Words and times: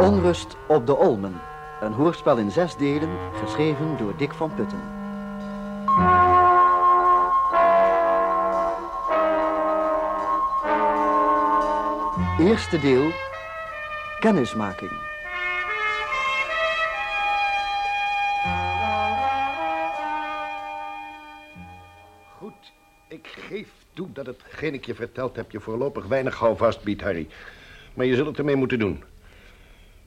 Onrust 0.00 0.56
op 0.66 0.86
de 0.86 0.96
Olmen. 0.96 1.40
Een 1.80 1.92
hoorspel 1.92 2.36
in 2.36 2.50
zes 2.50 2.76
delen, 2.76 3.08
geschreven 3.44 3.96
door 3.98 4.16
Dick 4.16 4.32
van 4.32 4.54
Putten. 4.54 4.80
Eerste 12.38 12.80
deel, 12.80 13.10
kennismaking. 14.20 14.90
Goed, 22.38 22.72
ik 23.08 23.26
geef 23.48 23.68
toe 23.92 24.12
dat 24.12 24.26
hetgeen 24.26 24.74
ik 24.74 24.84
je 24.84 24.94
verteld 24.94 25.36
heb 25.36 25.50
je 25.50 25.60
voorlopig 25.60 26.06
weinig 26.06 26.34
houvast 26.38 26.82
biedt, 26.82 27.02
Harry. 27.02 27.28
Maar 27.94 28.06
je 28.06 28.14
zult 28.14 28.26
het 28.26 28.38
ermee 28.38 28.56
moeten 28.56 28.78
doen. 28.78 29.04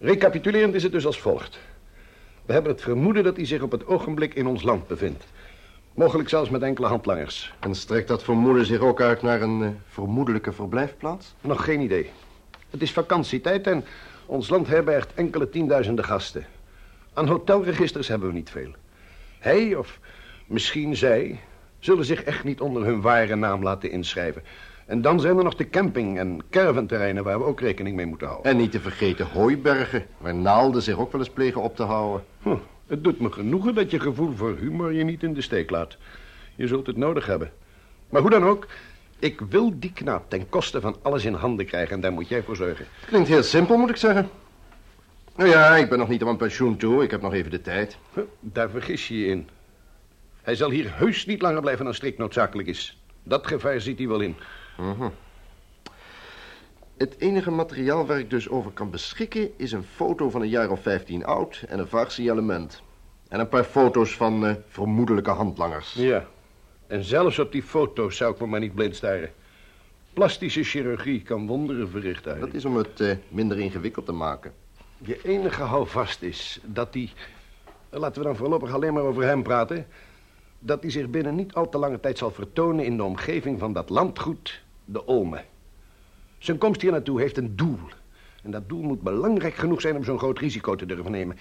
Recapitulerend 0.04 0.74
is 0.74 0.84
het 0.84 0.92
dus 0.92 1.06
als 1.06 1.20
volgt. 1.20 1.60
We 2.46 2.54
hebben 2.54 2.72
het 2.72 2.82
vermoeden 2.82 3.24
dat 3.24 3.36
hij 3.36 3.46
zich 3.46 3.62
op 3.62 3.72
het 3.72 3.88
ogenblik 3.88 4.34
in 4.34 4.48
ons 4.48 4.64
land 4.64 4.88
bevindt. 4.88 5.26
Mogelijk 5.94 6.30
zelfs 6.30 6.50
met 6.50 6.62
enkele 6.62 6.88
handlangers. 6.88 7.54
En 7.60 7.76
strekt 7.76 8.08
dat 8.08 8.24
vermoeden 8.24 8.66
zich 8.66 8.80
ook 8.80 9.02
uit 9.02 9.22
naar 9.22 9.42
een 9.42 9.62
uh, 9.62 9.68
vermoedelijke 9.88 10.52
verblijfplaats? 10.52 11.34
Nog 11.42 11.64
geen 11.64 11.82
idee. 11.82 12.10
Het 12.70 12.82
is 12.82 12.92
vakantietijd 12.92 13.68
en 13.68 13.86
ons 14.26 14.50
land 14.50 14.68
herbergt 14.68 15.14
enkele 15.14 15.50
tienduizenden 15.50 16.06
gasten. 16.06 16.46
Aan 17.14 17.28
hotelregisters 17.28 18.08
hebben 18.08 18.28
we 18.28 18.34
niet 18.34 18.50
veel. 18.50 18.72
Hij, 19.40 19.76
of 19.76 20.00
misschien 20.46 20.96
zij, 20.96 21.40
zullen 21.80 22.06
zich 22.06 22.24
echt 22.24 22.44
niet 22.44 22.62
onder 22.62 22.86
hun 22.86 23.02
ware 23.02 23.36
naam 23.36 23.64
laten 23.64 23.92
inschrijven. 23.92 24.44
En 24.86 25.02
dan 25.02 25.20
zijn 25.20 25.38
er 25.38 25.44
nog 25.44 25.56
de 25.56 25.70
camping- 25.70 26.18
en 26.18 26.42
caravanterreinen 26.50 27.24
waar 27.24 27.40
we 27.40 27.46
ook 27.46 27.60
rekening 27.60 27.96
mee 27.96 28.06
moeten 28.06 28.28
houden. 28.28 28.52
En 28.52 28.58
niet 28.58 28.72
te 28.72 28.80
vergeten 28.80 29.28
hooibergen, 29.28 30.06
waar 30.18 30.36
naalden 30.36 30.82
zich 30.82 30.98
ook 30.98 31.12
wel 31.12 31.22
eens 31.22 31.30
plegen 31.30 31.62
op 31.62 31.76
te 31.76 31.84
houden. 31.84 32.26
Het 32.88 33.04
doet 33.04 33.20
me 33.20 33.32
genoegen 33.32 33.76
dat 33.76 33.92
je 33.92 34.00
gevoel 34.00 34.36
voor 34.36 34.58
humor 34.58 34.94
je 34.94 35.04
niet 35.04 35.24
in 35.24 35.34
de 35.34 35.42
steek 35.42 35.70
laat. 35.70 35.98
Je 36.56 36.68
zult 36.68 36.88
het 36.88 36.98
nodig 36.98 37.26
hebben. 37.26 37.52
Maar 38.10 38.22
hoe 38.22 38.30
dan 38.30 38.44
ook, 38.44 38.68
ik 39.20 39.42
wil 39.50 39.80
die 39.80 39.94
knaap 39.94 40.30
ten 40.30 40.50
koste 40.50 40.82
van 40.82 40.96
alles 41.02 41.26
in 41.26 41.34
handen 41.34 41.66
krijgen 41.66 41.96
en 41.96 42.02
daar 42.02 42.14
moet 42.14 42.28
jij 42.28 42.44
voor 42.44 42.56
zorgen. 42.56 42.86
Klinkt 43.06 43.28
heel 43.28 43.44
simpel, 43.44 43.78
moet 43.78 43.90
ik 43.90 43.96
zeggen. 43.96 44.30
Nou 45.36 45.50
ja, 45.50 45.76
ik 45.76 45.90
ben 45.90 46.00
nog 46.00 46.08
niet 46.08 46.24
aan 46.24 46.38
pensioen 46.38 46.78
toe. 46.78 47.04
Ik 47.04 47.12
heb 47.12 47.22
nog 47.22 47.34
even 47.34 47.52
de 47.52 47.62
tijd. 47.62 47.98
Huh, 48.14 48.24
daar 48.40 48.70
vergis 48.70 49.08
je 49.08 49.20
je 49.20 49.26
in. 49.26 49.50
Hij 50.42 50.56
zal 50.56 50.70
hier 50.70 50.98
heus 50.98 51.26
niet 51.26 51.42
langer 51.42 51.62
blijven 51.62 51.86
dan 51.86 51.94
strikt 51.94 52.18
noodzakelijk 52.18 52.68
is. 52.68 53.02
Dat 53.24 53.48
gevaar 53.48 53.82
ziet 53.82 53.98
hij 53.98 54.08
wel 54.08 54.20
in. 54.20 54.36
-huh. 54.76 55.12
Het 56.98 57.16
enige 57.20 57.52
materiaal 57.52 58.06
waar 58.06 58.20
ik 58.20 58.30
dus 58.30 58.50
over 58.50 58.72
kan 58.72 58.90
beschikken... 58.90 59.52
is 59.58 59.72
een 59.72 59.84
foto 59.84 60.30
van 60.30 60.42
een 60.42 60.50
jaar 60.50 60.70
of 60.70 60.82
15 60.82 61.26
oud 61.26 61.64
en 61.68 61.80
een 61.80 61.88
vaag 61.88 62.12
signalement. 62.12 62.82
En 63.28 63.40
een 63.40 63.48
paar 63.48 63.64
foto's 63.64 64.16
van 64.16 64.46
uh, 64.46 64.54
vermoedelijke 64.68 65.30
handlangers. 65.30 65.94
Ja, 65.94 66.28
en 66.88 67.04
zelfs 67.04 67.40
op 67.40 67.52
die 67.52 67.64
foto's 67.64 68.18
zou 68.18 68.34
ik 68.34 68.40
me 68.40 68.48
maar 68.48 68.60
niet 68.60 68.76
blind 68.76 68.96
staren. 68.96 69.32
Plastische 70.14 70.64
chirurgie 70.64 71.22
kan 71.22 71.48
wonderen 71.48 71.90
verrichten. 71.90 72.40
Dat 72.40 72.54
is 72.54 72.66
om 72.66 72.76
het 72.76 73.00
uh, 73.00 73.16
minder 73.28 73.60
ingewikkeld 73.60 74.06
te 74.06 74.12
maken. 74.12 74.54
Je 74.98 75.20
enige 75.24 75.64
houvast 75.64 76.22
is 76.22 76.60
dat 76.64 76.94
hij... 76.94 77.12
Laten 77.90 78.22
we 78.22 78.28
dan 78.28 78.38
voorlopig 78.38 78.74
alleen 78.74 78.94
maar 78.94 79.04
over 79.04 79.24
hem 79.24 79.44
praten... 79.44 79.88
dat 80.60 80.82
hij 80.82 80.92
zich 80.92 81.10
binnen 81.10 81.36
niet 81.36 81.54
al 81.54 81.70
te 81.70 81.78
lange 81.78 82.00
tijd 82.00 82.18
zal 82.18 82.32
vertonen... 82.32 82.86
in 82.86 82.98
de 82.98 83.04
omgeving 83.04 83.60
van 83.60 83.74
dat 83.74 83.90
landgoed, 83.90 84.63
de 84.86 85.06
Olme. 85.06 85.44
Zijn 86.38 86.58
komst 86.58 86.82
hier 86.82 86.92
naartoe 86.92 87.20
heeft 87.20 87.38
een 87.38 87.56
doel. 87.56 87.80
En 88.44 88.52
dat 88.52 88.70
doel 88.70 88.82
moet 88.82 89.02
belangrijk 89.02 89.56
genoeg 89.56 89.82
zijn 89.82 89.96
om 89.96 90.04
zo'n 90.04 90.18
groot 90.18 90.40
risico 90.40 90.76
te 90.76 90.86
durven 90.86 91.12
nemen. 91.12 91.38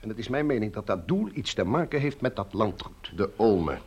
En 0.00 0.08
het 0.08 0.18
is 0.18 0.28
mijn 0.28 0.46
mening 0.46 0.72
dat 0.72 0.86
dat 0.86 1.08
doel 1.08 1.28
iets 1.32 1.54
te 1.54 1.64
maken 1.64 2.00
heeft 2.00 2.20
met 2.20 2.36
dat 2.36 2.52
landgoed. 2.52 3.12
De 3.16 3.30
Olme. 3.36 3.78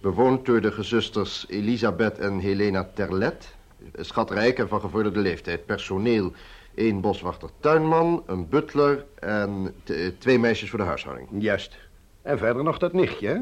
Bewoond 0.00 0.46
door 0.46 0.60
de 0.60 0.72
gezusters 0.72 1.46
Elisabeth 1.48 2.18
en 2.18 2.38
Helena 2.38 2.90
Terlet. 2.94 3.54
Schatrijk 3.94 4.58
en 4.58 4.68
van 4.68 4.80
gevorderde 4.80 5.20
leeftijd. 5.20 5.66
Personeel, 5.66 6.32
één 6.74 7.00
boswachter 7.00 7.50
tuinman, 7.60 8.22
een 8.26 8.48
butler 8.48 9.04
en 9.18 9.74
twee 10.18 10.38
meisjes 10.38 10.70
voor 10.70 10.78
de 10.78 10.84
huishouding. 10.84 11.28
Juist. 11.38 11.76
En 12.22 12.38
verder 12.38 12.64
nog 12.64 12.78
dat 12.78 12.92
nichtje, 12.92 13.28
hè? 13.28 13.38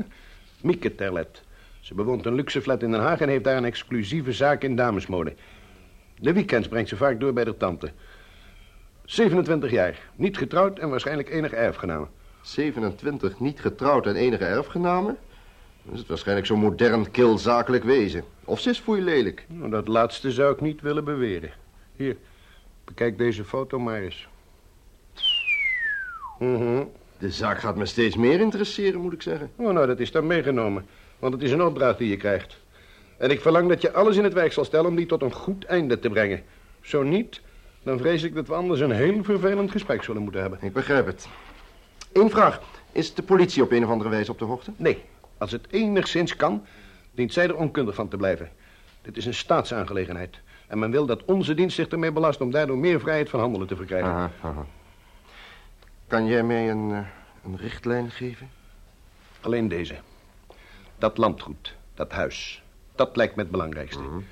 Mieke 0.61 0.95
Terlet. 0.95 1.43
Ze 1.85 1.95
bewoont 1.95 2.27
een 2.27 2.35
luxe 2.35 2.63
flat 2.63 2.83
in 2.83 2.91
Den 2.91 3.01
Haag 3.01 3.21
en 3.21 3.29
heeft 3.29 3.45
daar 3.45 3.57
een 3.57 3.65
exclusieve 3.65 4.33
zaak 4.33 4.63
in 4.63 4.77
damesmode. 4.77 5.35
De 6.19 6.33
weekends 6.33 6.69
brengt 6.69 6.89
ze 6.89 6.97
vaak 6.97 7.21
door 7.21 7.33
bij 7.33 7.45
de 7.45 7.57
tante. 7.57 7.93
27 9.05 9.71
jaar, 9.71 9.99
niet 10.17 10.39
getrouwd 10.39 10.79
en 10.79 10.89
waarschijnlijk 10.89 11.31
enige 11.31 11.57
erfgename. 11.57 12.07
27, 12.43 13.41
niet 13.41 13.61
getrouwd 13.61 14.07
en 14.07 14.17
enige 14.17 14.45
erfgename? 14.45 15.17
Dan 15.83 15.93
is 15.93 15.99
het 15.99 16.09
waarschijnlijk 16.09 16.47
zo'n 16.47 16.59
modern, 16.59 17.11
kil 17.11 17.39
zakelijk 17.39 17.85
wezen. 17.85 18.25
Of 18.45 18.61
ze 18.61 18.71
is 18.71 18.79
foei 18.79 19.03
lelijk. 19.03 19.47
Nou, 19.49 19.71
dat 19.71 19.89
laatste 19.89 20.33
zou 20.33 20.53
ik 20.53 20.61
niet 20.61 20.81
willen 20.81 21.05
beweren. 21.05 21.51
Hier, 21.97 22.17
bekijk 22.85 23.19
deze 23.19 23.45
foto 23.45 23.79
maar 23.79 24.01
eens. 24.01 24.29
Mm 26.39 26.57
-hmm. 26.57 26.91
De 27.19 27.31
zaak 27.31 27.59
gaat 27.59 27.77
me 27.77 27.87
steeds 27.87 28.17
meer 28.17 28.41
interesseren, 28.41 29.01
moet 29.01 29.13
ik 29.13 29.23
zeggen. 29.23 29.51
Oh, 29.57 29.73
nou, 29.73 29.87
dat 29.87 30.01
is 30.01 30.11
dan 30.11 30.27
meegenomen. 30.27 30.87
Want 31.19 31.35
het 31.35 31.43
is 31.43 31.51
een 31.51 31.63
opdracht 31.63 31.99
die 31.99 32.09
je 32.09 32.17
krijgt. 32.17 32.57
En 33.17 33.31
ik 33.31 33.41
verlang 33.41 33.69
dat 33.69 33.81
je 33.81 33.93
alles 33.93 34.17
in 34.17 34.25
het 34.25 34.33
werk 34.33 34.53
zal 34.53 34.65
stellen 34.65 34.87
om 34.87 34.97
die 34.97 35.07
tot 35.07 35.23
een 35.23 35.33
goed 35.33 35.65
einde 35.65 35.99
te 35.99 36.09
brengen. 36.09 36.43
Zo 36.81 37.03
niet, 37.03 37.41
dan 37.83 37.99
vrees 37.99 38.23
ik 38.23 38.35
dat 38.35 38.47
we 38.47 38.55
anders 38.55 38.81
een 38.81 38.91
heel 38.91 39.25
vervelend 39.25 39.71
gesprek 39.71 40.03
zullen 40.03 40.23
moeten 40.23 40.41
hebben. 40.41 40.59
Ik 40.63 40.73
begrijp 40.73 41.07
het. 41.07 41.29
Eén 42.13 42.31
vraag. 42.31 42.61
Is 42.93 43.15
de 43.15 43.23
politie 43.23 43.63
op 43.63 43.71
een 43.71 43.85
of 43.85 43.91
andere 43.91 44.11
wijze 44.11 44.31
op 44.31 44.39
de 44.39 44.45
hoogte? 44.45 44.73
Nee. 44.77 45.03
Als 45.39 45.53
het 45.53 45.67
enigszins 45.71 46.37
kan, 46.37 46.67
dient 47.11 47.33
zij 47.33 47.45
er 47.45 47.57
onkundig 47.57 47.95
van 47.95 48.09
te 48.09 48.17
blijven. 48.17 48.51
Dit 49.03 49.17
is 49.17 49.27
een 49.27 49.35
staatsaangelegenheid. 49.35 50.41
En 50.67 50.79
men 50.79 50.91
wil 50.91 51.07
dat 51.07 51.25
onze 51.25 51.55
dienst 51.55 51.77
zich 51.77 51.89
ermee 51.89 52.13
belast 52.13 52.41
om 52.41 52.51
daardoor 52.51 52.79
meer 52.79 53.01
vrijheid 53.01 53.31
van 53.31 53.41
handelen 53.41 53.67
te 53.67 53.77
verkrijgen. 53.77 54.11
Aha, 54.11 54.31
aha. 54.43 54.67
Kan 56.07 56.27
jij 56.27 56.43
mij 56.43 56.71
een, 56.71 56.91
uh, 56.91 56.99
een 57.45 57.57
richtlijn 57.57 58.11
geven? 58.11 58.51
Alleen 59.41 59.69
deze. 59.69 59.95
Dat 60.99 61.19
landgoed, 61.19 61.75
dat 61.95 62.13
huis, 62.13 62.63
dat 62.95 63.17
lijkt 63.17 63.37
me 63.37 63.43
het 63.43 63.51
belangrijkste. 63.51 64.03
Mm 64.03 64.09
-hmm. 64.09 64.25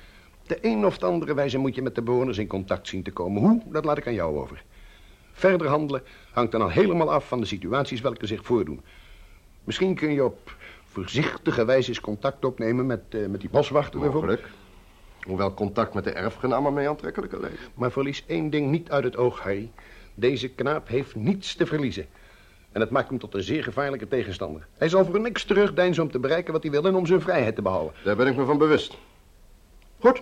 De 0.47 0.57
een 0.61 0.85
of 0.85 0.97
de 0.97 1.05
andere 1.05 1.33
wijze 1.33 1.57
moet 1.57 1.75
je 1.75 1.81
met 1.81 1.95
de 1.95 2.01
bewoners 2.01 2.37
in 2.37 2.47
contact 2.47 2.87
zien 2.87 3.03
te 3.03 3.11
komen. 3.11 3.41
Hoe, 3.41 3.61
dat 3.65 3.85
laat 3.85 3.97
ik 3.97 4.07
aan 4.07 4.13
jou 4.13 4.37
over. 4.37 4.63
Verder 5.31 5.67
handelen 5.67 6.03
hangt 6.31 6.51
dan 6.51 6.61
al 6.61 6.69
helemaal 6.69 7.11
af 7.11 7.27
van 7.27 7.39
de 7.39 7.45
situaties 7.45 8.01
welke 8.01 8.27
zich 8.27 8.45
voordoen. 8.45 8.81
Misschien 9.63 9.95
kun 9.95 10.13
je 10.13 10.23
op 10.23 10.55
voorzichtige 10.85 11.65
wijze 11.65 11.89
eens 11.89 11.99
contact 11.99 12.45
opnemen 12.45 12.85
met, 12.85 13.01
uh, 13.09 13.27
met 13.27 13.41
die 13.41 13.49
boswachter 13.49 13.99
bijvoorbeeld. 13.99 14.41
Hoewel 15.21 15.53
contact 15.53 15.93
met 15.93 16.03
de 16.03 16.11
erfgenamen 16.11 16.73
mij 16.73 16.89
aantrekkelijker 16.89 17.39
lijkt. 17.39 17.69
Maar 17.73 17.91
verlies 17.91 18.23
één 18.27 18.49
ding 18.49 18.71
niet 18.71 18.91
uit 18.91 19.03
het 19.03 19.17
oog, 19.17 19.39
Harry. 19.39 19.71
Deze 20.13 20.49
knaap 20.49 20.87
heeft 20.87 21.15
niets 21.15 21.55
te 21.55 21.65
verliezen. 21.65 22.05
En 22.73 22.81
het 22.81 22.89
maakt 22.89 23.09
hem 23.09 23.19
tot 23.19 23.33
een 23.33 23.43
zeer 23.43 23.63
gevaarlijke 23.63 24.07
tegenstander. 24.07 24.67
Hij 24.77 24.89
zal 24.89 25.05
voor 25.05 25.19
niks 25.19 25.43
terugdeinzen 25.43 26.03
om 26.03 26.11
te 26.11 26.19
bereiken 26.19 26.53
wat 26.53 26.63
hij 26.63 26.71
wil 26.71 26.85
en 26.85 26.95
om 26.95 27.05
zijn 27.05 27.21
vrijheid 27.21 27.55
te 27.55 27.61
behouden. 27.61 27.93
Daar 28.03 28.15
ben 28.15 28.27
ik 28.27 28.35
me 28.35 28.45
van 28.45 28.57
bewust. 28.57 28.97
Goed. 29.99 30.21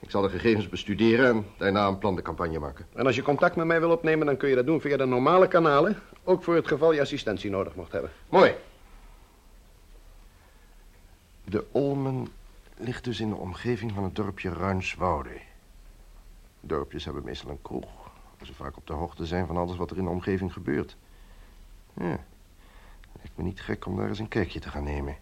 Ik 0.00 0.10
zal 0.10 0.22
de 0.22 0.28
gegevens 0.28 0.68
bestuderen 0.68 1.28
en 1.28 1.44
daarna 1.56 1.86
een 1.86 1.98
plan 1.98 2.16
de 2.16 2.22
campagne 2.22 2.58
maken. 2.58 2.86
En 2.94 3.06
als 3.06 3.16
je 3.16 3.22
contact 3.22 3.56
met 3.56 3.66
mij 3.66 3.80
wil 3.80 3.90
opnemen, 3.90 4.26
dan 4.26 4.36
kun 4.36 4.48
je 4.48 4.54
dat 4.54 4.66
doen 4.66 4.80
via 4.80 4.96
de 4.96 5.06
normale 5.06 5.48
kanalen. 5.48 6.02
Ook 6.24 6.42
voor 6.42 6.54
het 6.54 6.66
geval 6.66 6.92
je 6.92 7.00
assistentie 7.00 7.50
nodig 7.50 7.74
mocht 7.74 7.92
hebben. 7.92 8.10
Mooi. 8.28 8.54
De 11.44 11.64
Olmen 11.72 12.28
ligt 12.76 13.04
dus 13.04 13.20
in 13.20 13.28
de 13.28 13.36
omgeving 13.36 13.92
van 13.92 14.04
het 14.04 14.16
dorpje 14.16 14.52
Ruinswoude. 14.52 15.40
Dorpjes 16.60 17.04
hebben 17.04 17.24
meestal 17.24 17.50
een 17.50 17.62
kroeg. 17.62 17.88
Waar 18.38 18.46
ze 18.46 18.54
vaak 18.54 18.76
op 18.76 18.86
de 18.86 18.92
hoogte 18.92 19.26
zijn 19.26 19.46
van 19.46 19.56
alles 19.56 19.76
wat 19.76 19.90
er 19.90 19.96
in 19.96 20.04
de 20.04 20.10
omgeving 20.10 20.52
gebeurt. 20.52 20.96
Ja, 21.98 22.24
lijkt 23.12 23.36
me 23.36 23.42
niet 23.42 23.60
gek 23.60 23.86
om 23.86 23.96
daar 23.96 24.08
eens 24.08 24.18
een 24.18 24.28
kijkje 24.28 24.60
te 24.60 24.68
gaan 24.70 24.84
nemen. 24.84 25.16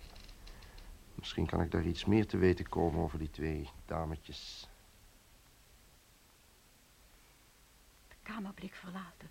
Misschien 1.15 1.47
kan 1.47 1.61
ik 1.61 1.71
daar 1.71 1.85
iets 1.85 2.05
meer 2.05 2.27
te 2.27 2.37
weten 2.37 2.69
komen 2.69 3.01
over 3.01 3.19
die 3.19 3.31
twee 3.31 3.71
dametjes. 3.87 4.69
De 8.09 8.15
kamerblik 8.23 8.75
verlaten. 8.75 9.31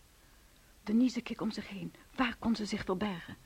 Denise 0.84 1.22
keek 1.22 1.42
om 1.42 1.52
zich 1.52 1.70
heen. 1.70 1.94
Waar 2.16 2.36
kon 2.40 2.56
ze 2.56 2.66
zich 2.66 2.84
verbergen? 2.84 3.38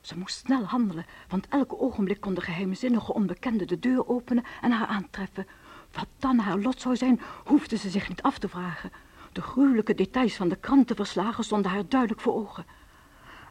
Ze 0.00 0.18
moest 0.18 0.36
snel 0.36 0.64
handelen, 0.64 1.06
want 1.28 1.48
elke 1.48 1.78
ogenblik 1.78 2.20
kon 2.20 2.34
de 2.34 2.40
geheimzinnige 2.40 3.12
onbekende 3.12 3.64
de 3.64 3.78
deur 3.78 4.08
openen 4.08 4.44
en 4.60 4.70
haar 4.70 4.86
aantreffen. 4.86 5.46
Wat 5.92 6.08
dan 6.18 6.38
haar 6.38 6.58
lot 6.58 6.80
zou 6.80 6.96
zijn, 6.96 7.20
hoefde 7.44 7.76
ze 7.76 7.90
zich 7.90 8.08
niet 8.08 8.22
af 8.22 8.38
te 8.38 8.48
vragen. 8.48 8.92
De 9.32 9.42
gruwelijke 9.42 9.94
details 9.94 10.36
van 10.36 10.48
de 10.48 10.56
krantenverslagen 10.56 11.44
stonden 11.44 11.70
haar 11.70 11.88
duidelijk 11.88 12.20
voor 12.20 12.34
ogen. 12.34 12.66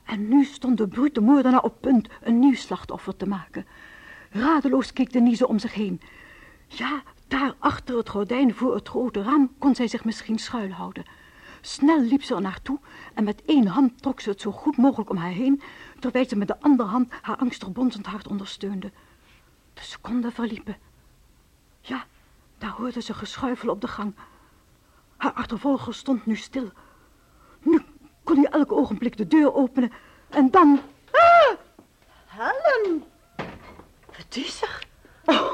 En 0.06 0.28
nu 0.28 0.44
stond 0.44 0.78
de 0.78 0.88
brute 0.88 1.22
moordenaar 1.22 1.64
op 1.64 1.82
punt 1.82 2.10
een 2.22 2.40
nieuw 2.40 2.56
slachtoffer 2.56 3.16
te 3.16 3.28
maken. 3.28 3.66
Radeloos 4.30 4.94
keek 4.94 5.12
Denise 5.12 5.48
om 5.48 5.60
zich 5.60 5.74
heen. 5.74 6.02
Ja, 6.68 7.04
daar 7.28 7.56
achter 7.60 7.98
het 7.98 8.10
gordijn 8.10 8.54
voor 8.54 8.76
het 8.76 8.90
grote 8.90 9.22
raam 9.22 9.52
kon 9.58 9.76
zij 9.76 9.88
zich 9.88 10.06
misschien 10.06 10.40
schuilhouden. 10.40 11.06
Snel 11.62 12.02
liep 12.02 12.24
ze 12.24 12.36
er 12.36 12.42
naartoe 12.42 12.80
en 13.14 13.24
met 13.24 13.42
één 13.46 13.68
hand 13.68 14.02
trok 14.02 14.20
ze 14.20 14.30
het 14.30 14.42
zo 14.42 14.52
goed 14.52 14.78
mogelijk 14.78 15.10
om 15.10 15.18
haar 15.18 15.32
heen, 15.32 15.62
terwijl 16.00 16.28
ze 16.28 16.36
met 16.36 16.48
de 16.48 16.60
andere 16.60 16.90
hand 16.90 17.12
haar 17.22 17.38
angstig 17.38 17.72
bonzend 17.72 18.06
hart 18.06 18.28
ondersteunde. 18.28 18.92
De 19.74 19.82
seconden 19.82 20.32
verliepen. 20.32 20.78
Ja, 21.82 22.06
daar 22.58 22.70
hoorde 22.70 23.02
ze 23.02 23.14
geschuifel 23.14 23.70
op 23.70 23.82
de 23.82 23.88
gang. 23.88 24.16
Haar 25.18 25.34
achtervolger 25.34 25.94
stond 25.94 26.26
nu 26.26 26.36
stil. 26.36 26.72
Kon 28.26 28.36
hij 28.38 28.52
elk 28.52 28.72
ogenblik 28.72 29.18
de 29.18 29.28
deur 29.28 29.54
openen 29.54 29.92
en 30.30 30.52
dan... 30.52 30.80
Ah! 31.12 31.58
Helen! 32.26 33.04
Wat 34.06 34.36
is 34.36 34.62
er? 34.62 34.88
Oh, 35.26 35.52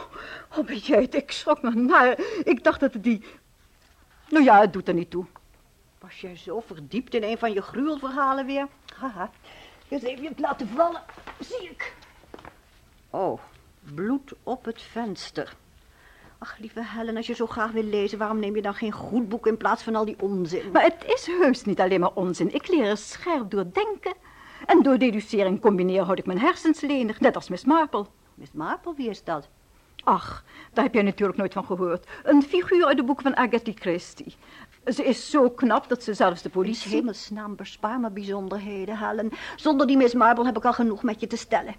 oh 0.57 0.65
ben 0.65 0.77
jij 0.77 1.01
het? 1.01 1.15
Ik 1.15 1.31
schrok 1.31 1.61
me 1.61 1.69
naar. 1.69 2.19
Ik 2.43 2.63
dacht 2.63 2.79
dat 2.79 2.93
het 2.93 3.03
die... 3.03 3.25
Nou 4.29 4.43
ja, 4.43 4.59
het 4.59 4.73
doet 4.73 4.87
er 4.87 4.93
niet 4.93 5.09
toe. 5.09 5.25
Was 5.99 6.21
jij 6.21 6.37
zo 6.37 6.59
verdiept 6.59 7.13
in 7.13 7.23
een 7.23 7.37
van 7.37 7.53
je 7.53 7.61
gruwelverhalen 7.61 8.45
weer? 8.45 8.67
Haha. 8.95 9.29
Eens 9.87 10.03
even 10.03 10.25
het 10.25 10.39
laten 10.39 10.67
vallen. 10.67 11.01
Zie 11.39 11.69
ik. 11.69 11.95
Oh, 13.09 13.39
bloed 13.79 14.33
op 14.43 14.65
het 14.65 14.81
venster. 14.81 15.55
Ach, 16.43 16.57
lieve 16.57 16.81
Helen, 16.83 17.17
als 17.17 17.27
je 17.27 17.33
zo 17.33 17.47
graag 17.47 17.71
wil 17.71 17.83
lezen, 17.83 18.17
waarom 18.17 18.39
neem 18.39 18.55
je 18.55 18.61
dan 18.61 18.73
geen 18.73 18.91
goed 18.91 19.29
boek 19.29 19.47
in 19.47 19.57
plaats 19.57 19.83
van 19.83 19.95
al 19.95 20.05
die 20.05 20.15
onzin? 20.19 20.71
Maar 20.71 20.83
het 20.83 21.03
is 21.07 21.25
heus 21.25 21.63
niet 21.63 21.79
alleen 21.79 21.99
maar 21.99 22.13
onzin. 22.13 22.53
Ik 22.53 22.67
leer 22.67 22.85
er 22.85 22.97
scherp 22.97 23.51
door 23.51 23.65
denken. 23.73 24.13
En 24.65 24.83
door 24.83 24.97
deducering 24.97 25.61
combineren 25.61 26.05
houd 26.05 26.19
ik 26.19 26.25
mijn 26.25 26.39
hersens 26.39 26.81
lenig, 26.81 27.19
net 27.19 27.35
als 27.35 27.49
Miss 27.49 27.65
Marple. 27.65 28.05
Miss 28.33 28.51
Marple, 28.51 28.93
wie 28.95 29.09
is 29.09 29.23
dat? 29.23 29.49
Ach, 30.03 30.43
daar 30.73 30.83
heb 30.83 30.93
jij 30.93 31.03
natuurlijk 31.03 31.37
nooit 31.37 31.53
van 31.53 31.65
gehoord. 31.65 32.07
Een 32.23 32.43
figuur 32.43 32.85
uit 32.85 32.97
de 32.97 33.03
boeken 33.03 33.23
van 33.23 33.35
Agatha 33.35 33.71
Christie. 33.75 34.35
Ze 34.85 35.03
is 35.03 35.29
zo 35.29 35.49
knap 35.49 35.89
dat 35.89 36.03
ze 36.03 36.13
zelfs 36.13 36.41
de 36.41 36.49
politie... 36.49 36.91
In 36.91 36.97
hemelsnaam, 36.97 37.55
bespaar 37.55 37.99
me 37.99 38.11
bijzonderheden, 38.11 38.97
Helen. 38.97 39.31
Zonder 39.55 39.87
die 39.87 39.97
Miss 39.97 40.13
Marple 40.13 40.45
heb 40.45 40.57
ik 40.57 40.65
al 40.65 40.73
genoeg 40.73 41.03
met 41.03 41.19
je 41.19 41.27
te 41.27 41.37
stellen. 41.37 41.75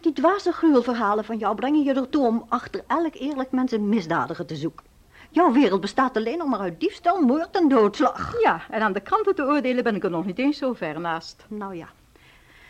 Die 0.00 0.12
dwaze 0.12 0.52
gruwelverhalen 0.52 1.24
van 1.24 1.38
jou 1.38 1.54
brengen 1.54 1.82
je 1.82 1.94
ertoe 1.94 2.26
om 2.26 2.44
achter 2.48 2.84
elk 2.86 3.14
eerlijk 3.14 3.50
mens 3.50 3.72
een 3.72 3.88
misdadiger 3.88 4.46
te 4.46 4.56
zoeken. 4.56 4.86
Jouw 5.30 5.52
wereld 5.52 5.80
bestaat 5.80 6.16
alleen 6.16 6.38
nog 6.38 6.48
maar 6.48 6.60
uit 6.60 6.80
diefstal, 6.80 7.20
moord 7.20 7.56
en 7.56 7.68
doodslag. 7.68 8.40
Ja, 8.42 8.62
en 8.70 8.82
aan 8.82 8.92
de 8.92 9.00
kranten 9.00 9.34
te 9.34 9.42
oordelen 9.42 9.84
ben 9.84 9.94
ik 9.94 10.04
er 10.04 10.10
nog 10.10 10.24
niet 10.24 10.38
eens 10.38 10.58
zo 10.58 10.72
ver 10.72 11.00
naast. 11.00 11.46
Nou 11.48 11.76
ja, 11.76 11.88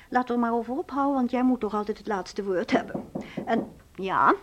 laten 0.09 0.29
we 0.29 0.35
er 0.35 0.49
maar 0.49 0.59
over 0.59 0.75
ophouden, 0.79 1.15
want 1.15 1.31
jij 1.31 1.43
moet 1.43 1.61
toch 1.61 1.75
altijd 1.75 1.99
het 1.99 2.07
laatste 2.07 2.45
woord 2.45 2.71
hebben. 2.71 3.11
En 3.47 3.73
ja, 3.95 4.35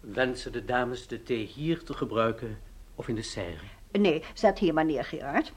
Wensen 0.00 0.52
de 0.52 0.64
dames 0.64 1.06
de 1.06 1.22
thee 1.22 1.44
hier 1.44 1.82
te 1.84 1.94
gebruiken 1.94 2.58
of 2.94 3.08
in 3.08 3.14
de 3.14 3.22
serre? 3.22 3.64
nee, 3.92 4.24
zet 4.34 4.58
hier 4.58 4.74
maar 4.74 4.84
neer, 4.84 5.04
Gerard. 5.04 5.52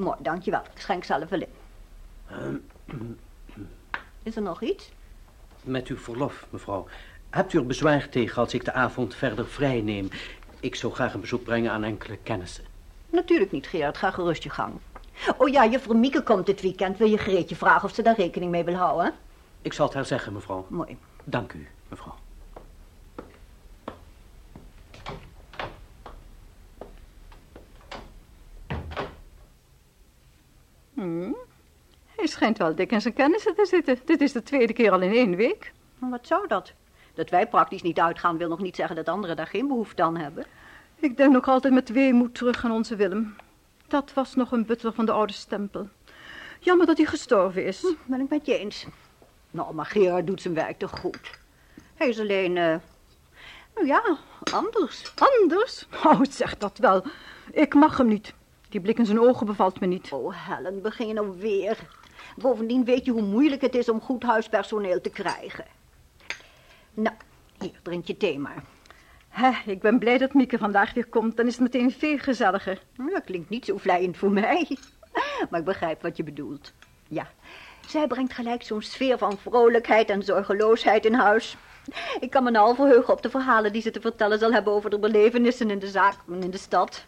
Mooi, 0.00 0.16
dankjewel. 0.18 0.60
Ik 0.74 0.80
schenk 0.80 1.04
zelf 1.04 1.28
wel 1.28 1.40
in. 1.40 2.62
Is 4.22 4.36
er 4.36 4.42
nog 4.42 4.62
iets? 4.62 4.90
Met 5.62 5.86
uw 5.86 5.96
verlof, 5.96 6.46
mevrouw. 6.50 6.86
Hebt 7.30 7.52
u 7.52 7.58
er 7.58 7.66
bezwaar 7.66 8.08
tegen 8.08 8.42
als 8.42 8.54
ik 8.54 8.64
de 8.64 8.72
avond 8.72 9.14
verder 9.14 9.46
vrij 9.46 9.80
neem? 9.80 10.08
Ik 10.60 10.74
zou 10.74 10.92
graag 10.92 11.14
een 11.14 11.20
bezoek 11.20 11.44
brengen 11.44 11.72
aan 11.72 11.84
enkele 11.84 12.16
kennissen. 12.22 12.64
Natuurlijk 13.10 13.52
niet, 13.52 13.66
Gerard. 13.66 13.96
Ga 13.96 14.10
gerust 14.10 14.42
je 14.42 14.50
gang. 14.50 14.74
Oh 15.36 15.48
ja, 15.48 15.66
juffrouw 15.66 15.96
Mieke 15.96 16.22
komt 16.22 16.46
dit 16.46 16.60
weekend. 16.60 16.98
Wil 16.98 17.08
je 17.08 17.18
Greetje 17.18 17.56
vragen 17.56 17.88
of 17.88 17.94
ze 17.94 18.02
daar 18.02 18.16
rekening 18.16 18.50
mee 18.50 18.64
wil 18.64 18.74
houden? 18.74 19.14
Ik 19.62 19.72
zal 19.72 19.86
het 19.86 19.94
haar 19.94 20.04
zeggen, 20.04 20.32
mevrouw. 20.32 20.66
Mooi. 20.68 20.98
Dank 21.24 21.52
u, 21.52 21.68
mevrouw. 21.88 22.14
Hmm. 31.00 31.36
Hij 32.16 32.26
schijnt 32.40 32.58
wel 32.58 32.74
dik 32.74 32.92
in 32.92 33.00
zijn 33.00 33.14
kennissen 33.14 33.54
te 33.54 33.66
zitten. 33.66 33.98
Dit 34.04 34.20
is 34.20 34.32
de 34.32 34.42
tweede 34.42 34.72
keer 34.72 34.92
al 34.92 35.00
in 35.00 35.12
één 35.12 35.36
week. 35.36 35.72
Wat 35.98 36.26
zou 36.26 36.46
dat? 36.46 36.72
Dat 37.14 37.30
wij 37.30 37.48
praktisch 37.48 37.82
niet 37.82 38.00
uitgaan 38.00 38.36
wil 38.36 38.48
nog 38.48 38.60
niet 38.60 38.76
zeggen 38.76 38.96
dat 38.96 39.08
anderen 39.08 39.36
daar 39.36 39.46
geen 39.46 39.68
behoefte 39.68 40.02
aan 40.02 40.16
hebben. 40.16 40.46
Ik 40.96 41.16
denk 41.16 41.32
nog 41.32 41.48
altijd 41.48 41.74
met 41.74 41.88
weemoed 41.88 42.34
terug 42.34 42.64
aan 42.64 42.70
onze 42.70 42.96
Willem. 42.96 43.36
Dat 43.88 44.12
was 44.14 44.34
nog 44.34 44.52
een 44.52 44.66
butler 44.66 44.92
van 44.92 45.04
de 45.06 45.12
oude 45.12 45.32
stempel. 45.32 45.88
Jammer 46.60 46.86
dat 46.86 46.96
hij 46.96 47.06
gestorven 47.06 47.64
is. 47.64 47.80
Hm, 47.80 48.10
ben 48.10 48.20
ik 48.20 48.28
met 48.28 48.46
je 48.46 48.58
eens. 48.58 48.86
Nou, 49.50 49.74
maar 49.74 49.86
Gerard 49.86 50.26
doet 50.26 50.42
zijn 50.42 50.54
werk 50.54 50.78
toch 50.78 50.98
goed. 51.00 51.38
Hij 51.94 52.08
is 52.08 52.20
alleen, 52.20 52.56
eh, 52.56 52.76
nou 53.74 53.86
ja, 53.86 54.16
anders. 54.52 55.12
Anders? 55.40 55.86
Oh, 56.04 56.20
zeg 56.30 56.58
dat 56.58 56.78
wel. 56.78 57.04
Ik 57.52 57.74
mag 57.74 57.96
hem 57.96 58.08
niet. 58.08 58.34
Die 58.68 58.80
blik 58.80 58.98
in 58.98 59.06
zijn 59.06 59.20
ogen 59.20 59.46
bevalt 59.46 59.80
me 59.80 59.86
niet. 59.86 60.12
Oh, 60.12 60.34
Helen, 60.46 60.82
begin 60.82 61.06
je 61.06 61.14
nou 61.14 61.38
weer. 61.38 61.78
Bovendien 62.36 62.84
weet 62.84 63.04
je 63.04 63.10
hoe 63.10 63.22
moeilijk 63.22 63.60
het 63.60 63.74
is 63.74 63.88
om 63.88 64.00
goed 64.00 64.22
huispersoneel 64.22 65.00
te 65.00 65.10
krijgen. 65.10 65.64
Nou, 66.94 67.16
hier, 67.58 67.80
drink 67.82 68.06
je 68.06 68.16
thee 68.16 68.38
maar. 68.38 68.62
Ik 69.66 69.80
ben 69.80 69.98
blij 69.98 70.18
dat 70.18 70.34
Mieke 70.34 70.58
vandaag 70.58 70.94
weer 70.94 71.06
komt. 71.06 71.36
Dan 71.36 71.46
is 71.46 71.52
het 71.52 71.62
meteen 71.62 71.90
veel 71.90 72.18
gezelliger. 72.18 72.82
Dat 72.96 73.24
klinkt 73.24 73.48
niet 73.48 73.64
zo 73.64 73.76
vlijend 73.76 74.16
voor 74.16 74.30
mij. 74.30 74.68
Maar 75.50 75.60
ik 75.60 75.66
begrijp 75.66 76.02
wat 76.02 76.16
je 76.16 76.24
bedoelt. 76.24 76.72
Ja, 77.08 77.30
zij 77.86 78.06
brengt 78.06 78.32
gelijk 78.32 78.62
zo'n 78.62 78.82
sfeer 78.82 79.18
van 79.18 79.38
vrolijkheid 79.38 80.10
en 80.10 80.22
zorgeloosheid 80.22 81.04
in 81.04 81.14
huis. 81.14 81.56
Ik 82.20 82.30
kan 82.30 82.44
me 82.44 82.50
nou 82.50 82.66
al 82.66 82.74
verheugen 82.74 83.12
op 83.12 83.22
de 83.22 83.30
verhalen 83.30 83.72
die 83.72 83.82
ze 83.82 83.90
te 83.90 84.00
vertellen 84.00 84.38
zal 84.38 84.52
hebben 84.52 84.72
over 84.72 84.90
de 84.90 84.98
belevenissen 84.98 85.70
in 85.70 85.78
de 85.78 85.88
zaak 85.88 86.14
en 86.28 86.42
in 86.42 86.50
de 86.50 86.58
stad. 86.58 87.06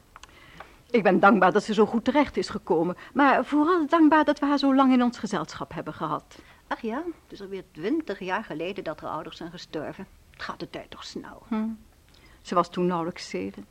Ik 0.93 1.03
ben 1.03 1.21
dankbaar 1.21 1.53
dat 1.53 1.65
ze 1.65 1.75
zo 1.75 1.87
goed 1.87 2.05
terecht 2.05 2.37
is 2.37 2.49
gekomen. 2.49 2.97
Maar 3.15 3.45
vooral 3.45 3.87
dankbaar 3.87 4.25
dat 4.25 4.39
we 4.39 4.47
haar 4.47 4.59
zo 4.59 4.75
lang 4.75 4.93
in 4.93 5.03
ons 5.03 5.19
gezelschap 5.19 5.75
hebben 5.75 5.95
gehad. 5.95 6.39
Ach 6.67 6.81
ja, 6.81 6.97
het 6.97 7.33
is 7.33 7.41
alweer 7.41 7.65
twintig 7.71 8.19
jaar 8.19 8.45
geleden 8.45 8.85
dat 8.85 9.01
haar 9.01 9.11
ouders 9.11 9.37
zijn 9.37 9.51
gestorven. 9.51 10.07
Het 10.31 10.43
gaat 10.43 10.61
de 10.61 10.71
tijd 10.71 10.91
toch 10.91 11.05
snel. 11.05 11.43
Hm. 11.49 11.69
Ze 12.43 12.55
was 12.55 12.71
toen 12.71 12.87
nauwelijks 12.87 13.29
zeven. 13.29 13.67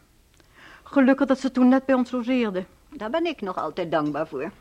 Gelukkig 0.83 1.27
dat 1.27 1.39
ze 1.39 1.51
toen 1.51 1.67
net 1.67 1.85
bij 1.85 1.95
ons 1.95 2.11
logeerde. 2.11 2.65
Daar 2.89 3.09
ben 3.09 3.25
ik 3.25 3.41
nog 3.41 3.57
altijd 3.57 3.91
dankbaar 3.91 4.27
voor. 4.27 4.51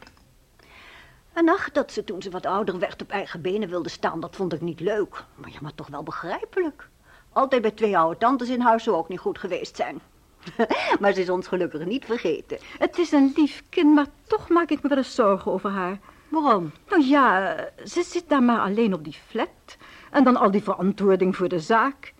En 1.33 1.49
ach, 1.49 1.71
dat 1.71 1.93
ze 1.93 2.05
toen 2.05 2.23
ze 2.23 2.31
wat 2.31 2.47
ouder 2.47 2.79
werd 2.79 3.03
op 3.03 3.11
eigen 3.11 3.43
benen 3.43 3.69
wilde 3.69 3.89
staan, 3.89 4.21
dat 4.21 4.37
vond 4.37 4.53
ik 4.53 4.61
niet 4.61 4.81
leuk. 4.81 5.25
Maar 5.35 5.51
ja, 5.51 5.59
maar 5.61 5.75
toch 5.75 5.89
wel 5.89 6.03
begrijpelijk. 6.03 6.89
Altijd 7.33 7.63
bij 7.63 7.71
twee 7.71 7.99
oude 7.99 8.19
tantes 8.19 8.49
in 8.49 8.61
huis 8.61 8.83
zou 8.83 8.97
ook 8.97 9.09
niet 9.09 9.19
goed 9.19 9.39
geweest 9.39 9.77
zijn. 9.77 10.01
maar 11.01 11.13
ze 11.13 11.21
is 11.21 11.31
ons 11.31 11.47
gelukkig 11.47 11.85
niet 11.85 12.05
vergeten. 12.05 12.59
Het 12.79 12.99
is 12.99 13.13
een 13.13 13.33
lief 13.37 13.63
kind, 13.69 13.95
maar 13.95 14.07
toch 14.27 14.49
maak 14.49 14.71
ik 14.71 14.83
me 14.83 14.89
wel 14.89 14.99
eens 14.99 15.15
zorgen 15.15 15.53
over 15.53 15.71
haar. 15.71 15.99
Waarom? 16.29 16.73
Nou 16.89 17.03
ja, 17.03 17.57
ze 17.85 18.03
zit 18.03 18.29
daar 18.29 18.43
maar 18.43 18.61
alleen 18.61 18.95
op 18.95 19.05
die 19.05 19.17
flat. 19.27 19.77
En 20.11 20.25
dan 20.25 20.37
al 20.37 20.51
die 20.51 20.63
verantwoording 20.63 21.37
voor 21.37 21.49
de 21.49 21.61
zaak. 21.61 22.13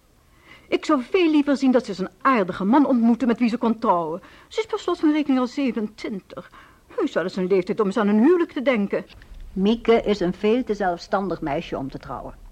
Ik 0.69 0.85
zou 0.85 1.03
veel 1.03 1.31
liever 1.31 1.57
zien 1.57 1.71
dat 1.71 1.85
ze 1.85 1.95
een 1.99 2.11
aardige 2.21 2.65
man 2.65 2.87
ontmoette 2.87 3.27
met 3.27 3.39
wie 3.39 3.49
ze 3.49 3.57
kon 3.57 3.79
trouwen. 3.79 4.23
Ze 4.49 4.61
is 4.61 4.67
per 4.67 4.79
slot 4.79 4.99
van 4.99 5.13
rekening 5.13 5.41
al 5.41 5.47
27. 5.47 6.51
Heus 6.87 7.13
wel 7.13 7.23
eens 7.23 7.37
een 7.37 7.47
leeftijd 7.47 7.81
om 7.81 7.87
eens 7.87 7.97
aan 7.97 8.09
een 8.09 8.23
huwelijk 8.23 8.53
te 8.53 8.63
denken. 8.63 9.07
Mieke 9.53 10.03
is 10.03 10.21
een 10.21 10.35
veel 10.35 10.65
te 10.65 10.75
zelfstandig 10.75 11.41
meisje 11.41 11.77
om 11.77 11.91
te 11.91 11.99
trouwen. 11.99 12.50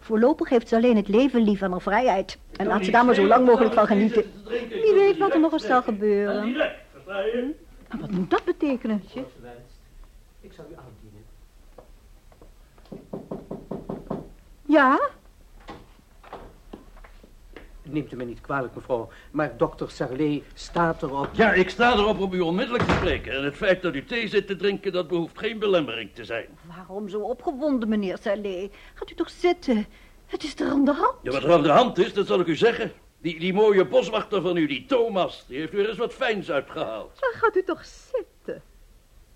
Voorlopig 0.00 0.48
heeft 0.48 0.68
ze 0.68 0.76
alleen 0.76 0.96
het 0.96 1.08
leven 1.08 1.42
lief 1.42 1.60
en 1.60 1.70
haar 1.70 1.80
vrijheid. 1.80 2.38
En 2.56 2.66
laat 2.66 2.84
ze 2.84 2.90
daar 2.90 3.04
maar 3.04 3.14
zo 3.14 3.26
lang 3.26 3.46
mogelijk 3.46 3.74
van 3.74 3.86
genieten. 3.86 4.24
Wie 4.68 4.94
weet 4.94 5.18
wat 5.18 5.34
er 5.34 5.40
nog 5.40 5.52
eens 5.52 5.66
zal 5.66 5.82
gebeuren. 5.82 6.52
Maar 7.88 8.00
wat 8.00 8.10
moet 8.10 8.30
dat 8.30 8.44
betekenen? 8.44 9.02
Ik 10.40 10.52
zal 10.52 10.64
u 10.70 10.74
aandienen. 10.74 11.24
Ja? 14.66 15.00
Neemt 17.90 18.12
u 18.12 18.16
mij 18.16 18.26
niet 18.26 18.40
kwalijk, 18.40 18.74
mevrouw, 18.74 19.08
maar 19.30 19.56
dokter 19.56 19.90
Sarlet 19.90 20.42
staat 20.54 21.02
erop... 21.02 21.28
Ja, 21.32 21.52
ik 21.52 21.70
sta 21.70 21.92
erop 21.92 22.20
om 22.20 22.32
u 22.32 22.40
onmiddellijk 22.40 22.84
te 22.84 22.94
spreken. 22.94 23.32
En 23.32 23.44
het 23.44 23.56
feit 23.56 23.82
dat 23.82 23.94
u 23.94 24.04
thee 24.04 24.28
zit 24.28 24.46
te 24.46 24.56
drinken, 24.56 24.92
dat 24.92 25.08
behoeft 25.08 25.38
geen 25.38 25.58
belemmering 25.58 26.10
te 26.14 26.24
zijn. 26.24 26.46
Waarom 26.76 27.08
zo 27.08 27.20
opgewonden, 27.20 27.88
meneer 27.88 28.18
Salé? 28.20 28.70
Gaat 28.94 29.10
u 29.10 29.14
toch 29.14 29.30
zitten? 29.30 29.86
Het 30.26 30.42
is 30.42 30.60
er 30.60 30.70
aan 30.70 30.84
de 30.84 30.92
hand. 30.92 31.14
Ja, 31.22 31.30
wat 31.30 31.42
er 31.42 31.52
aan 31.52 31.62
de 31.62 31.70
hand 31.70 31.98
is, 31.98 32.12
dat 32.12 32.26
zal 32.26 32.40
ik 32.40 32.46
u 32.46 32.56
zeggen. 32.56 32.92
Die, 33.18 33.38
die 33.38 33.52
mooie 33.52 33.86
boswachter 33.86 34.42
van 34.42 34.56
u, 34.56 34.66
die 34.66 34.84
Thomas, 34.86 35.44
die 35.46 35.58
heeft 35.58 35.72
weer 35.72 35.88
eens 35.88 35.98
wat 35.98 36.12
fijns 36.12 36.50
uitgehaald. 36.50 37.20
Dan 37.20 37.32
gaat 37.32 37.56
u 37.56 37.62
toch 37.62 37.84
zitten. 37.84 38.62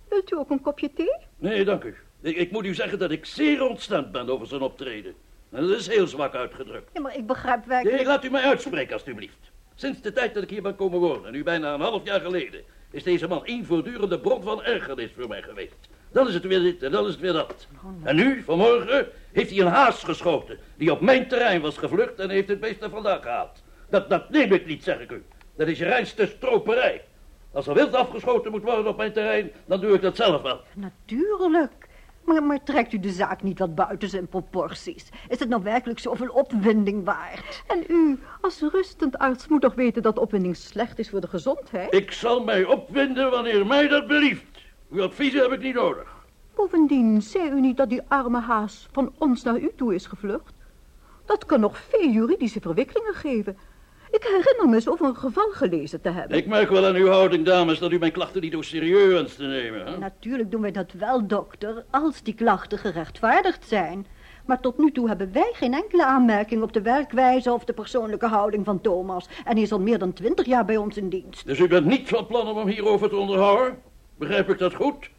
Wilt 0.08 0.32
u 0.32 0.36
ook 0.36 0.50
een 0.50 0.60
kopje 0.60 0.92
thee? 0.92 1.16
Nee, 1.36 1.64
dank 1.64 1.84
u. 1.84 1.96
Ik, 2.20 2.36
ik 2.36 2.50
moet 2.50 2.64
u 2.64 2.74
zeggen 2.74 2.98
dat 2.98 3.10
ik 3.10 3.24
zeer 3.24 3.68
ontstemd 3.68 4.12
ben 4.12 4.28
over 4.28 4.46
zijn 4.46 4.60
optreden. 4.60 5.14
Dat 5.54 5.70
is 5.70 5.86
heel 5.86 6.06
zwak 6.06 6.34
uitgedrukt. 6.34 6.90
Ja, 6.92 7.00
maar 7.00 7.16
ik 7.16 7.26
begrijp 7.26 7.64
werkelijk... 7.64 7.96
Nee, 7.96 8.06
laat 8.06 8.24
u 8.24 8.30
mij 8.30 8.42
uitspreken, 8.42 8.92
alstublieft. 8.92 9.50
Sinds 9.74 10.00
de 10.00 10.12
tijd 10.12 10.34
dat 10.34 10.42
ik 10.42 10.50
hier 10.50 10.62
ben 10.62 10.76
komen 10.76 10.98
wonen, 10.98 11.32
nu 11.32 11.42
bijna 11.42 11.74
een 11.74 11.80
half 11.80 12.04
jaar 12.04 12.20
geleden, 12.20 12.62
is 12.90 13.02
deze 13.02 13.28
man 13.28 13.44
één 13.44 13.64
voortdurende 13.64 14.20
bron 14.20 14.42
van 14.42 14.62
ergernis 14.62 15.10
voor 15.18 15.28
mij 15.28 15.42
geweest. 15.42 15.88
Dan 16.12 16.28
is 16.28 16.34
het 16.34 16.44
weer 16.44 16.60
dit 16.60 16.82
en 16.82 16.90
dan 16.90 17.06
is 17.06 17.10
het 17.10 17.20
weer 17.20 17.32
dat. 17.32 17.66
En 18.02 18.16
nu, 18.16 18.42
vanmorgen, 18.42 19.08
heeft 19.32 19.50
hij 19.50 19.60
een 19.60 19.72
haas 19.72 20.02
geschoten... 20.02 20.58
die 20.76 20.92
op 20.92 21.00
mijn 21.00 21.28
terrein 21.28 21.60
was 21.60 21.76
gevlucht 21.76 22.18
en 22.18 22.30
heeft 22.30 22.48
het 22.48 22.60
beest 22.60 22.82
er 22.82 22.90
vandaan 22.90 23.22
gehaald. 23.22 23.62
Dat, 23.90 24.10
dat 24.10 24.30
neem 24.30 24.52
ik 24.52 24.66
niet, 24.66 24.84
zeg 24.84 25.00
ik 25.00 25.10
u. 25.10 25.22
Dat 25.56 25.68
is 25.68 25.78
je 25.78 25.84
reinste 25.84 26.26
stroperij. 26.26 27.04
Als 27.52 27.66
er 27.66 27.74
wild 27.74 27.94
afgeschoten 27.94 28.50
moet 28.50 28.62
worden 28.62 28.86
op 28.86 28.96
mijn 28.96 29.12
terrein, 29.12 29.52
dan 29.66 29.80
doe 29.80 29.94
ik 29.94 30.02
dat 30.02 30.16
zelf 30.16 30.42
wel. 30.42 30.60
Natuurlijk. 30.74 31.83
Maar, 32.24 32.42
maar 32.42 32.62
trekt 32.62 32.92
u 32.92 33.00
de 33.00 33.10
zaak 33.10 33.42
niet 33.42 33.58
wat 33.58 33.74
buiten 33.74 34.08
zijn 34.08 34.26
proporties? 34.28 35.08
Is 35.28 35.38
het 35.38 35.48
nou 35.48 35.62
werkelijk 35.62 35.98
zoveel 35.98 36.28
opwinding 36.28 37.04
waard? 37.04 37.62
En 37.66 37.84
u, 37.88 38.18
als 38.40 38.60
rustend 38.60 39.18
arts, 39.18 39.48
moet 39.48 39.60
toch 39.60 39.74
weten 39.74 40.02
dat 40.02 40.18
opwinding 40.18 40.56
slecht 40.56 40.98
is 40.98 41.10
voor 41.10 41.20
de 41.20 41.28
gezondheid? 41.28 41.94
Ik 41.94 42.12
zal 42.12 42.44
mij 42.44 42.64
opwinden 42.64 43.30
wanneer 43.30 43.66
mij 43.66 43.88
dat 43.88 44.06
belieft. 44.06 44.62
Uw 44.90 45.02
adviezen 45.02 45.40
heb 45.40 45.52
ik 45.52 45.62
niet 45.62 45.74
nodig. 45.74 46.12
Bovendien, 46.54 47.22
zei 47.22 47.50
u 47.50 47.60
niet 47.60 47.76
dat 47.76 47.88
die 47.88 48.02
arme 48.08 48.40
haas 48.40 48.88
van 48.92 49.12
ons 49.18 49.42
naar 49.42 49.58
u 49.58 49.70
toe 49.76 49.94
is 49.94 50.06
gevlucht? 50.06 50.54
Dat 51.24 51.46
kan 51.46 51.60
nog 51.60 51.78
veel 51.78 52.08
juridische 52.08 52.60
verwikkelingen 52.60 53.14
geven. 53.14 53.58
Ik 54.10 54.22
herinner 54.22 54.68
me 54.68 54.74
eens 54.74 54.88
over 54.88 55.06
een 55.06 55.16
geval 55.16 55.50
gelezen 55.50 56.00
te 56.00 56.10
hebben. 56.10 56.36
Ik 56.36 56.46
merk 56.46 56.70
wel 56.70 56.86
aan 56.86 56.94
uw 56.94 57.08
houding, 57.08 57.44
dames, 57.44 57.78
dat 57.78 57.92
u 57.92 57.98
mijn 57.98 58.12
klachten 58.12 58.40
niet 58.40 58.52
zo 58.52 58.62
serieus 58.62 59.12
wenst 59.12 59.36
te 59.36 59.44
nemen. 59.44 59.86
Hè? 59.86 59.98
Natuurlijk 59.98 60.50
doen 60.50 60.60
wij 60.60 60.72
dat 60.72 60.92
wel, 60.92 61.26
dokter, 61.26 61.84
als 61.90 62.22
die 62.22 62.34
klachten 62.34 62.78
gerechtvaardigd 62.78 63.68
zijn. 63.68 64.06
Maar 64.46 64.60
tot 64.60 64.78
nu 64.78 64.92
toe 64.92 65.08
hebben 65.08 65.32
wij 65.32 65.50
geen 65.52 65.74
enkele 65.74 66.04
aanmerking 66.04 66.62
op 66.62 66.72
de 66.72 66.82
werkwijze 66.82 67.52
of 67.52 67.64
de 67.64 67.72
persoonlijke 67.72 68.26
houding 68.26 68.64
van 68.64 68.80
Thomas. 68.80 69.28
En 69.44 69.52
hij 69.52 69.62
is 69.62 69.72
al 69.72 69.80
meer 69.80 69.98
dan 69.98 70.12
twintig 70.12 70.46
jaar 70.46 70.64
bij 70.64 70.76
ons 70.76 70.96
in 70.96 71.08
dienst. 71.08 71.46
Dus 71.46 71.58
u 71.58 71.68
bent 71.68 71.86
niet 71.86 72.08
van 72.08 72.26
plan 72.26 72.48
om 72.48 72.56
hem 72.56 72.66
hierover 72.66 73.08
te 73.08 73.16
onderhouden? 73.16 73.78
Begrijp 74.18 74.50
ik 74.50 74.58
dat 74.58 74.74
goed? 74.74 75.10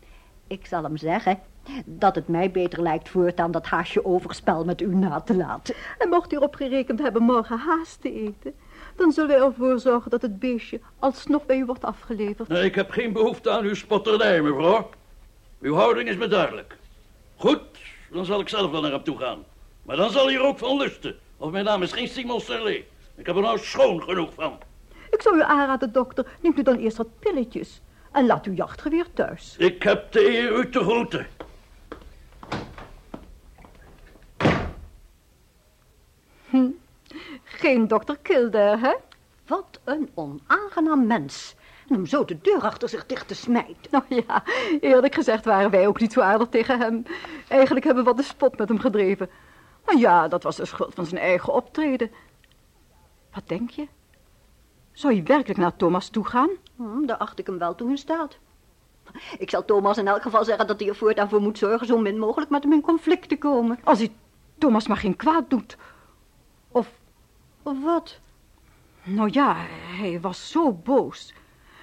Ik 0.47 0.65
zal 0.65 0.83
hem 0.83 0.97
zeggen 0.97 1.39
dat 1.85 2.15
het 2.15 2.27
mij 2.27 2.51
beter 2.51 2.81
lijkt 2.81 3.09
voortaan 3.09 3.51
dat 3.51 3.65
haasje 3.65 4.05
overspel 4.05 4.65
met 4.65 4.81
u 4.81 4.95
na 4.95 5.21
te 5.21 5.35
laten. 5.35 5.75
En 5.97 6.09
mocht 6.09 6.33
u 6.33 6.35
erop 6.35 6.55
gerekend 6.55 6.99
hebben 6.99 7.21
morgen 7.21 7.57
haast 7.57 8.01
te 8.01 8.13
eten... 8.13 8.53
dan 8.95 9.11
zullen 9.11 9.29
wij 9.29 9.47
ervoor 9.47 9.79
zorgen 9.79 10.11
dat 10.11 10.21
het 10.21 10.39
beestje 10.39 10.79
alsnog 10.99 11.45
bij 11.45 11.57
u 11.57 11.65
wordt 11.65 11.83
afgeleverd. 11.83 12.47
Nee, 12.47 12.63
ik 12.63 12.75
heb 12.75 12.89
geen 12.89 13.13
behoefte 13.13 13.49
aan 13.49 13.63
uw 13.63 13.75
spotternij, 13.75 14.41
mevrouw. 14.41 14.89
Uw 15.61 15.75
houding 15.75 16.09
is 16.09 16.15
me 16.15 16.27
duidelijk. 16.27 16.77
Goed, 17.35 17.61
dan 18.11 18.25
zal 18.25 18.39
ik 18.39 18.49
zelf 18.49 18.71
wel 18.71 18.81
naar 18.81 18.91
hem 18.91 19.03
toe 19.03 19.17
gaan. 19.17 19.43
Maar 19.83 19.95
dan 19.95 20.11
zal 20.11 20.25
hij 20.25 20.35
er 20.35 20.43
ook 20.43 20.57
van 20.57 20.77
lusten. 20.77 21.15
Of 21.37 21.51
mijn 21.51 21.65
naam 21.65 21.81
is 21.81 21.91
geen 21.91 22.07
Simon 22.07 22.41
Sterlet. 22.41 22.83
Ik 23.15 23.25
heb 23.25 23.35
er 23.35 23.41
nou 23.41 23.59
schoon 23.59 24.03
genoeg 24.03 24.33
van. 24.33 24.57
Ik 25.11 25.21
zou 25.21 25.37
u 25.37 25.41
aanraden, 25.41 25.91
dokter, 25.91 26.25
neemt 26.41 26.59
u 26.59 26.63
dan 26.63 26.77
eerst 26.77 26.97
wat 26.97 27.19
pilletjes... 27.19 27.81
en 28.11 28.25
laat 28.25 28.45
uw 28.45 28.53
jachtgeweer 28.53 29.05
thuis. 29.13 29.55
Ik 29.57 29.83
heb 29.83 30.11
de 30.11 30.37
eer 30.37 30.57
u 30.57 30.69
te 30.69 30.79
groeten. 30.79 31.27
Geen 37.57 37.87
dokter 37.87 38.17
Kildare, 38.21 38.77
hè? 38.77 38.93
Wat 39.47 39.79
een 39.83 40.09
onaangenaam 40.13 41.07
mens. 41.07 41.55
En 41.89 41.95
om 41.95 42.05
zo 42.05 42.25
de 42.25 42.41
deur 42.41 42.61
achter 42.61 42.89
zich 42.89 43.05
dicht 43.05 43.27
te 43.27 43.35
smijten. 43.35 43.91
Nou 43.91 44.03
ja, 44.07 44.43
eerlijk 44.79 45.15
gezegd 45.15 45.45
waren 45.45 45.71
wij 45.71 45.87
ook 45.87 45.99
niet 45.99 46.13
zo 46.13 46.21
aardig 46.21 46.47
tegen 46.47 46.79
hem. 46.79 47.05
Eigenlijk 47.47 47.85
hebben 47.85 48.03
we 48.03 48.09
wat 48.09 48.19
de 48.19 48.25
spot 48.25 48.57
met 48.57 48.67
hem 48.67 48.79
gedreven. 48.79 49.29
Maar 49.85 49.97
ja, 49.97 50.27
dat 50.27 50.43
was 50.43 50.55
de 50.55 50.65
schuld 50.65 50.93
van 50.93 51.05
zijn 51.05 51.21
eigen 51.21 51.53
optreden. 51.53 52.11
Wat 53.33 53.47
denk 53.47 53.69
je? 53.69 53.87
Zou 54.91 55.13
je 55.13 55.23
werkelijk 55.23 55.59
naar 55.59 55.75
Thomas 55.75 56.09
toe 56.09 56.25
gaan? 56.25 56.49
Hm, 56.75 57.05
daar 57.05 57.17
acht 57.17 57.39
ik 57.39 57.45
hem 57.45 57.57
wel 57.57 57.75
toe 57.75 57.89
in 57.89 57.97
staat. 57.97 58.37
Ik 59.37 59.49
zal 59.49 59.65
Thomas 59.65 59.97
in 59.97 60.07
elk 60.07 60.21
geval 60.21 60.43
zeggen 60.43 60.67
dat 60.67 60.79
hij 60.79 60.89
er 60.89 60.95
voortaan 60.95 61.29
voor 61.29 61.41
moet 61.41 61.57
zorgen... 61.57 61.87
zo 61.87 61.97
min 61.97 62.19
mogelijk 62.19 62.51
met 62.51 62.63
hem 62.63 62.73
in 62.73 62.81
conflict 62.81 63.29
te 63.29 63.37
komen. 63.37 63.79
Als 63.83 63.99
hij 63.99 64.11
Thomas 64.57 64.87
maar 64.87 64.97
geen 64.97 65.15
kwaad 65.15 65.49
doet. 65.49 65.77
Wat? 67.73 68.19
nou 69.03 69.29
ja, 69.31 69.55
hij 69.97 70.19
was 70.21 70.51
zo 70.51 70.71
boos. 70.71 71.33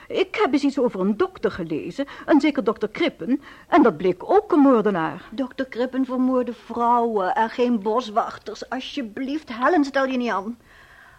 Ik 0.09 0.35
heb 0.35 0.53
eens 0.53 0.63
iets 0.63 0.79
over 0.79 1.01
een 1.01 1.17
dokter 1.17 1.51
gelezen, 1.51 2.07
een 2.27 2.41
zeker 2.41 2.65
dokter 2.65 2.89
Krippen, 2.89 3.43
en 3.69 3.83
dat 3.83 3.97
bleek 3.97 4.31
ook 4.31 4.53
een 4.53 4.59
moordenaar. 4.59 5.29
Dokter 5.31 5.67
Krippen 5.67 6.05
vermoorde 6.05 6.53
vrouwen 6.53 7.35
en 7.35 7.51
geen 7.51 7.83
boswachters. 7.83 8.69
Alsjeblieft, 8.69 9.53
Helen, 9.53 9.85
stel 9.85 10.07
je 10.07 10.17
niet 10.17 10.31
aan. 10.31 10.59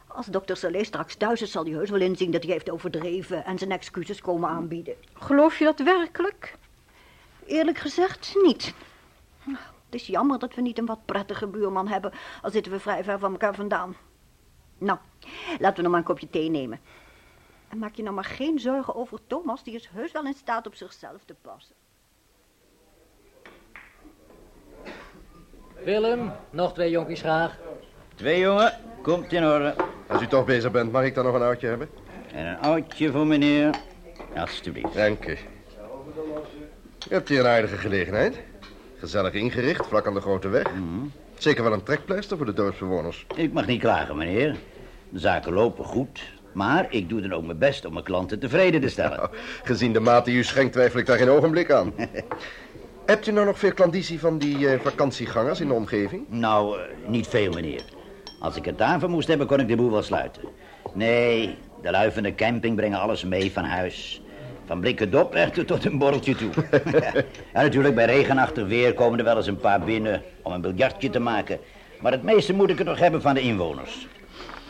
Als 0.07 0.25
dokter 0.25 0.57
Salé 0.57 0.83
straks 0.83 1.15
thuis 1.15 1.41
is, 1.41 1.51
zal 1.51 1.63
hij 1.63 1.73
heus 1.73 1.89
wel 1.89 2.01
inzien 2.01 2.31
dat 2.31 2.43
hij 2.43 2.51
heeft 2.51 2.69
overdreven... 2.69 3.45
en 3.45 3.57
zijn 3.57 3.71
excuses 3.71 4.21
komen 4.21 4.49
aanbieden. 4.49 4.95
Geloof 5.13 5.59
je 5.59 5.65
dat 5.65 5.79
werkelijk? 5.79 6.55
Eerlijk 7.45 7.77
gezegd 7.77 8.35
niet. 8.43 8.73
Het 9.85 10.01
is 10.01 10.07
jammer 10.07 10.39
dat 10.39 10.55
we 10.55 10.61
niet 10.61 10.77
een 10.77 10.85
wat 10.85 11.05
prettige 11.05 11.47
buurman 11.47 11.87
hebben... 11.87 12.11
al 12.41 12.51
zitten 12.51 12.71
we 12.71 12.79
vrij 12.79 13.03
ver 13.03 13.19
van 13.19 13.31
elkaar 13.31 13.55
vandaan. 13.55 13.95
Nou, 14.83 14.99
laten 15.59 15.75
we 15.75 15.81
nog 15.81 15.91
maar 15.91 15.99
een 15.99 16.05
kopje 16.05 16.29
thee 16.29 16.49
nemen. 16.49 16.79
En 17.69 17.77
maak 17.77 17.95
je 17.95 18.03
nou 18.03 18.15
maar 18.15 18.23
geen 18.23 18.59
zorgen 18.59 18.95
over 18.95 19.19
Thomas... 19.27 19.63
die 19.63 19.75
is 19.75 19.89
heus 19.93 20.11
wel 20.11 20.25
in 20.25 20.33
staat 20.33 20.67
op 20.67 20.75
zichzelf 20.75 21.23
te 21.25 21.35
passen. 21.41 21.75
Willem, 25.83 26.31
nog 26.49 26.73
twee 26.73 26.89
jonkies 26.89 27.19
graag. 27.19 27.57
Twee 28.15 28.39
jongen, 28.39 28.73
komt 29.01 29.31
in 29.31 29.45
orde. 29.45 29.75
Als 30.07 30.21
u 30.21 30.27
toch 30.27 30.45
bezig 30.45 30.71
bent, 30.71 30.91
mag 30.91 31.03
ik 31.03 31.15
dan 31.15 31.25
nog 31.25 31.35
een 31.35 31.41
oudje 31.41 31.67
hebben? 31.67 31.89
En 32.31 32.45
een 32.45 32.59
oudje 32.59 33.11
voor 33.11 33.27
meneer. 33.27 33.75
Alsjeblieft. 34.35 34.93
Dank 34.93 35.25
u. 35.25 35.37
U 37.09 37.13
hebt 37.13 37.29
hier 37.29 37.39
een 37.39 37.45
aardige 37.45 37.77
gelegenheid. 37.77 38.39
Gezellig 38.97 39.33
ingericht, 39.33 39.85
vlak 39.85 40.07
aan 40.07 40.13
de 40.13 40.21
grote 40.21 40.47
weg. 40.47 40.71
Zeker 41.37 41.63
wel 41.63 41.73
een 41.73 41.83
trekpleister 41.83 42.37
voor 42.37 42.45
de 42.45 42.53
dorpsbewoners. 42.53 43.25
Ik 43.35 43.53
mag 43.53 43.65
niet 43.65 43.79
klagen, 43.79 44.17
meneer. 44.17 44.57
De 45.13 45.19
zaken 45.19 45.53
lopen 45.53 45.85
goed. 45.85 46.21
Maar 46.53 46.85
ik 46.89 47.09
doe 47.09 47.21
dan 47.21 47.33
ook 47.33 47.45
mijn 47.45 47.57
best 47.57 47.85
om 47.85 47.93
mijn 47.93 48.05
klanten 48.05 48.39
tevreden 48.39 48.81
te 48.81 48.89
stellen. 48.89 49.17
Nou, 49.17 49.29
gezien 49.63 49.93
de 49.93 49.99
mate 49.99 50.29
die 50.29 50.39
u 50.39 50.43
schenkt, 50.43 50.73
twijfel 50.73 50.99
ik 50.99 51.05
daar 51.05 51.17
geen 51.17 51.29
ogenblik 51.29 51.71
aan. 51.71 51.93
Hebt 53.05 53.27
u 53.27 53.31
nou 53.31 53.45
nog 53.45 53.59
veel 53.59 53.73
klandizie 53.73 54.19
van 54.19 54.37
die 54.37 54.69
eh, 54.69 54.79
vakantiegangers 54.79 55.59
in 55.59 55.67
de 55.67 55.73
omgeving? 55.73 56.25
Nou, 56.29 56.79
eh, 56.79 56.85
niet 57.07 57.27
veel, 57.27 57.51
meneer. 57.51 57.83
Als 58.39 58.55
ik 58.55 58.65
het 58.65 58.77
daarvoor 58.77 59.09
moest 59.09 59.27
hebben, 59.27 59.47
kon 59.47 59.59
ik 59.59 59.67
de 59.67 59.75
boel 59.75 59.91
wel 59.91 60.01
sluiten. 60.01 60.41
Nee, 60.93 61.57
de 61.81 61.91
lui 61.91 62.11
van 62.11 62.23
de 62.23 62.35
camping 62.35 62.75
brengen 62.75 62.99
alles 62.99 63.23
mee 63.23 63.51
van 63.51 63.63
huis. 63.63 64.21
Van 64.65 64.79
blikken 64.79 65.11
dop 65.11 65.35
echt 65.35 65.67
tot 65.67 65.85
een 65.85 65.97
borreltje 65.97 66.35
toe. 66.35 66.51
en 67.53 67.63
natuurlijk, 67.63 67.95
bij 67.95 68.05
regenachtig 68.05 68.67
weer 68.67 68.93
komen 68.93 69.19
er 69.19 69.25
wel 69.25 69.37
eens 69.37 69.47
een 69.47 69.57
paar 69.57 69.79
binnen 69.79 70.21
om 70.41 70.51
een 70.51 70.61
biljartje 70.61 71.09
te 71.09 71.19
maken. 71.19 71.59
Maar 72.01 72.11
het 72.11 72.23
meeste 72.23 72.53
moet 72.53 72.69
ik 72.69 72.79
er 72.79 72.85
nog 72.85 72.99
hebben 72.99 73.21
van 73.21 73.33
de 73.33 73.41
inwoners. 73.41 74.07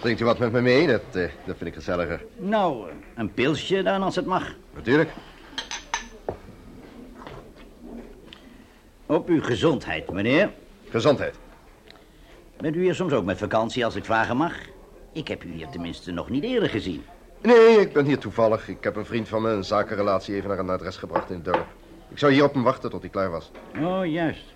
Drinkt 0.03 0.22
u 0.22 0.25
wat 0.25 0.39
met 0.39 0.51
me 0.51 0.62
mee? 0.62 0.88
Dat, 0.88 1.01
eh, 1.12 1.29
dat 1.45 1.57
vind 1.57 1.65
ik 1.65 1.74
gezelliger. 1.74 2.24
Nou, 2.38 2.89
een 3.15 3.33
pilsje 3.33 3.83
dan 3.83 4.01
als 4.01 4.15
het 4.15 4.25
mag. 4.25 4.55
Natuurlijk. 4.74 5.10
Op 9.05 9.27
uw 9.27 9.41
gezondheid, 9.41 10.12
meneer. 10.12 10.51
Gezondheid. 10.89 11.36
Bent 12.57 12.75
u 12.75 12.81
hier 12.81 12.95
soms 12.95 13.13
ook 13.13 13.25
met 13.25 13.38
vakantie, 13.38 13.86
als 13.86 13.95
ik 13.95 14.05
vragen 14.05 14.38
mag? 14.38 14.53
Ik 15.13 15.27
heb 15.27 15.43
u 15.43 15.51
hier 15.51 15.67
tenminste 15.67 16.12
nog 16.12 16.29
niet 16.29 16.43
eerder 16.43 16.69
gezien. 16.69 17.03
Nee, 17.41 17.79
ik 17.79 17.93
ben 17.93 18.05
hier 18.05 18.19
toevallig. 18.19 18.67
Ik 18.67 18.83
heb 18.83 18.95
een 18.95 19.05
vriend 19.05 19.27
van 19.27 19.41
me 19.41 19.50
een 19.50 19.63
zakenrelatie 19.63 20.36
even 20.36 20.50
naar 20.50 20.60
een 20.60 20.69
adres 20.69 20.98
gebracht 20.98 21.29
in 21.29 21.36
het 21.36 21.45
dorp. 21.45 21.67
Ik 22.10 22.17
zou 22.17 22.31
hier 22.31 22.43
op 22.43 22.53
hem 22.53 22.63
wachten 22.63 22.89
tot 22.89 23.01
hij 23.01 23.10
klaar 23.10 23.31
was. 23.31 23.51
Oh, 23.81 24.05
juist. 24.05 24.53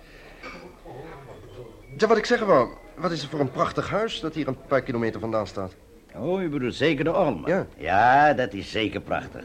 Ja, 1.96 2.06
wat 2.06 2.16
ik 2.16 2.24
zeggen 2.24 2.46
wou, 2.46 2.68
wat 3.00 3.10
is 3.10 3.20
het 3.20 3.30
voor 3.30 3.40
een 3.40 3.50
prachtig 3.50 3.90
huis 3.90 4.20
dat 4.20 4.34
hier 4.34 4.48
een 4.48 4.66
paar 4.66 4.82
kilometer 4.82 5.20
vandaan 5.20 5.46
staat? 5.46 5.74
Oh, 6.16 6.42
u 6.42 6.48
bedoelt 6.48 6.74
zeker 6.74 7.04
de 7.04 7.16
Olmen? 7.16 7.50
Ja. 7.50 7.66
Ja, 7.76 8.34
dat 8.34 8.52
is 8.52 8.70
zeker 8.70 9.00
prachtig. 9.00 9.44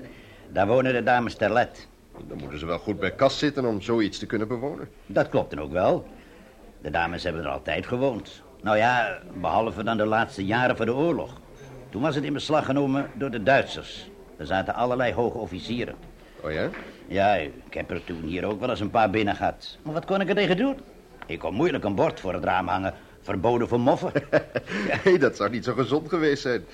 Daar 0.52 0.68
wonen 0.68 0.94
de 0.94 1.04
dames 1.04 1.36
Terlet. 1.36 1.88
Dan 2.28 2.38
moeten 2.38 2.60
ze 2.60 2.66
wel 2.66 2.78
goed 2.78 3.00
bij 3.00 3.12
kas 3.12 3.40
zitten 3.40 3.66
om 3.66 3.82
zoiets 3.82 4.20
te 4.20 4.26
kunnen 4.26 4.48
bewonen. 4.48 4.90
Dat 5.06 5.30
klopt 5.30 5.50
dan 5.50 5.60
ook 5.60 5.72
wel. 5.72 6.08
De 6.82 6.90
dames 6.90 7.24
hebben 7.24 7.44
er 7.44 7.50
altijd 7.50 7.86
gewoond. 7.86 8.42
Nou 8.62 8.78
ja, 8.78 9.20
behalve 9.34 9.84
dan 9.84 9.98
de 9.98 10.06
laatste 10.06 10.46
jaren 10.46 10.78
van 10.78 10.86
de 10.86 10.94
oorlog. 10.94 11.40
Toen 11.90 12.02
was 12.02 12.16
het 12.16 12.24
in 12.24 12.34
beslag 12.34 12.66
genomen 12.66 13.10
door 13.14 13.32
de 13.32 13.44
Duitsers. 13.44 14.10
Er 14.38 14.46
zaten 14.46 14.74
allerlei 14.74 15.14
hoge 15.14 15.38
officieren. 15.38 15.96
Oh 16.42 16.52
ja? 16.52 16.70
Ja, 17.08 17.34
ik 17.36 17.74
heb 17.74 17.92
er 17.92 18.04
toen 18.04 18.22
hier 18.22 18.46
ook 18.46 18.60
wel 18.60 18.70
eens 18.70 18.80
een 18.80 18.90
paar 18.90 19.10
binnen 19.10 19.36
gehad. 19.36 19.78
Maar 19.84 19.94
wat 19.94 20.06
kon 20.06 20.22
ik 20.22 20.30
er 20.30 20.36
tegen 20.36 20.58
doen? 20.58 20.78
Ik 21.26 21.40
kon 21.40 21.54
moeilijk 21.54 21.84
een 21.84 21.96
bord 21.96 22.20
voor 22.20 22.34
het 22.34 22.44
raam 22.44 22.68
hangen. 22.68 22.94
Verboden 23.24 23.68
voor 23.68 23.80
moffen. 23.80 24.12
Nee, 25.04 25.20
dat 25.20 25.36
zou 25.36 25.50
niet 25.50 25.64
zo 25.64 25.74
gezond 25.74 26.10
geweest 26.10 26.42
zijn. 26.42 26.66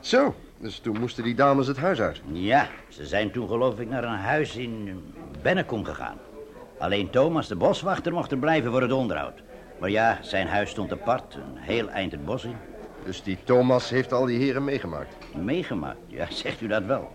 Zo, 0.00 0.34
dus 0.58 0.78
toen 0.78 0.98
moesten 1.00 1.24
die 1.24 1.34
dames 1.34 1.66
het 1.66 1.76
huis 1.76 2.00
uit. 2.00 2.20
Ja, 2.32 2.68
ze 2.88 3.06
zijn 3.06 3.30
toen 3.30 3.48
geloof 3.48 3.80
ik 3.80 3.88
naar 3.88 4.04
een 4.04 4.18
huis 4.18 4.56
in 4.56 5.02
Bennekom 5.42 5.84
gegaan. 5.84 6.16
Alleen 6.78 7.10
Thomas, 7.10 7.48
de 7.48 7.56
boswachter, 7.56 8.12
mocht 8.12 8.30
er 8.30 8.38
blijven 8.38 8.70
voor 8.70 8.82
het 8.82 8.92
onderhoud. 8.92 9.42
Maar 9.80 9.90
ja, 9.90 10.18
zijn 10.22 10.46
huis 10.46 10.70
stond 10.70 10.92
apart, 10.92 11.34
een 11.34 11.56
heel 11.56 11.88
eind 11.88 12.12
het 12.12 12.24
bos 12.24 12.44
in. 12.44 12.56
Dus 13.04 13.22
die 13.22 13.38
Thomas 13.44 13.90
heeft 13.90 14.12
al 14.12 14.24
die 14.26 14.38
heren 14.38 14.64
meegemaakt. 14.64 15.16
Meegemaakt, 15.36 15.98
ja, 16.06 16.26
zegt 16.44 16.60
u 16.60 16.66
dat 16.66 16.84
wel. 16.84 17.12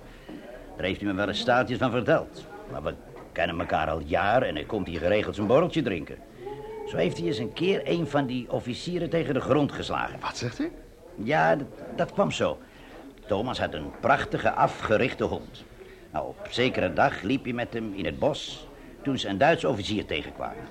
Daar 0.75 0.85
heeft 0.85 1.01
u 1.01 1.05
me 1.05 1.13
wel 1.13 1.27
eens 1.27 1.39
staaltjes 1.39 1.77
van 1.77 1.91
verteld. 1.91 2.45
Maar 2.71 2.83
we 2.83 2.93
kennen 3.31 3.59
elkaar 3.59 3.89
al 3.89 4.01
jaren 4.05 4.47
en 4.47 4.55
hij 4.55 4.63
komt 4.63 4.87
hier 4.87 4.99
geregeld 4.99 5.35
zijn 5.35 5.47
borreltje 5.47 5.81
drinken. 5.81 6.17
Zo 6.87 6.97
heeft 6.97 7.17
hij 7.17 7.27
eens 7.27 7.37
een 7.37 7.53
keer 7.53 7.81
een 7.83 8.07
van 8.07 8.25
die 8.25 8.51
officieren 8.51 9.09
tegen 9.09 9.33
de 9.33 9.39
grond 9.39 9.71
geslagen. 9.71 10.19
Wat 10.19 10.37
zegt 10.37 10.59
u? 10.59 10.71
Ja, 11.15 11.55
dat, 11.55 11.67
dat 11.95 12.13
kwam 12.13 12.31
zo. 12.31 12.57
Thomas 13.27 13.59
had 13.59 13.73
een 13.73 13.91
prachtige 13.99 14.51
afgerichte 14.51 15.23
hond. 15.23 15.63
Nou, 16.11 16.27
op 16.27 16.47
zekere 16.49 16.93
dag 16.93 17.21
liep 17.21 17.43
hij 17.43 17.53
met 17.53 17.73
hem 17.73 17.93
in 17.93 18.05
het 18.05 18.19
bos 18.19 18.67
toen 19.03 19.19
ze 19.19 19.27
een 19.27 19.37
Duitse 19.37 19.69
officier 19.69 20.05
tegenkwamen. 20.05 20.67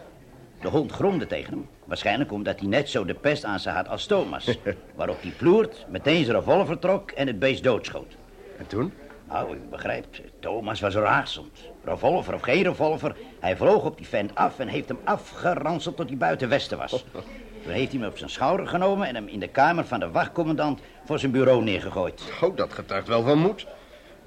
De 0.61 0.69
hond 0.69 0.93
gromde 0.93 1.27
tegen 1.27 1.53
hem, 1.53 1.69
waarschijnlijk 1.85 2.33
omdat 2.33 2.59
hij 2.61 2.69
net 2.69 2.89
zo 2.89 3.05
de 3.05 3.15
pest 3.15 3.45
aan 3.45 3.61
ze 3.61 3.71
had 3.71 3.89
als 3.89 4.07
Thomas. 4.07 4.59
Waarop 4.95 5.23
die 5.23 5.33
ploert, 5.33 5.87
meteen 5.89 6.25
zijn 6.25 6.37
revolver 6.37 6.79
trok 6.79 7.11
en 7.11 7.27
het 7.27 7.39
beest 7.39 7.63
doodschoot. 7.63 8.17
En 8.59 8.67
toen? 8.67 8.93
Nou, 9.33 9.55
u 9.55 9.61
begrijpt, 9.71 10.21
Thomas 10.41 10.81
was 10.81 10.95
razend. 10.95 11.71
Revolver 11.85 12.35
of 12.35 12.41
geen 12.41 12.63
revolver, 12.63 13.17
hij 13.41 13.57
vloog 13.57 13.85
op 13.85 13.97
die 13.97 14.07
vent 14.07 14.35
af 14.35 14.59
en 14.59 14.69
heeft 14.69 14.89
hem 14.89 14.99
afgeranseld 15.05 15.97
tot 15.97 16.09
hij 16.09 16.17
buiten 16.17 16.49
Westen 16.49 16.79
was. 16.79 16.91
Toen 17.63 17.73
heeft 17.73 17.93
hij 17.93 18.01
hem 18.01 18.11
op 18.11 18.19
zijn 18.19 18.31
schouder 18.31 18.67
genomen 18.67 19.09
en 19.09 19.15
hem 19.15 19.29
in 19.29 19.41
de 19.41 19.49
kamer 19.49 19.85
van 19.85 20.01
de 20.01 20.11
wachtcommandant 20.11 20.81
voor 21.05 21.19
zijn 21.19 21.33
bureau 21.33 21.63
neergegooid. 21.63 22.23
Oh, 22.43 22.57
dat 22.57 22.73
getuigt 22.73 23.09
wel 23.09 23.23
van 23.23 23.39
moed. 23.39 23.67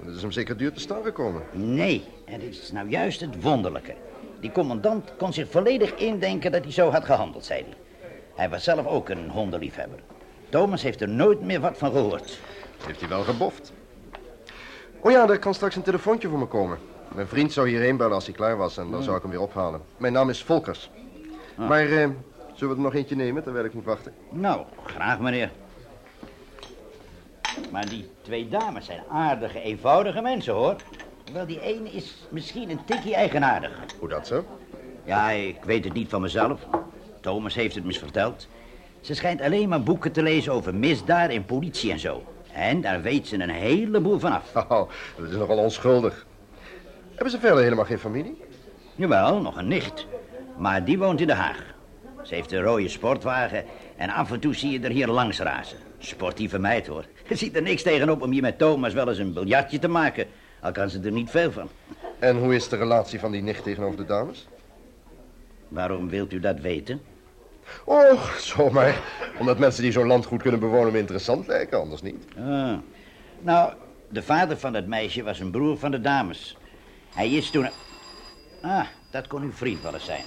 Dat 0.03 0.15
is 0.15 0.21
hem 0.21 0.31
zeker 0.31 0.57
duur 0.57 0.73
te 0.73 0.79
staan 0.79 1.03
gekomen. 1.03 1.41
Nee, 1.51 2.03
en 2.25 2.39
dit 2.39 2.61
is 2.61 2.71
nou 2.71 2.89
juist 2.89 3.21
het 3.21 3.41
wonderlijke. 3.41 3.93
Die 4.39 4.51
commandant 4.51 5.13
kon 5.17 5.33
zich 5.33 5.49
volledig 5.49 5.95
indenken 5.95 6.51
dat 6.51 6.63
hij 6.63 6.71
zo 6.71 6.91
had 6.91 7.05
gehandeld, 7.05 7.45
zei 7.45 7.63
hij. 7.63 7.73
Hij 8.35 8.49
was 8.49 8.63
zelf 8.63 8.85
ook 8.85 9.09
een 9.09 9.29
hondenliefhebber. 9.29 9.99
Thomas 10.49 10.81
heeft 10.81 11.01
er 11.01 11.09
nooit 11.09 11.41
meer 11.41 11.59
wat 11.59 11.77
van 11.77 11.91
gehoord. 11.91 12.39
Heeft 12.85 12.99
hij 12.99 13.09
wel 13.09 13.23
geboft. 13.23 13.73
Oh 15.05 15.11
ja, 15.11 15.29
er 15.29 15.39
kan 15.39 15.53
straks 15.53 15.75
een 15.75 15.81
telefoontje 15.81 16.27
voor 16.27 16.39
me 16.39 16.45
komen. 16.45 16.77
Mijn 17.15 17.27
vriend 17.27 17.53
zou 17.53 17.69
hierheen 17.69 17.97
bellen 17.97 18.13
als 18.13 18.25
hij 18.25 18.33
klaar 18.33 18.57
was 18.57 18.77
en 18.77 18.91
dan 18.91 19.03
zou 19.03 19.15
ik 19.15 19.21
hem 19.21 19.31
weer 19.31 19.41
ophalen. 19.41 19.81
Mijn 19.97 20.13
naam 20.13 20.29
is 20.29 20.43
Volkers. 20.43 20.89
Maar 21.55 21.81
eh, 21.81 22.09
zullen 22.53 22.73
we 22.73 22.75
er 22.75 22.79
nog 22.79 22.93
eentje 22.93 23.15
nemen 23.15 23.43
terwijl 23.43 23.65
ik 23.65 23.73
moet 23.73 23.85
wachten? 23.85 24.13
Nou, 24.29 24.65
graag 24.83 25.19
meneer. 25.19 25.51
Maar 27.71 27.89
die 27.89 28.09
twee 28.21 28.47
dames 28.47 28.85
zijn 28.85 29.03
aardige, 29.09 29.61
eenvoudige 29.61 30.21
mensen, 30.21 30.53
hoor. 30.53 30.75
Wel, 31.33 31.45
die 31.45 31.61
ene 31.61 31.89
is 31.89 32.27
misschien 32.29 32.69
een 32.69 32.85
tikje 32.85 33.15
eigenaardig. 33.15 33.79
Hoe 33.99 34.09
dat 34.09 34.27
zo? 34.27 34.45
Ja, 35.03 35.29
ik 35.29 35.63
weet 35.63 35.83
het 35.83 35.93
niet 35.93 36.09
van 36.09 36.21
mezelf. 36.21 36.59
Thomas 37.21 37.55
heeft 37.55 37.75
het 37.75 37.85
me 37.85 37.93
verteld. 37.93 38.47
Ze 39.01 39.13
schijnt 39.13 39.41
alleen 39.41 39.69
maar 39.69 39.83
boeken 39.83 40.11
te 40.11 40.23
lezen 40.23 40.53
over 40.53 40.75
misdaad 40.75 41.29
en 41.29 41.45
politie 41.45 41.91
en 41.91 41.99
zo. 41.99 42.23
En 42.55 42.81
daar 42.81 43.01
weet 43.01 43.27
ze 43.27 43.41
een 43.41 43.49
heleboel 43.49 44.19
van 44.19 44.31
af. 44.31 44.55
Oh, 44.55 44.89
dat 45.17 45.29
is 45.29 45.35
nogal 45.35 45.57
onschuldig. 45.57 46.25
Hebben 47.09 47.29
ze 47.31 47.39
verder 47.39 47.63
helemaal 47.63 47.85
geen 47.85 47.99
familie? 47.99 48.37
Jawel, 48.95 49.41
nog 49.41 49.57
een 49.57 49.67
nicht. 49.67 50.07
Maar 50.57 50.85
die 50.85 50.97
woont 50.97 51.21
in 51.21 51.27
Den 51.27 51.35
Haag. 51.35 51.63
Ze 52.23 52.35
heeft 52.35 52.51
een 52.51 52.61
rode 52.61 52.87
sportwagen 52.87 53.63
en 53.95 54.09
af 54.09 54.31
en 54.31 54.39
toe 54.39 54.55
zie 54.55 54.71
je 54.71 54.79
er 54.79 54.91
hier 54.91 55.07
langs 55.07 55.39
razen. 55.39 55.77
Sportieve 55.97 56.59
meid, 56.59 56.87
hoor. 56.87 57.05
Er 57.27 57.37
ziet 57.41 57.55
er 57.55 57.61
niks 57.61 57.83
tegenop 57.83 58.21
om 58.21 58.31
hier 58.31 58.41
met 58.41 58.57
Thomas 58.57 58.93
wel 58.93 59.09
eens 59.09 59.17
een 59.17 59.33
biljartje 59.33 59.79
te 59.79 59.87
maken. 59.87 60.27
Al 60.61 60.71
kan 60.71 60.89
ze 60.89 60.99
er 60.99 61.11
niet 61.11 61.29
veel 61.29 61.51
van. 61.51 61.69
En 62.19 62.37
hoe 62.37 62.55
is 62.55 62.69
de 62.69 62.75
relatie 62.75 63.19
van 63.19 63.31
die 63.31 63.41
nicht 63.41 63.63
tegenover 63.63 63.97
de 63.97 64.05
dames? 64.05 64.47
Waarom 65.67 66.09
wilt 66.09 66.33
u 66.33 66.39
dat 66.39 66.59
weten? 66.59 67.01
Och, 67.85 68.39
zomaar. 68.39 68.95
Omdat 69.39 69.57
mensen 69.57 69.83
die 69.83 69.91
zo'n 69.91 70.07
land 70.07 70.25
goed 70.25 70.41
kunnen 70.41 70.59
bewonen 70.59 70.91
me 70.91 70.99
interessant 70.99 71.47
lijken, 71.47 71.79
anders 71.79 72.01
niet. 72.01 72.25
Ah. 72.37 72.77
Nou, 73.39 73.73
de 74.09 74.23
vader 74.23 74.57
van 74.57 74.73
dat 74.73 74.85
meisje 74.85 75.23
was 75.23 75.39
een 75.39 75.51
broer 75.51 75.77
van 75.77 75.91
de 75.91 76.01
dames. 76.01 76.57
Hij 77.13 77.29
is 77.29 77.49
toen... 77.49 77.69
Ah, 78.61 78.85
dat 79.11 79.27
kon 79.27 79.41
uw 79.41 79.51
vriend 79.51 79.81
wel 79.81 79.93
eens 79.93 80.05
zijn. 80.05 80.23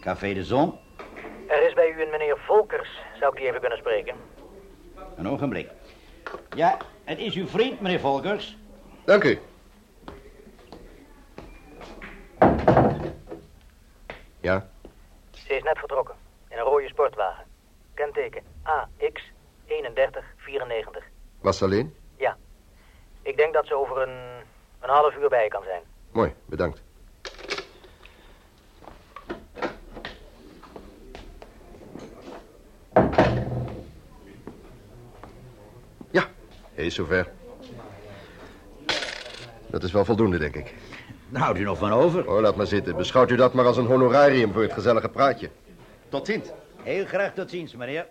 Café 0.00 0.34
de 0.34 0.44
Zon. 0.44 0.74
Er 1.48 1.66
is 1.66 1.74
bij 1.74 1.90
u 1.96 2.02
een 2.02 2.10
meneer 2.10 2.38
Volkers. 2.46 2.88
Zou 3.18 3.32
ik 3.32 3.38
die 3.38 3.48
even 3.48 3.60
kunnen 3.60 3.78
spreken? 3.78 4.14
Een 5.16 5.28
ogenblik. 5.28 5.70
Ja, 6.54 6.76
het 7.04 7.18
is 7.18 7.34
uw 7.34 7.46
vriend, 7.46 7.80
meneer 7.80 8.00
Volkers. 8.00 8.56
Dank 9.04 9.24
u. 9.24 9.38
Ja, 14.40 14.66
Ze 15.30 15.54
is 15.54 15.62
net 15.62 15.78
vertrokken. 15.78 16.14
In 16.48 16.56
een 16.58 16.64
rode 16.64 16.85
sportwagen. 16.96 17.44
Kenteken 17.94 18.42
AX 18.62 19.32
3194. 19.66 21.04
was 21.40 21.58
ze 21.58 21.64
alleen? 21.64 21.94
Ja. 22.16 22.36
Ik 23.22 23.36
denk 23.36 23.52
dat 23.52 23.66
ze 23.66 23.74
over 23.74 24.02
een, 24.02 24.44
een 24.80 24.88
half 24.88 25.16
uur 25.16 25.28
bij 25.28 25.42
je 25.42 25.48
kan 25.48 25.62
zijn. 25.62 25.82
Mooi, 26.10 26.34
bedankt. 26.44 26.82
Ja, 36.10 36.26
hij 36.74 36.86
is 36.86 36.94
zover. 36.94 37.32
Dat 39.66 39.82
is 39.82 39.92
wel 39.92 40.04
voldoende, 40.04 40.38
denk 40.38 40.54
ik. 40.54 40.74
Daar 41.28 41.42
houdt 41.42 41.58
u 41.58 41.62
nog 41.62 41.78
van 41.78 41.92
over. 41.92 42.30
Oh, 42.30 42.40
laat 42.40 42.56
maar 42.56 42.66
zitten. 42.66 42.96
Beschouwt 42.96 43.30
u 43.30 43.36
dat 43.36 43.52
maar 43.54 43.66
als 43.66 43.76
een 43.76 43.86
honorarium 43.86 44.52
voor 44.52 44.62
het 44.62 44.72
gezellige 44.72 45.08
praatje. 45.08 45.50
Tot 46.08 46.26
ziens. 46.26 46.48
Heel 46.86 47.06
graag 47.06 47.34
tot 47.34 47.50
ziens, 47.50 47.74
meneer. 47.74 48.08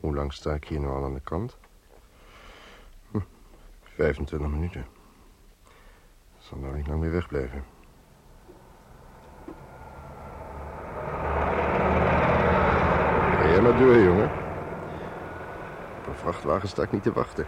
Hoe 0.00 0.14
lang 0.14 0.32
sta 0.32 0.54
ik 0.54 0.64
hier 0.64 0.80
nu 0.80 0.86
al 0.86 1.04
aan 1.04 1.14
de 1.14 1.20
kant? 1.20 1.58
Hm, 3.10 3.20
25 3.82 4.48
minuten. 4.48 4.86
Zal 6.38 6.58
nou 6.58 6.76
niet 6.76 6.86
lang 6.86 7.00
meer 7.00 7.10
wegblijven. 7.10 7.64
Ga 13.36 13.48
jij 13.48 13.60
maar 13.60 13.78
door, 13.78 13.96
jongen. 13.96 14.30
Op 15.98 16.06
een 16.06 16.14
vrachtwagen 16.14 16.68
sta 16.68 16.82
ik 16.82 16.92
niet 16.92 17.02
te 17.02 17.12
wachten. 17.12 17.46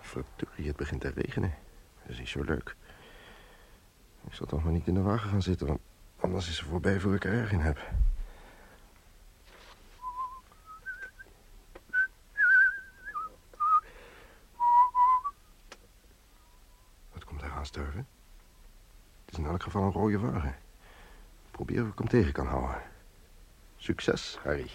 Verdorie, 0.00 0.66
het 0.66 0.76
begint 0.76 1.00
te 1.00 1.08
regenen. 1.08 1.70
Dat 2.02 2.10
is 2.10 2.18
niet 2.18 2.28
zo 2.28 2.42
leuk. 2.42 2.76
Ik 4.26 4.34
zal 4.34 4.46
toch 4.46 4.62
maar 4.62 4.72
niet 4.72 4.86
in 4.86 4.94
de 4.94 5.00
wagen 5.02 5.30
gaan 5.30 5.42
zitten, 5.42 5.66
want 5.66 5.80
anders 6.20 6.48
is 6.48 6.56
ze 6.56 6.64
voorbij 6.64 7.00
voor 7.00 7.14
ik 7.14 7.24
er 7.24 7.32
erg 7.32 7.52
in 7.52 7.60
heb. 7.60 7.78
Wat 17.12 17.24
komt 17.24 17.40
daar 17.40 17.52
aansturven? 17.52 18.06
Het 19.24 19.34
is 19.34 19.38
in 19.38 19.46
elk 19.46 19.62
geval 19.62 19.82
een 19.82 19.92
rode 19.92 20.18
wagen. 20.18 20.54
Probeer 21.50 21.82
of 21.82 21.88
ik 21.88 21.98
hem 21.98 22.08
tegen 22.08 22.32
kan 22.32 22.46
houden. 22.46 22.82
Succes, 23.76 24.38
Harry. 24.42 24.70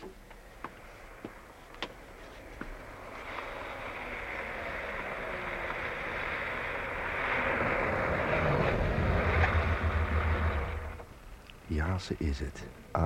Is 12.18 12.40
het. 12.40 12.64
AX3194. 12.98 13.02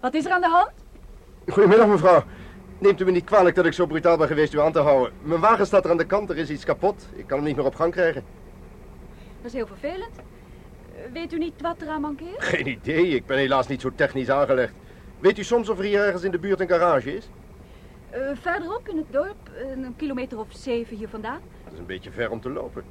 Wat 0.00 0.14
is 0.14 0.24
er 0.24 0.32
aan 0.32 0.40
de 0.40 0.48
hand? 0.48 0.70
Goedemiddag, 1.48 1.86
mevrouw. 1.86 2.22
Neemt 2.78 3.00
u 3.00 3.04
me 3.04 3.10
niet 3.10 3.24
kwalijk 3.24 3.54
dat 3.56 3.66
ik 3.66 3.72
zo 3.72 3.86
brutaal 3.86 4.16
ben 4.16 4.26
geweest 4.26 4.52
u 4.54 4.60
aan 4.60 4.72
te 4.72 4.78
houden. 4.78 5.12
Mijn 5.22 5.40
wagen 5.40 5.66
staat 5.66 5.84
er 5.84 5.90
aan 5.90 5.96
de 5.96 6.06
kant, 6.06 6.30
er 6.30 6.36
is 6.38 6.50
iets 6.50 6.64
kapot. 6.64 7.06
Ik 7.14 7.26
kan 7.26 7.36
hem 7.38 7.46
niet 7.46 7.56
meer 7.56 7.64
op 7.64 7.74
gang 7.74 7.92
krijgen. 7.92 8.24
Dat 9.36 9.46
is 9.46 9.52
heel 9.52 9.66
vervelend. 9.66 10.16
Eh, 10.16 10.22
Weet 11.12 11.32
u 11.32 11.38
niet 11.38 11.60
wat 11.60 11.82
eraan 11.82 12.00
mankeert? 12.00 12.44
Geen 12.44 12.68
idee, 12.68 13.06
ik 13.08 13.26
ben 13.26 13.38
helaas 13.38 13.66
niet 13.66 13.80
zo 13.80 13.90
technisch 13.94 14.30
aangelegd. 14.30 14.74
Weet 15.18 15.38
u 15.38 15.44
soms 15.44 15.68
of 15.68 15.78
er 15.78 15.84
hier 15.84 16.04
ergens 16.04 16.22
in 16.22 16.30
de 16.30 16.38
buurt 16.38 16.60
een 16.60 16.68
garage 16.68 17.16
is? 17.16 17.28
Eh, 18.10 18.20
verderop 18.34 18.88
in 18.88 18.96
het 18.96 19.12
dorp, 19.12 19.50
een 19.72 19.94
kilometer 19.96 20.38
of 20.38 20.46
zeven 20.50 20.96
hier 20.96 21.08
vandaan. 21.08 21.40
Dat 21.64 21.72
is 21.72 21.78
een 21.78 21.86
beetje 21.86 22.10
ver 22.10 22.30
om 22.30 22.40
te 22.40 22.50
lopen. 22.50 22.84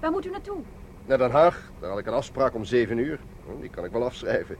Waar 0.00 0.10
moet 0.10 0.26
u 0.26 0.30
naartoe? 0.30 0.58
Naar 1.06 1.18
Den 1.18 1.30
Haag, 1.30 1.70
daar 1.80 1.90
had 1.90 1.98
ik 1.98 2.06
een 2.06 2.12
afspraak 2.12 2.54
om 2.54 2.64
zeven 2.64 2.98
uur. 2.98 3.18
Oh, 3.46 3.60
Die 3.60 3.70
kan 3.70 3.84
ik 3.84 3.92
wel 3.92 4.04
afschrijven. 4.04 4.56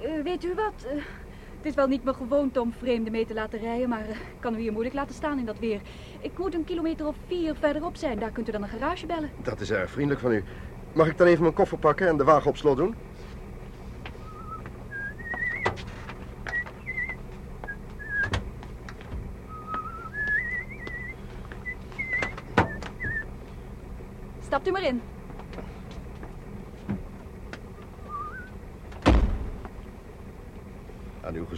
Eh, 0.00 0.22
weet 0.22 0.44
u 0.44 0.54
wat? 0.54 0.86
Eh, 0.86 0.94
het 1.56 1.66
is 1.66 1.74
wel 1.74 1.86
niet 1.86 2.04
mijn 2.04 2.16
gewoonte 2.16 2.60
om 2.60 2.72
vreemden 2.72 3.12
mee 3.12 3.26
te 3.26 3.34
laten 3.34 3.58
rijden, 3.58 3.88
maar 3.88 4.04
eh, 4.04 4.10
ik 4.10 4.40
kan 4.40 4.54
u 4.54 4.58
hier 4.58 4.72
moeilijk 4.72 4.94
laten 4.94 5.14
staan 5.14 5.38
in 5.38 5.44
dat 5.44 5.58
weer. 5.58 5.80
Ik 6.20 6.38
moet 6.38 6.54
een 6.54 6.64
kilometer 6.64 7.06
of 7.06 7.16
vier 7.26 7.54
verderop 7.54 7.96
zijn. 7.96 8.18
Daar 8.18 8.30
kunt 8.30 8.48
u 8.48 8.52
dan 8.52 8.62
een 8.62 8.68
garage 8.68 9.06
bellen. 9.06 9.30
Dat 9.42 9.60
is 9.60 9.70
erg 9.70 9.90
vriendelijk 9.90 10.20
van 10.20 10.32
u. 10.32 10.44
Mag 10.92 11.08
ik 11.08 11.18
dan 11.18 11.26
even 11.26 11.42
mijn 11.42 11.54
koffer 11.54 11.78
pakken 11.78 12.08
en 12.08 12.16
de 12.16 12.24
wagen 12.24 12.50
op 12.50 12.56
slot 12.56 12.76
doen? 12.76 12.94
Stapt 24.40 24.68
u 24.68 24.70
maar 24.70 24.82
in. 24.82 25.00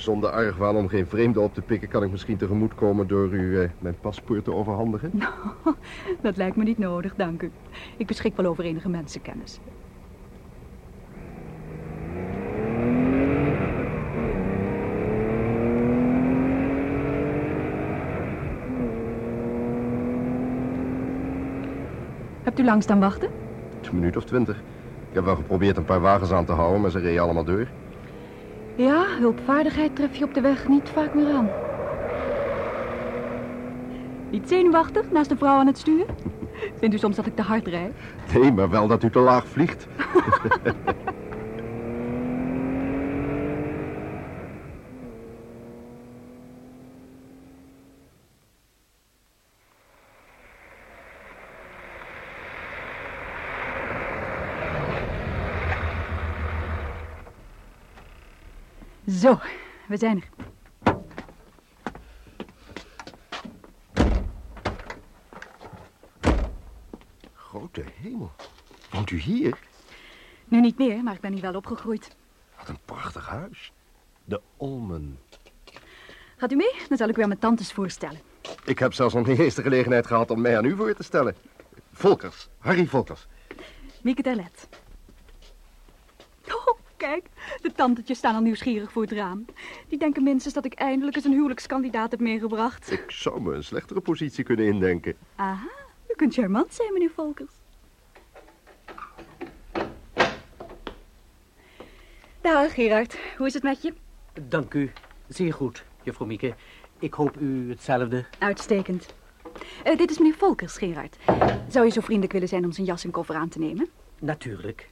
Zonder 0.05 0.31
argwaan 0.31 0.77
om 0.77 0.89
geen 0.89 1.07
vreemde 1.07 1.41
op 1.41 1.55
te 1.55 1.61
pikken... 1.61 1.89
kan 1.89 2.03
ik 2.03 2.11
misschien 2.11 2.37
tegemoetkomen 2.37 3.07
door 3.07 3.33
u 3.33 3.61
eh, 3.61 3.69
mijn 3.79 3.97
paspoort 4.01 4.45
te 4.45 4.53
overhandigen? 4.53 5.11
Dat 6.23 6.37
lijkt 6.37 6.57
me 6.57 6.65
niet 6.65 6.79
nodig, 6.79 7.15
dank 7.15 7.43
u. 7.43 7.51
Ik 7.97 8.07
beschik 8.07 8.37
wel 8.37 8.47
over 8.47 8.65
enige 8.65 8.89
mensenkennis. 8.89 9.61
Hebt 22.43 22.59
u 22.59 22.65
lang 22.65 22.83
staan 22.83 23.01
wachten? 23.01 23.31
Een 23.83 23.95
minuut 23.95 24.17
of 24.17 24.25
twintig. 24.25 24.57
Ik 25.09 25.15
heb 25.15 25.25
wel 25.25 25.37
geprobeerd 25.37 25.77
een 25.77 25.85
paar 25.85 26.01
wagens 26.01 26.31
aan 26.31 26.45
te 26.45 26.53
houden, 26.53 26.81
maar 26.81 26.91
ze 26.91 26.99
reden 26.99 27.23
allemaal 27.23 27.45
door. 27.45 27.69
Ja, 28.77 29.05
hulpvaardigheid 29.19 29.95
tref 29.95 30.17
je 30.17 30.25
op 30.25 30.35
de 30.35 30.41
weg 30.41 30.69
niet 30.69 30.89
vaak 30.89 31.15
meer 31.15 31.35
aan. 31.35 31.53
Niet 34.31 34.49
zenuwachtig 34.49 35.11
naast 35.11 35.31
een 35.31 35.39
vrouw 35.39 35.59
aan 35.59 35.67
het 35.67 35.79
stuur? 35.79 36.05
Vindt 36.79 36.95
u 36.95 36.99
soms 36.99 37.17
dat 37.17 37.27
ik 37.27 37.35
te 37.37 37.43
hard 37.43 37.67
rijd? 37.67 37.93
Nee, 38.35 38.53
maar 38.53 38.71
wel 38.71 38.87
dat 38.87 39.03
u 39.03 39.11
te 39.11 39.19
laag 39.19 39.49
vliegt. 39.49 39.87
Zo, 59.09 59.39
we 59.89 59.97
zijn 59.97 60.23
er. 60.23 60.29
Grote 67.35 67.85
hemel. 68.01 68.33
Woont 68.91 69.11
u 69.11 69.19
hier? 69.19 69.59
Nu 70.45 70.61
niet 70.61 70.79
meer, 70.79 71.03
maar 71.03 71.15
ik 71.15 71.21
ben 71.21 71.33
hier 71.33 71.43
wel 71.43 71.55
opgegroeid. 71.55 72.17
Wat 72.59 72.69
een 72.69 72.79
prachtig 72.85 73.29
huis. 73.29 73.73
De 74.25 74.41
Olmen. 74.57 75.19
Gaat 76.37 76.53
u 76.53 76.57
mee? 76.57 76.73
Dan 76.89 76.97
zal 76.99 77.09
ik 77.09 77.17
u 77.17 77.23
aan 77.23 77.29
mijn 77.29 77.41
tantes 77.41 77.73
voorstellen. 77.73 78.21
Ik 78.65 78.79
heb 78.79 78.93
zelfs 78.93 79.15
nog 79.15 79.27
niet 79.27 79.39
eens 79.39 79.55
de 79.55 79.63
gelegenheid 79.63 80.07
gehad 80.07 80.31
om 80.31 80.41
mij 80.41 80.57
aan 80.57 80.65
u 80.65 80.77
voor 80.77 80.95
te 80.95 81.03
stellen. 81.03 81.37
Volkers, 81.93 82.49
Harry 82.59 82.87
Volkers. 82.87 83.27
Mieke 84.03 84.23
Terlet. 84.23 84.69
Kijk, 87.05 87.27
de 87.61 87.73
tantetjes 87.73 88.19
staan 88.19 88.35
al 88.35 88.41
nieuwsgierig 88.41 88.93
voor 88.93 89.03
het 89.03 89.13
raam. 89.13 89.45
Die 89.89 89.99
denken 89.99 90.23
minstens 90.23 90.55
dat 90.55 90.65
ik 90.65 90.75
eindelijk 90.75 91.17
eens 91.17 91.25
een 91.25 91.33
huwelijkskandidaat 91.33 92.11
heb 92.11 92.21
meegebracht. 92.21 92.91
Ik 92.93 93.11
zou 93.11 93.41
me 93.41 93.55
een 93.55 93.65
slechtere 93.65 94.01
positie 94.01 94.45
kunnen 94.45 94.67
indenken. 94.67 95.17
Aha, 95.37 95.69
u 96.09 96.15
kunt 96.17 96.35
charmant 96.35 96.75
zijn, 96.75 96.93
meneer 96.93 97.11
Volkers. 97.15 97.53
Dag, 102.41 102.75
Gerard. 102.75 103.19
Hoe 103.37 103.47
is 103.47 103.55
het 103.55 103.63
met 103.63 103.83
je? 103.83 103.95
Dank 104.49 104.75
u. 104.75 104.93
Zeer 105.29 105.53
goed, 105.53 105.85
juffrouw 106.03 106.27
Mieke. 106.27 106.55
Ik 106.99 107.15
hoop 107.15 107.37
u 107.41 107.71
hetzelfde. 107.71 108.25
Uitstekend. 108.39 109.15
Eh, 109.83 109.99
dit 109.99 110.11
is 110.11 110.19
meneer 110.19 110.37
Volkers, 110.37 110.77
Gerard. 110.77 111.17
Zou 111.69 111.85
je 111.85 111.93
zo 111.93 112.01
vriendelijk 112.01 112.33
willen 112.33 112.49
zijn 112.49 112.65
om 112.65 112.73
zijn 112.73 112.87
jas 112.87 113.05
en 113.05 113.11
koffer 113.11 113.35
aan 113.35 113.49
te 113.49 113.59
nemen? 113.59 113.89
Natuurlijk. 114.19 114.89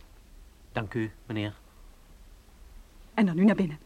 Dank 0.72 0.94
u, 0.94 1.10
meneer. 1.26 1.60
En 3.14 3.26
dan 3.26 3.36
nu 3.36 3.44
naar 3.44 3.54
binnen. 3.54 3.78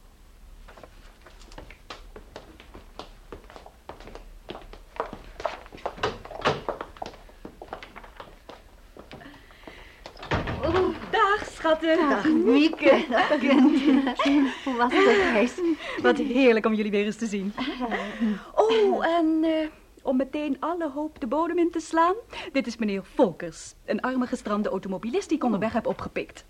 Oh, 10.65 10.89
dag, 11.11 11.45
schatten. 11.53 12.09
Dag, 12.11 12.25
Mieke. 12.25 13.05
Dag, 13.11 13.39
kind. 13.39 13.83
Hoe 14.65 14.77
was 14.77 14.91
de 14.91 15.31
reis? 15.33 15.53
Wat 16.03 16.17
heerlijk 16.17 16.67
om 16.67 16.75
jullie 16.75 16.91
weer 16.91 17.05
eens 17.05 17.17
te 17.17 17.27
zien. 17.27 17.53
Oh, 18.55 19.07
en 19.07 19.45
eh, 19.45 19.69
om 20.07 20.16
meteen 20.16 20.57
alle 20.61 20.90
hoop 20.90 21.21
de 21.21 21.27
bodem 21.27 21.59
in 21.59 21.71
te 21.71 21.81
slaan. 21.81 22.14
Dit 22.53 22.66
is 22.66 22.77
meneer 22.77 23.05
Volkers, 23.14 23.75
een 23.85 24.01
arme 24.01 24.27
gestrande 24.27 24.69
automobilist 24.69 25.29
die 25.29 25.37
ik 25.37 25.45
onderweg 25.45 25.73
heb 25.73 25.87
opgepikt. 25.87 26.45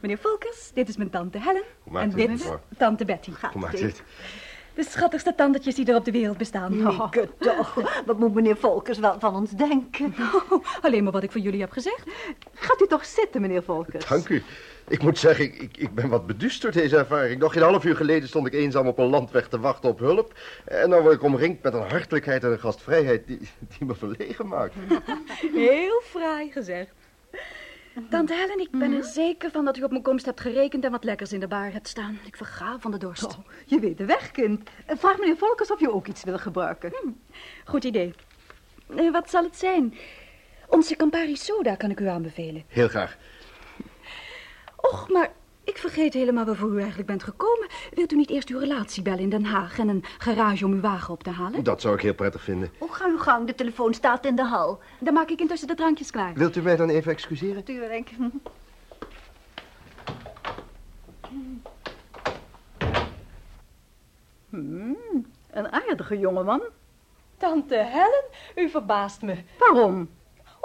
Meneer 0.00 0.18
Volkers, 0.18 0.70
dit 0.74 0.88
is 0.88 0.96
mijn 0.96 1.10
tante 1.10 1.38
Helen. 1.38 1.62
Hoe 1.82 1.92
maakt 1.92 2.12
En 2.12 2.16
dit 2.16 2.30
is 2.30 2.46
tante 2.78 3.04
Betty. 3.04 3.30
Hoe 3.52 3.60
maakt 3.60 3.80
u 3.80 3.84
het? 3.84 4.02
De 4.74 4.84
schattigste 4.84 5.34
tandetjes 5.34 5.74
die 5.74 5.86
er 5.86 5.96
op 5.96 6.04
de 6.04 6.10
wereld 6.10 6.38
bestaan. 6.38 6.82
Mieke, 6.82 7.28
toch. 7.38 8.02
Wat 8.06 8.18
moet 8.18 8.34
meneer 8.34 8.56
Volkers 8.56 8.98
wel 8.98 9.16
van 9.18 9.34
ons 9.34 9.50
denken? 9.50 10.14
Oh, 10.50 10.64
alleen 10.80 11.02
maar 11.02 11.12
wat 11.12 11.22
ik 11.22 11.32
voor 11.32 11.40
jullie 11.40 11.60
heb 11.60 11.70
gezegd. 11.70 12.02
Gaat 12.54 12.82
u 12.82 12.86
toch 12.86 13.04
zitten, 13.04 13.40
meneer 13.40 13.62
Volkers? 13.62 14.08
Dank 14.08 14.28
u. 14.28 14.42
Ik 14.88 15.02
moet 15.02 15.18
zeggen, 15.18 15.44
ik, 15.44 15.76
ik, 15.76 15.94
ben 15.94 16.08
wat 16.08 16.26
beduust 16.26 16.62
door 16.62 16.72
deze 16.72 16.96
ervaring. 16.96 17.40
Nog 17.40 17.52
geen 17.52 17.62
half 17.62 17.84
uur 17.84 17.96
geleden 17.96 18.28
stond 18.28 18.46
ik 18.46 18.52
eenzaam 18.52 18.86
op 18.86 18.98
een 18.98 19.08
landweg 19.08 19.48
te 19.48 19.60
wachten 19.60 19.90
op 19.90 19.98
hulp. 19.98 20.34
En 20.64 20.90
dan 20.90 21.02
word 21.02 21.14
ik 21.14 21.22
omringd 21.22 21.62
met 21.62 21.74
een 21.74 21.88
hartelijkheid 21.88 22.44
en 22.44 22.52
een 22.52 22.60
gastvrijheid 22.60 23.26
die, 23.26 23.38
die 23.78 23.86
me 23.86 23.94
verlegen 23.94 24.46
maakt. 24.46 24.74
Heel 25.54 26.00
fraai 26.04 26.50
gezegd. 26.50 26.94
Tante 28.10 28.34
Helen, 28.34 28.58
ik 28.60 28.70
ben 28.70 28.92
er 28.92 29.04
zeker 29.04 29.50
van 29.50 29.64
dat 29.64 29.76
u 29.76 29.82
op 29.82 29.90
mijn 29.90 30.02
komst 30.02 30.24
hebt 30.24 30.40
gerekend 30.40 30.84
en 30.84 30.90
wat 30.90 31.04
lekkers 31.04 31.32
in 31.32 31.40
de 31.40 31.48
bar 31.48 31.72
hebt 31.72 31.88
staan. 31.88 32.18
Ik 32.24 32.36
verga 32.36 32.78
van 32.78 32.90
de 32.90 32.98
dorst. 32.98 33.24
Oh, 33.24 33.38
je 33.66 33.80
weet 33.80 33.98
de 33.98 34.04
weg, 34.04 34.30
kind. 34.30 34.70
Eh, 34.86 34.96
Vraag 34.96 35.18
meneer 35.18 35.36
Volkers 35.36 35.70
of 35.70 35.80
je 35.80 35.92
ook 35.92 36.06
iets 36.06 36.24
wil 36.24 36.38
gebruiken. 36.38 36.92
Goed 37.64 37.84
idee. 37.84 38.14
Eh, 38.96 39.10
wat 39.12 39.30
zal 39.30 39.42
het 39.44 39.56
zijn? 39.56 39.94
Onze 40.68 40.96
Campari 40.96 41.36
soda 41.36 41.74
kan 41.74 41.90
ik 41.90 42.00
u 42.00 42.06
aanbevelen. 42.06 42.64
Heel 42.68 42.88
graag. 42.88 43.16
Och, 44.76 45.08
maar 45.08 45.30
ik 45.64 45.76
vergeet 45.78 46.12
helemaal 46.12 46.44
waarvoor 46.44 46.72
u 46.72 46.78
eigenlijk 46.78 47.06
bent 47.08 47.22
gekomen. 47.22 47.68
Wilt 47.94 48.12
u 48.12 48.16
niet 48.16 48.30
eerst 48.30 48.48
uw 48.48 48.58
relatie 48.58 49.02
bellen 49.02 49.18
in 49.18 49.28
Den 49.28 49.44
Haag 49.44 49.78
en 49.78 49.88
een 49.88 50.04
garage 50.18 50.64
om 50.64 50.72
uw 50.72 50.80
wagen 50.80 51.14
op 51.14 51.22
te 51.22 51.30
halen? 51.30 51.64
Dat 51.64 51.80
zou 51.80 51.94
ik 51.94 52.00
heel 52.00 52.14
prettig 52.14 52.42
vinden. 52.42 52.70
Oh, 52.78 52.92
ga 52.92 53.06
uw 53.08 53.18
gang. 53.18 53.46
De 53.46 53.54
telefoon 53.54 53.94
staat 53.94 54.26
in 54.26 54.36
de 54.36 54.44
hal. 54.44 54.80
Dan 55.00 55.14
maak 55.14 55.28
ik 55.30 55.40
intussen 55.40 55.68
de 55.68 55.74
drankjes 55.74 56.10
klaar. 56.10 56.34
Wilt 56.34 56.56
u 56.56 56.62
mij 56.62 56.76
dan 56.76 56.88
even 56.88 57.12
excuseren? 57.12 57.54
Natuurlijk. 57.54 58.10
Hmm, 64.48 64.96
een 65.50 65.72
aardige 65.72 66.18
jongeman. 66.18 66.62
Tante 67.36 67.76
Helen, 67.76 68.24
u 68.54 68.68
verbaast 68.68 69.22
me. 69.22 69.36
Waarom? 69.58 70.08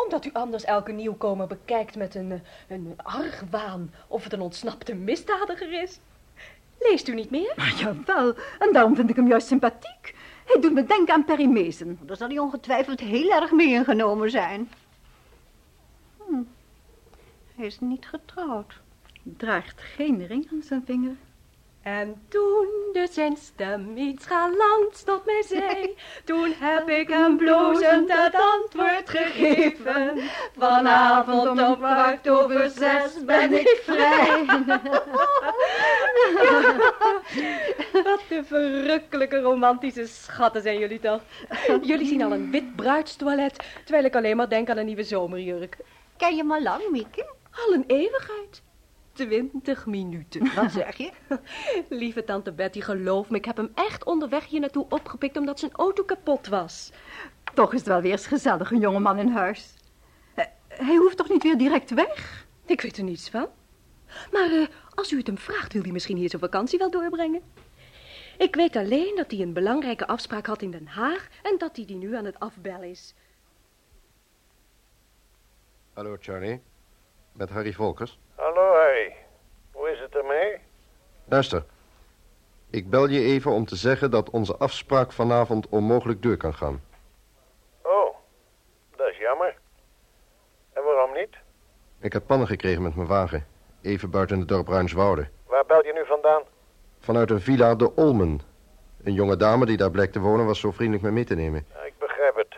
Omdat 0.05 0.25
u 0.25 0.29
anders 0.33 0.63
elke 0.63 0.91
nieuwkomer 0.91 1.47
bekijkt 1.47 1.95
met 1.95 2.15
een, 2.15 2.31
eh, 2.31 2.39
een 2.67 2.93
argwaan 3.03 3.93
of 4.07 4.23
het 4.23 4.33
een 4.33 4.41
ontsnapte 4.41 4.95
misdadiger 4.95 5.81
is. 5.81 5.99
Leest 6.79 7.07
u 7.07 7.13
niet 7.13 7.29
meer? 7.29 7.53
Maar 7.55 7.73
jawel, 7.77 8.35
en 8.59 8.73
daarom 8.73 8.95
vind 8.95 9.09
ik 9.09 9.15
hem 9.15 9.27
juist 9.27 9.47
sympathiek. 9.47 10.15
Hij 10.45 10.61
doet 10.61 10.73
me 10.73 10.83
denken 10.83 11.13
aan 11.13 11.25
Perry 11.25 11.45
Mason. 11.45 11.99
Daar 12.01 12.15
zal 12.15 12.27
hij 12.27 12.39
ongetwijfeld 12.39 12.99
heel 12.99 13.31
erg 13.31 13.51
mee 13.51 13.67
ingenomen 13.67 14.29
zijn. 14.29 14.69
Hm. 16.17 16.41
Hij 17.55 17.65
is 17.65 17.79
niet 17.79 18.05
getrouwd. 18.05 18.79
Draagt 19.23 19.81
geen 19.81 20.27
ring 20.27 20.47
aan 20.51 20.61
zijn 20.61 20.83
vinger. 20.85 21.15
En 21.87 22.21
toen 22.29 22.67
de 22.93 23.07
zijn 23.11 23.37
stem 23.37 23.97
iets 23.97 24.25
galants 24.25 25.03
tot 25.03 25.25
mij 25.25 25.43
zei, 25.45 25.95
toen 26.25 26.53
heb 26.59 26.89
ik 26.89 27.07
hem 27.07 27.37
blozend 27.37 28.13
het 28.13 28.35
antwoord 28.35 29.09
gegeven. 29.09 30.19
Vanavond 30.57 31.47
om 31.47 31.75
kwart 31.75 32.29
over 32.29 32.69
zes 32.69 33.25
ben 33.25 33.53
ik 33.53 33.81
vrij. 33.83 34.45
Wat 38.03 38.21
een 38.29 38.45
verrukkelijke 38.45 39.41
romantische 39.41 40.07
schatten 40.07 40.61
zijn 40.61 40.79
jullie 40.79 40.99
toch. 40.99 41.21
Jullie 41.81 42.07
zien 42.07 42.23
al 42.23 42.31
een 42.31 42.51
wit 42.51 42.75
bruidstoilet, 42.75 43.63
terwijl 43.83 44.05
ik 44.05 44.15
alleen 44.15 44.37
maar 44.37 44.49
denk 44.49 44.69
aan 44.69 44.77
een 44.77 44.85
nieuwe 44.85 45.03
zomerjurk. 45.03 45.77
Ken 46.17 46.35
je 46.35 46.43
al 46.47 46.61
lang, 46.61 46.89
Mieke? 46.91 47.25
Al 47.51 47.73
een 47.73 47.83
eeuwigheid. 47.87 48.65
Twintig 49.17 49.85
minuten. 49.85 50.53
Wat 50.55 50.71
zeg 50.71 50.97
je? 50.97 51.11
Lieve 51.89 52.23
tante 52.23 52.51
Betty, 52.51 52.81
geloof 52.81 53.29
me, 53.29 53.37
ik 53.37 53.45
heb 53.45 53.57
hem 53.57 53.71
echt 53.73 54.03
onderweg 54.03 54.45
hier 54.45 54.59
naartoe 54.59 54.85
opgepikt 54.89 55.37
omdat 55.37 55.59
zijn 55.59 55.71
auto 55.71 56.03
kapot 56.03 56.47
was. 56.47 56.91
Toch 57.53 57.73
is 57.73 57.79
het 57.79 57.87
wel 57.87 58.01
weer 58.01 58.11
eens 58.11 58.27
gezellig, 58.27 58.71
een 58.71 58.79
jongeman 58.79 59.19
in 59.19 59.29
huis. 59.29 59.73
Eh, 60.35 60.45
hij 60.67 60.95
hoeft 60.95 61.17
toch 61.17 61.29
niet 61.29 61.43
weer 61.43 61.57
direct 61.57 61.93
weg? 61.93 62.45
Ik 62.65 62.81
weet 62.81 62.97
er 62.97 63.03
niets 63.03 63.29
van. 63.29 63.47
Maar 64.31 64.51
eh, 64.51 64.67
als 64.95 65.11
u 65.11 65.17
het 65.17 65.27
hem 65.27 65.37
vraagt, 65.37 65.73
wil 65.73 65.81
hij 65.81 65.91
misschien 65.91 66.17
hier 66.17 66.29
zijn 66.29 66.41
vakantie 66.41 66.79
wel 66.79 66.91
doorbrengen. 66.91 67.41
Ik 68.37 68.55
weet 68.55 68.75
alleen 68.75 69.15
dat 69.15 69.31
hij 69.31 69.39
een 69.39 69.53
belangrijke 69.53 70.07
afspraak 70.07 70.45
had 70.45 70.61
in 70.61 70.71
Den 70.71 70.87
Haag 70.87 71.27
en 71.43 71.57
dat 71.57 71.75
hij 71.75 71.85
die 71.85 71.97
nu 71.97 72.15
aan 72.15 72.25
het 72.25 72.39
afbellen 72.39 72.89
is. 72.89 73.13
Hallo, 75.93 76.17
Charlie. 76.19 76.61
Met 77.31 77.49
Harry 77.49 77.73
Volkers. 77.73 78.19
Ermee? 80.17 80.57
Luister. 81.25 81.63
Ik 82.69 82.89
bel 82.89 83.07
je 83.07 83.19
even 83.19 83.51
om 83.51 83.65
te 83.65 83.75
zeggen 83.75 84.11
dat 84.11 84.29
onze 84.29 84.57
afspraak 84.57 85.11
vanavond 85.11 85.69
onmogelijk 85.69 86.21
door 86.21 86.37
kan 86.37 86.53
gaan. 86.53 86.81
Oh, 87.81 88.15
dat 88.95 89.07
is 89.07 89.17
jammer. 89.17 89.55
En 90.73 90.83
waarom 90.83 91.13
niet? 91.13 91.35
Ik 91.99 92.13
heb 92.13 92.27
pannen 92.27 92.47
gekregen 92.47 92.81
met 92.81 92.95
mijn 92.95 93.07
wagen. 93.07 93.47
Even 93.81 94.09
buiten 94.09 94.39
het 94.39 94.47
dorp 94.47 94.67
Ruinswoude. 94.67 95.27
Waar 95.45 95.65
bel 95.65 95.85
je 95.85 95.93
nu 95.93 96.05
vandaan? 96.05 96.41
Vanuit 96.99 97.29
een 97.31 97.41
villa 97.41 97.75
de 97.75 97.95
Olmen. 97.95 98.41
Een 99.03 99.13
jonge 99.13 99.37
dame 99.37 99.65
die 99.65 99.77
daar 99.77 99.91
blijkt 99.91 100.13
te 100.13 100.19
wonen 100.19 100.45
was 100.45 100.59
zo 100.59 100.71
vriendelijk 100.71 101.03
me 101.03 101.11
mee 101.11 101.25
te 101.25 101.35
nemen. 101.35 101.65
Ik 101.85 101.93
begrijp 101.99 102.35
het. 102.35 102.55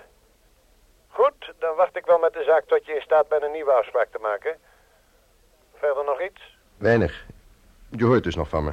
Goed, 1.08 1.54
dan 1.60 1.76
wacht 1.76 1.96
ik 1.96 2.06
wel 2.06 2.20
met 2.20 2.34
de 2.34 2.44
zaak 2.44 2.64
tot 2.66 2.86
je 2.86 2.94
in 2.96 3.02
staat 3.02 3.28
bent 3.28 3.44
een 3.44 3.52
nieuwe 3.52 3.72
afspraak 3.72 4.08
te 4.12 4.20
maken. 4.22 4.58
Verder 5.74 6.04
nog 6.04 6.22
iets? 6.22 6.58
Weinig. 6.78 7.26
Je 7.90 8.06
hoort 8.06 8.24
dus 8.24 8.36
nog 8.36 8.50
van 8.50 8.64
me. 8.64 8.72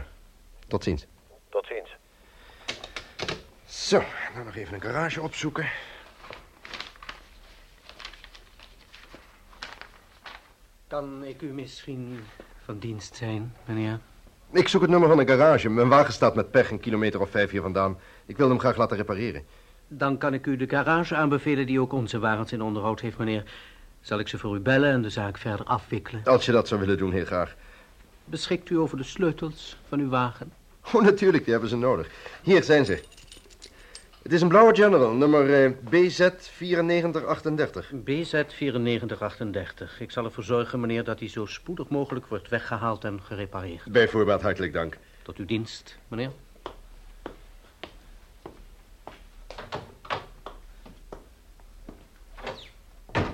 Tot 0.66 0.84
ziens. 0.84 1.06
Tot 1.48 1.66
ziens. 1.66 1.96
Zo, 3.64 4.02
dan 4.34 4.44
nog 4.44 4.56
even 4.56 4.74
een 4.74 4.80
garage 4.80 5.22
opzoeken. 5.22 5.66
Kan 10.86 11.24
ik 11.24 11.42
u 11.42 11.46
misschien 11.46 12.24
van 12.64 12.78
dienst 12.78 13.16
zijn, 13.16 13.54
meneer? 13.64 13.98
Ik 14.50 14.68
zoek 14.68 14.80
het 14.80 14.90
nummer 14.90 15.08
van 15.08 15.18
een 15.18 15.26
garage. 15.26 15.68
Mijn 15.68 15.88
wagen 15.88 16.12
staat 16.12 16.34
met 16.34 16.50
pech 16.50 16.70
een 16.70 16.80
kilometer 16.80 17.20
of 17.20 17.30
vijf 17.30 17.50
hier 17.50 17.62
vandaan. 17.62 17.98
Ik 18.26 18.36
wil 18.36 18.48
hem 18.48 18.58
graag 18.58 18.76
laten 18.76 18.96
repareren. 18.96 19.44
Dan 19.88 20.18
kan 20.18 20.34
ik 20.34 20.46
u 20.46 20.56
de 20.56 20.68
garage 20.68 21.14
aanbevelen 21.14 21.66
die 21.66 21.80
ook 21.80 21.92
onze 21.92 22.18
wagens 22.18 22.52
in 22.52 22.62
onderhoud 22.62 23.00
heeft, 23.00 23.18
meneer. 23.18 23.44
Zal 24.00 24.18
ik 24.18 24.28
ze 24.28 24.38
voor 24.38 24.56
u 24.56 24.60
bellen 24.60 24.92
en 24.92 25.02
de 25.02 25.10
zaak 25.10 25.38
verder 25.38 25.66
afwikkelen? 25.66 26.24
Als 26.24 26.46
je 26.46 26.52
dat 26.52 26.68
zou 26.68 26.80
willen 26.80 26.98
doen, 26.98 27.12
heel 27.12 27.24
graag. 27.24 27.56
Beschikt 28.28 28.70
u 28.70 28.78
over 28.78 28.96
de 28.96 29.02
sleutels 29.02 29.76
van 29.88 30.00
uw 30.00 30.08
wagen? 30.08 30.52
Oh, 30.92 31.02
natuurlijk, 31.02 31.42
die 31.42 31.52
hebben 31.52 31.70
ze 31.70 31.76
nodig. 31.76 32.10
Hier 32.42 32.62
zijn 32.62 32.84
ze. 32.84 33.02
Het 34.22 34.32
is 34.32 34.42
een 34.42 34.48
blauwe 34.48 34.74
General, 34.74 35.12
nummer 35.12 35.64
eh, 35.64 35.70
BZ 35.90 36.18
9438. 36.18 37.90
BZ 37.94 38.32
9438. 38.32 40.00
Ik 40.00 40.10
zal 40.10 40.24
ervoor 40.24 40.44
zorgen, 40.44 40.80
meneer, 40.80 41.04
dat 41.04 41.18
hij 41.18 41.28
zo 41.28 41.46
spoedig 41.46 41.88
mogelijk 41.88 42.26
wordt 42.26 42.48
weggehaald 42.48 43.04
en 43.04 43.20
gerepareerd. 43.22 43.84
Bijvoorbeeld, 43.84 44.42
hartelijk 44.42 44.72
dank. 44.72 44.98
Tot 45.22 45.36
uw 45.36 45.44
dienst, 45.44 45.98
meneer. 46.08 46.30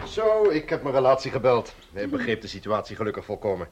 Zo, 0.07 0.51
ik 0.51 0.69
heb 0.69 0.83
mijn 0.83 0.95
relatie 0.95 1.31
gebeld. 1.31 1.75
Hij 1.93 2.09
begreep 2.09 2.41
de 2.41 2.49
situatie 2.49 2.97
gelukkig 2.97 3.25
volkomen. 3.25 3.69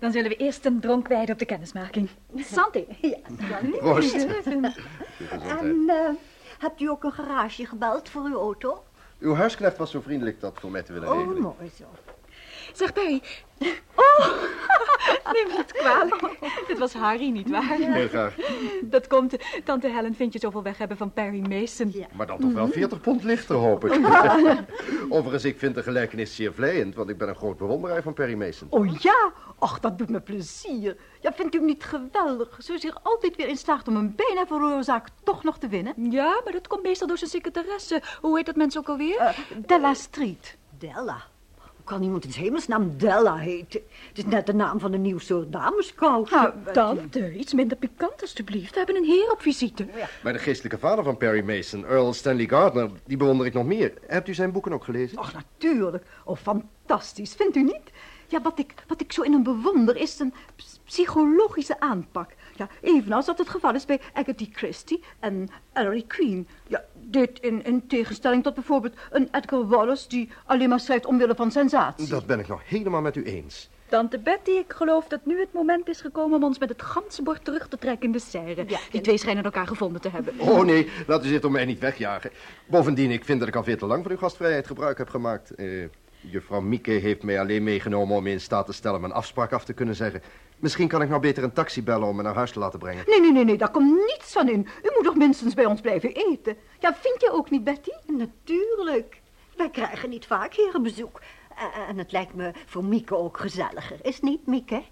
Dan 0.00 0.12
zullen 0.12 0.28
we 0.30 0.36
eerst 0.36 0.64
een 0.64 0.80
dronk 0.80 1.08
wijden 1.08 1.32
op 1.32 1.38
de 1.38 1.44
kennismaking. 1.44 2.08
Santé. 2.36 2.84
Ja, 3.00 3.16
Santé. 4.02 4.72
En 5.48 5.84
eh, 5.88 6.08
hebt 6.58 6.80
u 6.80 6.88
ook 6.88 7.04
een 7.04 7.12
garage 7.12 7.66
gebeld 7.66 8.08
voor 8.08 8.22
uw 8.24 8.38
auto? 8.38 8.84
Uw 9.18 9.34
huisknecht 9.34 9.76
was 9.76 9.90
zo 9.90 10.00
vriendelijk 10.00 10.40
dat 10.40 10.58
voor 10.60 10.70
mij 10.70 10.82
te 10.82 10.92
willen 10.92 11.08
Oh, 11.10 11.16
regelen. 11.18 11.42
mooi 11.42 11.70
zo. 11.78 11.84
Zeg, 12.72 12.92
Perry. 12.92 13.22
Oh, 13.94 14.26
neem 15.32 15.46
me 15.46 15.54
niet 15.56 15.72
kwalijk. 15.72 16.38
Dit 16.66 16.78
was 16.78 16.92
Harry, 16.92 17.30
nietwaar? 17.30 17.62
Heel 17.68 18.08
graag. 18.08 18.34
Dat 18.82 19.06
komt, 19.06 19.36
tante 19.64 19.88
Helen 19.88 20.14
vindt 20.14 20.32
je 20.32 20.38
zoveel 20.38 20.62
weg 20.62 20.78
hebben 20.78 20.96
van 20.96 21.12
Perry 21.12 21.40
Mason. 21.48 21.90
Ja. 21.92 22.06
Maar 22.12 22.26
dan 22.26 22.38
toch 22.38 22.52
wel 22.52 22.68
40 22.68 23.00
pond 23.00 23.22
lichter, 23.22 23.56
hoop 23.56 23.84
ik. 23.84 23.92
Overigens, 25.08 25.44
ik 25.44 25.58
vind 25.58 25.74
de 25.74 25.82
gelijkenis 25.82 26.34
zeer 26.34 26.52
vleiend, 26.54 26.94
want 26.94 27.10
ik 27.10 27.18
ben 27.18 27.28
een 27.28 27.36
groot 27.36 27.58
bewonderaar 27.58 28.02
van 28.02 28.14
Perry 28.14 28.34
Mason. 28.34 28.66
Oh 28.70 28.96
ja, 29.00 29.32
ach, 29.58 29.80
dat 29.80 29.98
doet 29.98 30.08
me 30.08 30.20
plezier. 30.20 30.96
Ja, 31.20 31.32
vindt 31.32 31.54
u 31.54 31.58
hem 31.58 31.66
niet 31.66 31.84
geweldig? 31.84 32.56
Zo 32.58 32.72
is 32.72 32.82
hij 32.82 32.90
er 32.90 32.98
altijd 33.02 33.36
weer 33.36 33.48
in 33.48 33.56
slaagt 33.56 33.88
om 33.88 33.96
een 33.96 34.14
bijna 34.16 34.46
verloren 34.46 34.84
zaak 34.84 35.08
toch 35.22 35.42
nog 35.44 35.58
te 35.58 35.68
winnen. 35.68 36.10
Ja, 36.10 36.40
maar 36.44 36.52
dat 36.52 36.66
komt 36.66 36.82
meestal 36.82 37.06
door 37.06 37.18
zijn 37.18 37.30
secretaresse. 37.30 38.02
Hoe 38.20 38.36
heet 38.36 38.46
dat 38.46 38.56
mens 38.56 38.78
ook 38.78 38.88
alweer? 38.88 39.16
Eh, 39.18 39.36
Della 39.66 39.94
Street. 39.94 40.58
Della. 40.78 41.22
Kan 41.90 42.02
iemand 42.02 42.24
in 42.24 42.32
's 42.32 42.36
hemelsnaam 42.36 42.96
Della 42.96 43.36
heten? 43.36 43.80
Het 44.08 44.18
is 44.18 44.24
net 44.24 44.46
de 44.46 44.54
naam 44.54 44.80
van 44.80 44.92
een 44.92 45.00
nieuw 45.02 45.18
soort 45.18 45.52
dameskous. 45.52 46.30
nou, 46.30 46.52
tante, 46.72 47.34
iets 47.34 47.52
minder 47.54 47.76
pikant 47.76 48.20
alstublieft. 48.20 48.70
We 48.70 48.76
hebben 48.76 48.96
een 48.96 49.04
heer 49.04 49.30
op 49.30 49.40
visite. 49.42 49.86
Maar 50.22 50.32
de 50.32 50.38
geestelijke 50.38 50.78
vader 50.78 51.04
van 51.04 51.16
Perry 51.16 51.44
Mason, 51.44 51.86
Earl 51.86 52.12
Stanley 52.12 52.46
Gardner, 52.46 52.90
die 53.06 53.16
bewonder 53.16 53.46
ik 53.46 53.54
nog 53.54 53.64
meer. 53.64 53.92
Hebt 54.06 54.28
u 54.28 54.34
zijn 54.34 54.52
boeken 54.52 54.72
ook 54.72 54.84
gelezen? 54.84 55.18
Ach, 55.18 55.32
natuurlijk. 55.32 56.04
Oh, 56.24 56.36
fantastisch, 56.36 57.34
vindt 57.34 57.56
u 57.56 57.62
niet? 57.62 57.90
Ja, 58.26 58.42
wat 58.42 58.58
ik, 58.58 58.74
wat 58.86 59.00
ik 59.00 59.12
zo 59.12 59.22
in 59.22 59.32
hem 59.32 59.42
bewonder 59.42 59.96
is 59.96 60.16
zijn 60.16 60.34
ps- 60.56 60.80
psychologische 60.84 61.80
aanpak. 61.80 62.30
Ja, 62.60 62.68
evenals 62.80 63.26
dat 63.26 63.38
het 63.38 63.48
geval 63.48 63.74
is 63.74 63.84
bij 63.84 64.00
Agatha 64.12 64.44
Christie 64.52 65.02
en 65.20 65.48
Ellery 65.72 66.04
Queen. 66.06 66.48
Ja, 66.66 66.84
dit 66.94 67.38
in, 67.40 67.64
in 67.64 67.86
tegenstelling 67.86 68.42
tot 68.42 68.54
bijvoorbeeld 68.54 68.94
een 69.10 69.28
Edgar 69.32 69.66
Wallace... 69.68 70.08
die 70.08 70.28
alleen 70.46 70.68
maar 70.68 70.80
schrijft 70.80 71.06
omwille 71.06 71.34
van 71.34 71.50
sensatie. 71.50 72.08
Dat 72.08 72.26
ben 72.26 72.38
ik 72.38 72.48
nog 72.48 72.60
helemaal 72.64 73.00
met 73.00 73.16
u 73.16 73.24
eens. 73.24 73.70
Tante 73.88 74.18
Betty, 74.18 74.50
ik 74.50 74.72
geloof 74.72 75.06
dat 75.08 75.20
nu 75.26 75.40
het 75.40 75.52
moment 75.52 75.88
is 75.88 76.00
gekomen 76.00 76.36
om 76.36 76.44
ons 76.44 76.58
met 76.58 76.68
het 76.68 76.82
ganzenbord 76.82 77.44
terug 77.44 77.68
te 77.68 77.78
trekken 77.78 78.06
in 78.06 78.12
de 78.12 78.18
serre. 78.18 78.64
Ja, 78.66 78.78
Die 78.90 79.00
twee 79.00 79.18
schijnen 79.18 79.44
elkaar 79.44 79.66
gevonden 79.66 80.00
te 80.00 80.08
hebben. 80.08 80.34
Oh 80.38 80.64
nee, 80.64 80.90
laat 81.06 81.24
u 81.24 81.28
zich 81.28 81.40
door 81.40 81.50
mij 81.50 81.64
niet 81.64 81.78
wegjagen. 81.78 82.30
Bovendien, 82.66 83.10
ik 83.10 83.24
vind 83.24 83.38
dat 83.38 83.48
ik 83.48 83.56
al 83.56 83.64
veel 83.64 83.76
te 83.76 83.86
lang 83.86 84.02
van 84.02 84.10
uw 84.12 84.18
gastvrijheid 84.18 84.66
gebruik 84.66 84.98
heb 84.98 85.08
gemaakt. 85.08 85.54
Eh, 85.54 85.66
juffrouw 86.20 86.60
Mieke 86.60 86.90
heeft 86.90 87.22
mij 87.22 87.40
alleen 87.40 87.62
meegenomen 87.62 88.16
om 88.16 88.22
me 88.22 88.30
in 88.30 88.40
staat 88.40 88.66
te 88.66 88.72
stellen 88.72 89.00
mijn 89.00 89.12
afspraak 89.12 89.52
af 89.52 89.64
te 89.64 89.72
kunnen 89.72 89.94
zeggen. 89.94 90.22
Misschien 90.60 90.88
kan 90.88 91.02
ik 91.02 91.08
nou 91.08 91.20
beter 91.20 91.42
een 91.42 91.52
taxi 91.52 91.82
bellen 91.82 92.08
om 92.08 92.16
me 92.16 92.22
naar 92.22 92.34
huis 92.34 92.50
te 92.52 92.58
laten 92.58 92.78
brengen. 92.78 93.04
Nee, 93.06 93.20
nee, 93.20 93.32
nee, 93.32 93.44
nee, 93.44 93.56
daar 93.58 93.70
komt 93.70 93.94
niets 94.06 94.32
van 94.32 94.48
in. 94.48 94.60
U 94.82 94.90
moet 94.94 95.04
toch 95.04 95.16
minstens 95.16 95.54
bij 95.54 95.64
ons 95.66 95.80
blijven 95.80 96.12
eten. 96.14 96.56
Ja, 96.78 96.94
vind 97.00 97.20
je 97.20 97.32
ook 97.32 97.50
niet, 97.50 97.64
Betty? 97.64 97.90
Natuurlijk. 98.06 99.20
Wij 99.56 99.70
krijgen 99.70 100.10
niet 100.10 100.26
vaak 100.26 100.54
herenbezoek. 100.54 101.20
Eh, 101.56 101.88
En 101.88 101.98
het 101.98 102.12
lijkt 102.12 102.34
me 102.34 102.52
voor 102.66 102.84
Mieke 102.84 103.16
ook 103.16 103.38
gezelliger. 103.38 103.98
Is 104.02 104.14
het 104.14 104.22
niet, 104.22 104.46
Mieke? 104.46 104.82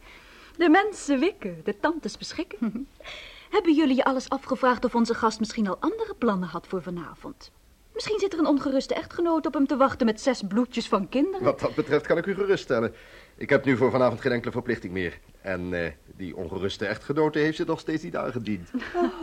De 0.56 0.68
mensen 0.68 1.18
wikken, 1.20 1.60
de 1.64 1.78
tantes 1.80 2.18
beschikken. 2.18 2.88
Hebben 3.50 3.74
jullie 3.74 3.96
je 3.96 4.04
alles 4.04 4.28
afgevraagd 4.30 4.84
of 4.84 4.94
onze 4.94 5.14
gast 5.14 5.38
misschien 5.38 5.68
al 5.68 5.76
andere 5.80 6.14
plannen 6.14 6.48
had 6.48 6.66
voor 6.66 6.82
vanavond? 6.82 7.50
Misschien 7.92 8.18
zit 8.18 8.32
er 8.32 8.38
een 8.38 8.46
ongeruste 8.46 8.94
echtgenoot 8.94 9.46
op 9.46 9.54
hem 9.54 9.66
te 9.66 9.76
wachten 9.76 10.06
met 10.06 10.20
zes 10.20 10.42
bloedjes 10.48 10.88
van 10.88 11.08
kinderen. 11.08 11.42
Wat 11.44 11.60
dat 11.60 11.74
betreft 11.74 12.06
kan 12.06 12.16
ik 12.18 12.26
u 12.26 12.34
geruststellen. 12.34 12.94
Ik 13.38 13.50
heb 13.50 13.64
nu 13.64 13.76
voor 13.76 13.90
vanavond 13.90 14.20
geen 14.20 14.32
enkele 14.32 14.52
verplichting 14.52 14.92
meer. 14.92 15.18
En 15.40 15.84
eh, 15.84 15.92
die 16.16 16.36
ongeruste 16.36 16.86
echtgenote 16.86 17.38
heeft 17.38 17.56
zich 17.56 17.66
nog 17.66 17.80
steeds 17.80 18.02
niet 18.02 18.16
aangediend. 18.16 18.70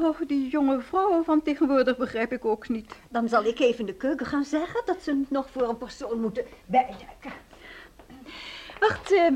Oh, 0.01 0.19
die 0.27 0.49
jonge 0.49 0.81
vrouwen 0.81 1.25
van 1.25 1.41
tegenwoordig 1.41 1.97
begrijp 1.97 2.31
ik 2.31 2.45
ook 2.45 2.69
niet. 2.69 2.95
Dan 3.09 3.29
zal 3.29 3.45
ik 3.45 3.59
even 3.59 3.79
in 3.79 3.85
de 3.85 3.93
keuken 3.93 4.25
gaan 4.25 4.43
zeggen 4.43 4.81
dat 4.85 5.01
ze 5.01 5.23
nog 5.29 5.49
voor 5.49 5.69
een 5.69 5.77
persoon 5.77 6.19
moeten 6.19 6.45
bijdekken. 6.65 7.31
Wacht, 8.79 9.11
eh, 9.11 9.31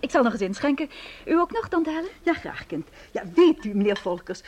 ik 0.00 0.10
zal 0.10 0.22
nog 0.22 0.32
eens 0.32 0.42
inschenken. 0.42 0.90
U 1.26 1.38
ook 1.38 1.52
nog, 1.52 1.68
tante 1.68 1.90
Helen? 1.90 2.10
Ja, 2.22 2.32
graag, 2.32 2.66
kind. 2.66 2.88
Ja, 3.10 3.22
weet 3.34 3.64
u, 3.64 3.74
meneer 3.74 3.96
Volkers. 3.96 4.42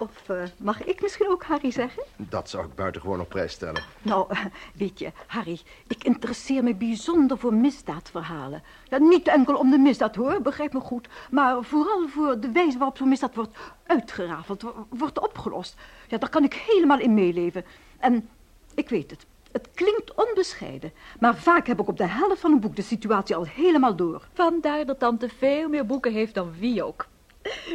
Of 0.00 0.28
eh, 0.28 0.42
mag 0.58 0.84
ik 0.84 1.02
misschien 1.02 1.28
ook 1.28 1.44
Harry 1.44 1.70
zeggen? 1.70 2.02
Dat 2.16 2.50
zou 2.50 2.64
ik 2.66 2.74
buitengewoon 2.74 3.20
op 3.20 3.28
prijs 3.28 3.52
stellen. 3.52 3.82
Nou, 4.02 4.26
eh, 4.30 4.44
weet 4.74 4.98
je, 4.98 5.12
Harry, 5.26 5.60
ik 5.86 6.04
interesseer 6.04 6.62
me 6.62 6.74
bijzonder 6.74 7.38
voor 7.38 7.54
misdaadverhalen. 7.54 8.62
Ja, 8.88 8.98
niet 8.98 9.28
enkel 9.28 9.56
om 9.56 9.70
de 9.70 9.78
misdaad, 9.78 10.14
hoor, 10.16 10.40
begrijp 10.42 10.72
me 10.72 10.80
goed. 10.80 11.08
Maar 11.30 11.62
vooral 11.64 12.08
voor 12.08 12.40
de 12.40 12.50
wijze 12.52 12.78
waarop 12.78 12.96
zo'n 12.96 13.08
misdaad 13.08 13.34
wordt 13.34 13.56
uitgerafeld, 13.86 14.62
wo- 14.62 14.86
wordt 14.88 15.18
opgelost. 15.20 15.76
Ja, 16.08 16.18
daar 16.18 16.28
kan 16.30 16.44
ik 16.44 16.54
helemaal 16.54 16.98
in 16.98 17.14
meeleven. 17.14 17.64
En 17.98 18.28
ik 18.74 18.88
weet 18.88 19.10
het, 19.10 19.26
het 19.52 19.68
klinkt 19.74 20.14
onbescheiden. 20.14 20.92
Maar 21.20 21.36
vaak 21.36 21.66
heb 21.66 21.80
ik 21.80 21.88
op 21.88 21.96
de 21.96 22.06
helft 22.06 22.40
van 22.40 22.52
een 22.52 22.60
boek 22.60 22.76
de 22.76 22.82
situatie 22.82 23.36
al 23.36 23.44
helemaal 23.46 23.96
door. 23.96 24.26
Vandaar 24.32 24.86
dat 24.86 24.98
tante 24.98 25.28
veel 25.38 25.68
meer 25.68 25.86
boeken 25.86 26.12
heeft 26.12 26.34
dan 26.34 26.52
wie 26.58 26.82
ook. 26.84 27.06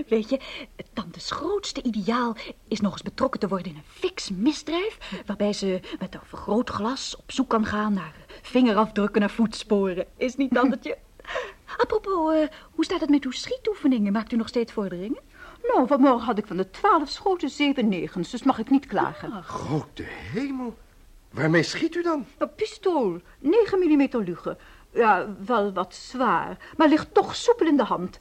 Weet 0.07 0.29
je, 0.29 0.39
tantes 0.93 1.31
grootste 1.31 1.83
ideaal 1.83 2.35
is 2.67 2.81
nog 2.81 2.91
eens 2.91 3.01
betrokken 3.01 3.39
te 3.39 3.47
worden 3.47 3.71
in 3.71 3.77
een 3.77 3.83
fix 3.87 4.29
misdrijf... 4.29 5.21
waarbij 5.25 5.53
ze 5.53 5.79
met 5.99 6.13
een 6.13 6.19
vergrootglas 6.25 7.15
op 7.17 7.31
zoek 7.31 7.49
kan 7.49 7.65
gaan 7.65 7.93
naar 7.93 8.15
vingerafdrukken, 8.41 9.19
naar 9.19 9.29
voetsporen. 9.29 10.05
Is 10.17 10.35
niet 10.35 10.53
tantetje? 10.53 10.97
Apropos, 11.77 12.33
eh, 12.33 12.47
hoe 12.71 12.85
staat 12.85 12.99
het 12.99 13.09
met 13.09 13.23
uw 13.23 13.31
schietoefeningen? 13.31 14.11
Maakt 14.11 14.31
u 14.31 14.35
nog 14.35 14.47
steeds 14.47 14.73
vorderingen? 14.73 15.21
Nou, 15.63 15.87
vanmorgen 15.87 16.25
had 16.25 16.37
ik 16.37 16.47
van 16.47 16.57
de 16.57 16.69
twaalf 16.69 17.09
schoten 17.09 17.49
zeven 17.49 17.89
negens, 17.89 18.31
dus 18.31 18.43
mag 18.43 18.59
ik 18.59 18.69
niet 18.69 18.85
klagen. 18.85 19.43
Grote 19.43 20.03
hemel. 20.03 20.77
Waarmee 21.31 21.63
schiet 21.63 21.95
u 21.95 22.01
dan? 22.01 22.25
Een 22.37 22.55
pistool, 22.55 23.21
9 23.39 23.79
mm 23.79 24.23
lugen. 24.23 24.57
Ja, 24.93 25.35
wel 25.45 25.73
wat 25.73 25.95
zwaar, 25.95 26.57
maar 26.77 26.87
ligt 26.87 27.13
toch 27.13 27.35
soepel 27.35 27.65
in 27.65 27.77
de 27.77 27.83
hand. 27.83 28.19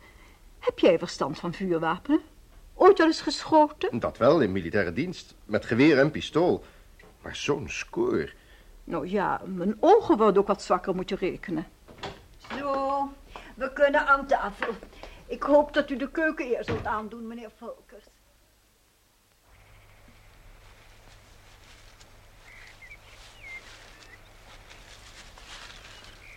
Heb 0.61 0.79
jij 0.79 0.99
verstand 0.99 1.39
van 1.39 1.53
vuurwapenen? 1.53 2.21
Ooit 2.75 3.01
al 3.01 3.07
eens 3.07 3.21
geschoten? 3.21 3.99
Dat 3.99 4.19
wel, 4.19 4.41
in 4.41 4.53
militaire 4.53 4.93
dienst. 4.93 5.35
Met 5.45 5.65
geweer 5.65 5.99
en 5.99 6.11
pistool. 6.11 6.65
Maar 7.23 7.37
zo'n 7.37 7.69
score. 7.69 8.31
Nou 8.85 9.09
ja, 9.09 9.41
mijn 9.45 9.77
ogen 9.81 10.17
worden 10.17 10.43
ook 10.43 10.49
wat 10.49 10.63
zwakker 10.63 10.95
moeten 10.95 11.17
rekenen. 11.17 11.67
Zo, 12.59 13.09
we 13.55 13.73
kunnen 13.73 14.07
aan 14.07 14.27
tafel. 14.27 14.75
Ik 15.27 15.43
hoop 15.43 15.75
dat 15.75 15.91
u 15.91 15.97
de 15.97 16.11
keuken 16.11 16.47
eerst 16.47 16.69
zult 16.69 16.87
aandoen, 16.87 17.27
meneer 17.27 17.51
Volkers. 17.59 18.05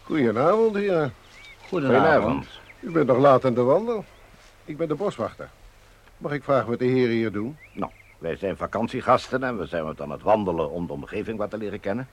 Goedenavond, 0.03 0.75
heer. 0.75 1.11
Goedenavond. 1.69 2.03
Goedenavond. 2.03 2.47
U 2.79 2.91
bent 2.91 3.07
nog 3.07 3.17
laat 3.17 3.45
aan 3.45 3.53
de 3.53 3.61
wandel. 3.61 4.05
Ik 4.65 4.77
ben 4.77 4.87
de 4.87 4.95
boswachter. 4.95 5.49
Mag 6.17 6.31
ik 6.31 6.43
vragen 6.43 6.69
wat 6.69 6.79
de 6.79 6.85
heren 6.85 7.15
hier 7.15 7.31
doen? 7.31 7.57
Nou, 7.73 7.91
wij 8.17 8.35
zijn 8.35 8.57
vakantiegasten 8.57 9.43
en 9.43 9.57
we 9.57 9.65
zijn 9.65 9.83
wat 9.83 10.01
aan 10.01 10.11
het 10.11 10.21
wandelen 10.21 10.71
om 10.71 10.87
de 10.87 10.93
omgeving 10.93 11.37
wat 11.37 11.49
te 11.49 11.57
leren 11.57 11.79
kennen. 11.79 12.07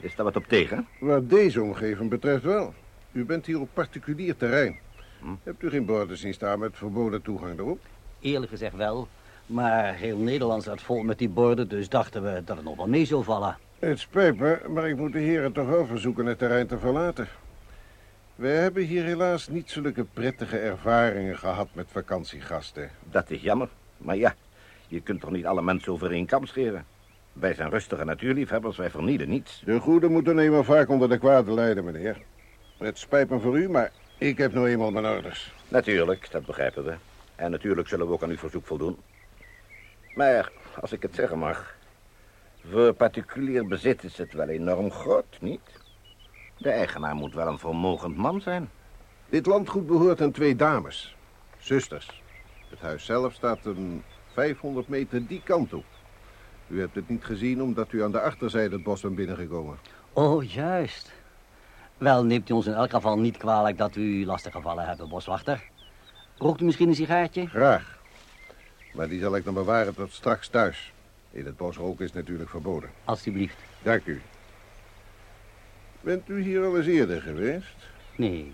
Is 0.00 0.14
daar 0.14 0.24
wat 0.24 0.36
op 0.36 0.44
tegen? 0.44 0.86
Wat 1.00 1.30
deze 1.30 1.62
omgeving 1.62 2.10
betreft 2.10 2.42
wel. 2.42 2.74
U 3.12 3.24
bent 3.24 3.46
hier 3.46 3.60
op 3.60 3.68
particulier 3.72 4.36
terrein. 4.36 4.78
Hebt 5.42 5.62
u 5.62 5.70
geen 5.70 5.84
borden 5.84 6.16
zien 6.16 6.34
staan 6.34 6.58
met 6.58 6.76
verboden 6.76 7.22
toegang 7.22 7.58
erop? 7.58 7.78
Eerlijk 8.20 8.50
gezegd 8.50 8.76
wel. 8.76 9.08
Maar 9.46 9.94
heel 9.94 10.18
Nederland 10.18 10.62
staat 10.62 10.82
vol 10.82 11.02
met 11.02 11.18
die 11.18 11.28
borden, 11.28 11.68
dus 11.68 11.88
dachten 11.88 12.22
we 12.22 12.42
dat 12.44 12.56
het 12.56 12.64
nog 12.64 12.76
wel 12.76 12.88
mee 12.88 13.04
zou 13.04 13.24
vallen. 13.24 13.56
Het 13.78 13.98
spijt 13.98 14.38
me, 14.38 14.60
maar 14.68 14.88
ik 14.88 14.96
moet 14.96 15.12
de 15.12 15.18
heren 15.18 15.52
toch 15.52 15.68
wel 15.68 15.86
verzoeken 15.86 16.26
het 16.26 16.38
terrein 16.38 16.66
te 16.66 16.78
verlaten. 16.78 17.28
Wij 18.36 18.56
hebben 18.56 18.82
hier 18.82 19.04
helaas 19.04 19.48
niet 19.48 19.70
zulke 19.70 20.04
prettige 20.04 20.58
ervaringen 20.58 21.38
gehad 21.38 21.68
met 21.72 21.86
vakantiegasten. 21.90 22.90
Dat 23.10 23.30
is 23.30 23.42
jammer. 23.42 23.68
Maar 23.96 24.16
ja, 24.16 24.34
je 24.88 25.00
kunt 25.00 25.20
toch 25.20 25.30
niet 25.30 25.46
alle 25.46 25.62
mensen 25.62 25.92
over 25.92 26.10
één 26.10 26.26
kam 26.26 26.46
scheren? 26.46 26.84
Wij 27.32 27.54
zijn 27.54 27.70
rustige 27.70 28.04
natuurliefhebbers, 28.04 28.76
wij 28.76 28.90
vernielen 28.90 29.28
niets. 29.28 29.62
De 29.64 29.78
goede 29.78 30.08
moeten 30.08 30.38
eenmaal 30.38 30.64
vaak 30.64 30.88
onder 30.88 31.08
de 31.08 31.18
kwade 31.18 31.52
lijden, 31.52 31.84
meneer. 31.84 32.22
Het 32.78 32.98
spijt 32.98 33.28
me 33.28 33.40
voor 33.40 33.58
u, 33.58 33.68
maar 33.68 33.92
ik 34.18 34.38
heb 34.38 34.52
nou 34.52 34.68
eenmaal 34.68 34.90
mijn 34.90 35.06
orders. 35.06 35.54
Natuurlijk, 35.68 36.30
dat 36.30 36.46
begrijpen 36.46 36.84
we. 36.84 36.94
En 37.36 37.50
natuurlijk 37.50 37.88
zullen 37.88 38.06
we 38.06 38.12
ook 38.12 38.22
aan 38.22 38.30
uw 38.30 38.36
verzoek 38.36 38.66
voldoen. 38.66 38.96
Maar, 40.14 40.52
als 40.80 40.92
ik 40.92 41.02
het 41.02 41.14
zeggen 41.14 41.38
mag... 41.38 41.76
voor 42.70 42.92
particulier 42.92 43.66
bezit 43.66 44.04
is 44.04 44.18
het 44.18 44.32
wel 44.32 44.48
enorm 44.48 44.90
groot, 44.90 45.36
niet? 45.40 45.81
De 46.62 46.70
eigenaar 46.70 47.14
moet 47.14 47.34
wel 47.34 47.46
een 47.46 47.58
vermogend 47.58 48.16
man 48.16 48.40
zijn. 48.40 48.70
Dit 49.28 49.46
landgoed 49.46 49.86
behoort 49.86 50.20
aan 50.20 50.30
twee 50.30 50.56
dames. 50.56 51.16
Zusters. 51.58 52.22
Het 52.68 52.80
huis 52.80 53.04
zelf 53.04 53.32
staat 53.32 53.64
een 53.64 54.02
500 54.32 54.88
meter 54.88 55.26
die 55.26 55.42
kant 55.44 55.72
op. 55.72 55.84
U 56.66 56.80
hebt 56.80 56.94
het 56.94 57.08
niet 57.08 57.24
gezien 57.24 57.62
omdat 57.62 57.92
u 57.92 58.02
aan 58.02 58.12
de 58.12 58.20
achterzijde 58.20 58.74
het 58.74 58.84
bos 58.84 59.00
bent 59.00 59.14
binnengekomen. 59.14 59.78
Oh, 60.12 60.44
juist. 60.44 61.12
Wel, 61.98 62.24
neemt 62.24 62.48
u 62.50 62.52
ons 62.52 62.66
in 62.66 62.74
elk 62.74 62.90
geval 62.90 63.18
niet 63.18 63.36
kwalijk 63.36 63.78
dat 63.78 63.96
u 63.96 64.26
lastig 64.26 64.52
gevallen 64.52 64.86
hebben, 64.86 65.08
boswachter. 65.08 65.70
Rookt 66.38 66.60
u 66.60 66.64
misschien 66.64 66.88
een 66.88 66.94
sigaartje? 66.94 67.46
Graag. 67.46 67.98
Maar 68.92 69.08
die 69.08 69.20
zal 69.20 69.36
ik 69.36 69.44
dan 69.44 69.54
bewaren 69.54 69.94
tot 69.94 70.12
straks 70.12 70.48
thuis. 70.48 70.92
In 71.30 71.44
het 71.44 71.56
bos 71.56 71.76
roken 71.76 72.04
is 72.04 72.12
natuurlijk 72.12 72.50
verboden. 72.50 72.90
Alsjeblieft. 73.04 73.56
Dank 73.82 74.04
u. 74.04 74.22
Bent 76.02 76.28
u 76.28 76.42
hier 76.42 76.64
al 76.64 76.76
eens 76.76 76.86
eerder 76.86 77.22
geweest? 77.22 77.76
Nee, 78.16 78.52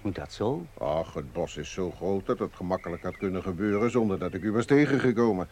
moet 0.00 0.14
dat 0.14 0.32
zo? 0.32 0.66
Ach, 0.78 1.14
het 1.14 1.32
bos 1.32 1.56
is 1.56 1.72
zo 1.72 1.90
groot 1.90 2.26
dat 2.26 2.38
het 2.38 2.54
gemakkelijk 2.54 3.02
had 3.02 3.16
kunnen 3.16 3.42
gebeuren 3.42 3.90
zonder 3.90 4.18
dat 4.18 4.34
ik 4.34 4.42
u 4.42 4.52
was 4.52 4.64
tegengekomen. 4.64 5.48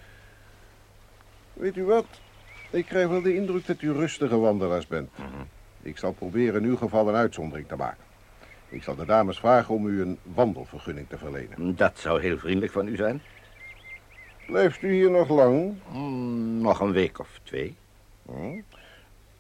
Weet 1.53 1.77
u 1.77 1.85
wat? 1.85 2.07
Ik 2.71 2.87
krijg 2.87 3.09
wel 3.09 3.23
de 3.23 3.35
indruk 3.35 3.67
dat 3.67 3.83
u 3.83 3.93
rustige 3.93 4.37
wandelaars 4.37 4.87
bent. 4.87 5.11
Ik 5.83 5.99
zal 5.99 6.13
proberen 6.13 6.63
in 6.63 6.69
uw 6.69 6.77
geval 6.77 7.09
een 7.09 7.15
uitzondering 7.15 7.69
te 7.69 7.77
maken. 7.77 8.05
Ik 8.69 8.83
zal 8.83 8.95
de 8.95 9.05
dames 9.05 9.39
vragen 9.39 9.75
om 9.75 9.87
u 9.87 10.01
een 10.01 10.19
wandelvergunning 10.23 11.09
te 11.09 11.19
verlenen. 11.19 11.77
Dat 11.77 11.99
zou 11.99 12.21
heel 12.21 12.39
vriendelijk 12.39 12.73
van 12.73 12.89
u 12.89 12.97
zijn. 12.97 13.23
Blijft 14.47 14.83
u 14.83 14.93
hier 14.93 15.11
nog 15.11 15.29
lang? 15.29 15.75
Mm, 15.93 16.61
nog 16.61 16.81
een 16.81 16.93
week 16.93 17.19
of 17.19 17.41
twee. 17.43 17.77
Hm. 18.27 18.61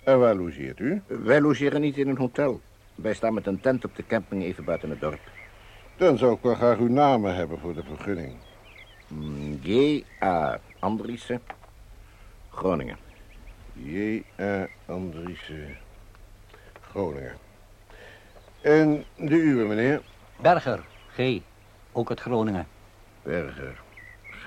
En 0.06 0.18
waar 0.18 0.34
logeert 0.34 0.80
u? 0.80 1.02
Wij 1.06 1.40
logeren 1.40 1.80
niet 1.80 1.96
in 1.96 2.08
een 2.08 2.16
hotel. 2.16 2.60
Wij 2.94 3.14
staan 3.14 3.34
met 3.34 3.46
een 3.46 3.60
tent 3.60 3.84
op 3.84 3.96
de 3.96 4.06
camping 4.06 4.42
even 4.42 4.64
buiten 4.64 4.90
het 4.90 5.00
dorp. 5.00 5.20
Dan 5.96 6.18
zou 6.18 6.34
ik 6.34 6.42
wel 6.42 6.54
graag 6.54 6.78
uw 6.78 6.88
namen 6.88 7.34
hebben 7.34 7.58
voor 7.58 7.74
de 7.74 7.82
vergunning. 7.82 8.32
Mm, 9.08 9.58
J.A. 9.62 10.60
Andriessen, 10.78 11.42
Groningen. 12.50 12.96
J.A. 13.72 14.66
Andriessen, 14.86 15.76
Groningen. 16.80 17.36
En 18.60 19.04
de 19.16 19.34
uwe, 19.34 19.64
meneer? 19.64 20.02
Berger, 20.40 20.84
G. 21.16 21.40
Ook 21.92 22.08
uit 22.08 22.20
Groningen. 22.20 22.66
Berger, 23.22 23.82
G. 24.30 24.46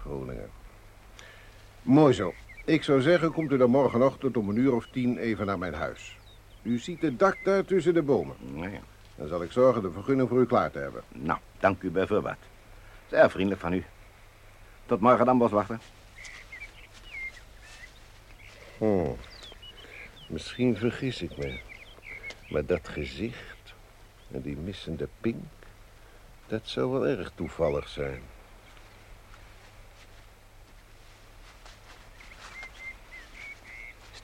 Groningen. 0.00 0.50
Mooi 1.82 2.14
zo. 2.14 2.34
Ik 2.70 2.82
zou 2.82 3.00
zeggen, 3.00 3.32
komt 3.32 3.52
u 3.52 3.56
dan 3.56 3.70
morgenochtend 3.70 4.36
om 4.36 4.48
een 4.48 4.56
uur 4.56 4.74
of 4.74 4.86
tien 4.90 5.18
even 5.18 5.46
naar 5.46 5.58
mijn 5.58 5.74
huis. 5.74 6.16
U 6.62 6.78
ziet 6.78 7.02
het 7.02 7.18
dak 7.18 7.36
daar 7.44 7.64
tussen 7.64 7.94
de 7.94 8.02
bomen. 8.02 8.36
Dan 9.14 9.28
zal 9.28 9.42
ik 9.42 9.52
zorgen 9.52 9.82
de 9.82 9.90
vergunning 9.90 10.28
voor 10.28 10.40
u 10.40 10.46
klaar 10.46 10.70
te 10.70 10.78
hebben. 10.78 11.02
Nou, 11.08 11.38
dank 11.58 11.82
u 11.82 11.90
bij 11.90 12.06
voorbaat. 12.06 12.38
Zeer 13.08 13.30
vriendelijk 13.30 13.60
van 13.60 13.72
u. 13.72 13.84
Tot 14.86 15.00
morgen 15.00 15.26
dan, 15.26 15.38
boswachter. 15.38 15.78
Oh, 18.78 19.18
misschien 20.28 20.76
vergis 20.76 21.22
ik 21.22 21.36
me. 21.36 21.60
Maar 22.48 22.66
dat 22.66 22.88
gezicht 22.88 23.74
en 24.30 24.40
die 24.40 24.56
missende 24.56 25.08
pink, 25.20 25.44
dat 26.46 26.62
zou 26.64 26.90
wel 26.90 27.06
erg 27.06 27.32
toevallig 27.34 27.88
zijn. 27.88 28.22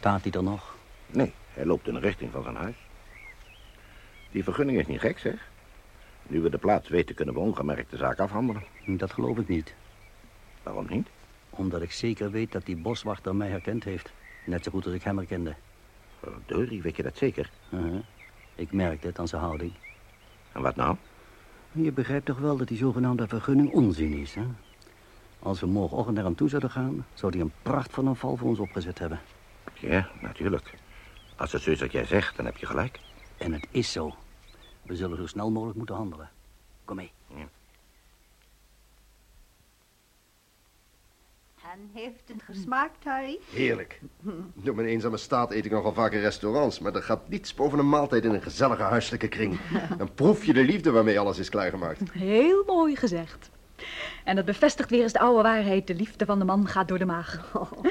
Staat 0.07 0.23
hij 0.23 0.33
er 0.33 0.43
nog? 0.43 0.75
Nee, 1.07 1.33
hij 1.53 1.65
loopt 1.65 1.89
in 1.89 1.95
de 1.95 2.01
richting 2.01 2.31
van 2.33 2.43
zijn 2.43 2.57
huis. 2.57 2.77
Die 4.31 4.45
vergunning 4.45 4.79
is 4.79 4.87
niet 4.87 5.01
gek, 5.01 5.19
zeg. 5.19 5.51
Nu 6.23 6.41
we 6.41 6.51
de 6.51 6.59
plaats 6.59 6.89
weten, 6.89 7.15
kunnen 7.15 7.35
we 7.35 7.41
ongemerkt 7.41 7.91
de 7.91 7.97
zaak 7.97 8.19
afhandelen. 8.19 8.63
Dat 8.87 9.13
geloof 9.13 9.39
ik 9.39 9.49
niet. 9.49 9.75
Waarom 10.63 10.87
niet? 10.89 11.09
Omdat 11.51 11.83
ik 11.83 11.93
zeker 11.93 12.31
weet 12.31 12.53
dat 12.53 12.67
die 12.67 12.77
boswachter 12.77 13.37
mij 13.37 13.49
herkend 13.49 13.85
heeft. 13.85 14.13
Net 14.45 14.65
zo 14.65 14.71
goed 14.71 14.85
als 14.85 14.95
ik 14.95 15.03
hem 15.03 15.17
herkende. 15.17 15.55
Verdorie, 16.21 16.83
weet 16.83 16.97
je 16.97 17.03
dat 17.03 17.17
zeker? 17.17 17.51
Uh-huh. 17.71 18.01
Ik 18.55 18.73
merkte 18.73 19.07
het 19.07 19.19
aan 19.19 19.29
zijn 19.29 19.43
houding. 19.43 19.73
En 20.53 20.63
wat 20.63 20.77
nou? 20.77 20.97
Je 21.73 21.93
begrijpt 21.93 22.27
toch 22.27 22.39
wel 22.39 22.57
dat 22.57 22.69
die 22.69 22.79
zogenaamde 22.79 23.29
vergunning 23.29 23.73
onzin 23.73 24.13
is, 24.13 24.35
hè? 24.35 24.45
Als 25.39 25.61
we 25.61 25.67
morgenochtend 25.67 26.17
naar 26.17 26.25
hem 26.25 26.35
toe 26.35 26.49
zouden 26.49 26.71
gaan... 26.71 27.07
zou 27.15 27.33
hij 27.33 27.41
een 27.41 27.53
pracht 27.63 27.93
van 27.93 28.07
een 28.07 28.17
val 28.17 28.37
voor 28.37 28.49
ons 28.49 28.59
opgezet 28.59 28.99
hebben. 28.99 29.21
Ja, 29.75 30.09
natuurlijk. 30.21 30.75
Als 31.37 31.53
het 31.53 31.63
zo 31.63 31.71
is 31.71 31.81
wat 31.81 31.93
jij 31.93 32.05
zegt, 32.05 32.37
dan 32.37 32.45
heb 32.45 32.57
je 32.57 32.67
gelijk. 32.67 32.99
En 33.39 33.53
het 33.53 33.67
is 33.71 33.93
zo. 33.93 34.15
We 34.83 34.97
zullen 34.97 35.17
zo 35.17 35.27
snel 35.27 35.51
mogelijk 35.51 35.77
moeten 35.79 35.97
handelen. 35.97 36.31
Kom 36.85 36.97
mee. 36.97 37.13
Ja. 37.27 37.49
En 41.73 41.91
heeft 41.93 42.23
het 42.27 42.43
gesmaakt, 42.43 43.05
Harry? 43.05 43.39
Heerlijk. 43.51 44.01
Door 44.55 44.75
mijn 44.75 44.89
eenzame 44.89 45.17
staat 45.17 45.53
eet 45.53 45.65
ik 45.65 45.71
nogal 45.71 45.93
vaak 45.93 46.13
in 46.13 46.21
restaurants... 46.21 46.79
maar 46.79 46.95
er 46.95 47.03
gaat 47.03 47.29
niets 47.29 47.55
boven 47.55 47.79
een 47.79 47.89
maaltijd 47.89 48.25
in 48.25 48.35
een 48.35 48.43
gezellige 48.43 48.83
huiselijke 48.83 49.29
kring. 49.29 49.59
Dan 49.99 50.15
proef 50.15 50.45
je 50.45 50.53
de 50.53 50.65
liefde 50.65 50.91
waarmee 50.91 51.19
alles 51.19 51.39
is 51.39 51.49
klaargemaakt. 51.49 52.13
Heel 52.13 52.65
mooi 52.67 52.97
gezegd. 52.97 53.51
En 54.25 54.37
dat 54.37 54.45
bevestigt 54.45 54.91
weer 54.91 55.03
eens 55.03 55.13
de 55.13 55.19
oude 55.19 55.43
waarheid. 55.43 55.87
De 55.87 55.95
liefde 55.95 56.25
van 56.25 56.39
de 56.39 56.45
man 56.45 56.69
gaat 56.69 56.89
door 56.89 56.99
de 56.99 57.05
maag. 57.05 57.53
Eh, 57.55 57.91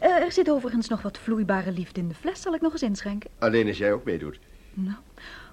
er 0.00 0.32
zit 0.32 0.50
overigens 0.50 0.88
nog 0.88 1.02
wat 1.02 1.18
vloeibare 1.18 1.72
liefde 1.72 2.00
in 2.00 2.08
de 2.08 2.14
fles. 2.14 2.42
Zal 2.42 2.54
ik 2.54 2.60
nog 2.60 2.72
eens 2.72 2.82
inschenken? 2.82 3.30
Alleen 3.38 3.66
als 3.66 3.78
jij 3.78 3.92
ook 3.92 4.04
meedoet. 4.04 4.38
Nou, 4.74 4.96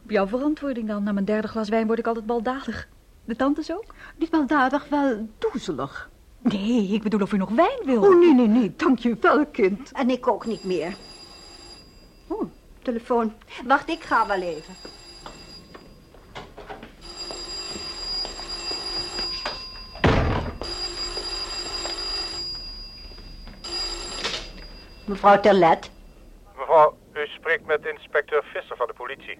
op 0.04 0.12
jouw 0.12 0.28
verantwoording 0.28 0.88
dan. 0.88 1.04
Na 1.04 1.12
mijn 1.12 1.26
derde 1.26 1.48
glas 1.48 1.70
wijn 1.70 1.88
word 1.88 2.00
ik 2.00 2.08
altijd 2.08 2.26
baldadig. 2.26 2.88
De 3.26 3.36
tantes 3.36 3.72
ook? 3.72 3.96
Niet 4.18 4.30
baldadig, 4.30 4.88
wel 4.90 5.30
doezelig. 5.38 6.10
Nee, 6.42 6.88
ik 6.88 7.04
bedoel 7.04 7.22
of 7.22 7.34
u 7.34 7.38
nog 7.38 7.50
wijn 7.50 7.80
wil. 7.86 8.02
Oh, 8.02 8.20
nee, 8.20 8.34
nee, 8.34 8.48
nee. 8.48 8.74
Dank 8.78 9.00
je 9.00 9.18
wel, 9.22 9.46
kind. 9.46 9.92
En 9.92 10.10
ik 10.10 10.28
ook 10.28 10.46
niet 10.46 10.64
meer. 10.64 10.96
Oh, 12.28 12.52
telefoon. 12.82 13.34
Wacht, 13.66 13.90
ik 13.90 14.04
ga 14.04 14.28
wel 14.28 14.42
even. 14.42 14.74
Mevrouw 25.06 25.40
Terlet. 25.40 25.92
Mevrouw, 26.58 26.98
u 27.14 27.28
spreekt 27.28 27.66
met 27.66 27.86
inspecteur 27.86 28.44
Visser 28.44 28.78
van 28.78 28.88
de 28.88 28.94
politie. 28.94 29.40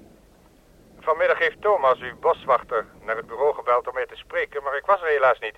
Vanmiddag 1.00 1.38
heeft 1.38 1.62
Thomas, 1.62 2.00
uw 2.00 2.20
boswachter, 2.20 2.86
naar 3.06 3.16
het 3.16 3.28
bureau 3.28 3.54
gebeld 3.54 3.88
om 3.88 3.94
mij 3.94 4.06
te 4.06 4.16
spreken, 4.16 4.64
maar 4.64 4.78
ik 4.78 4.86
was 4.86 5.02
er 5.02 5.08
helaas 5.08 5.40
niet. 5.40 5.58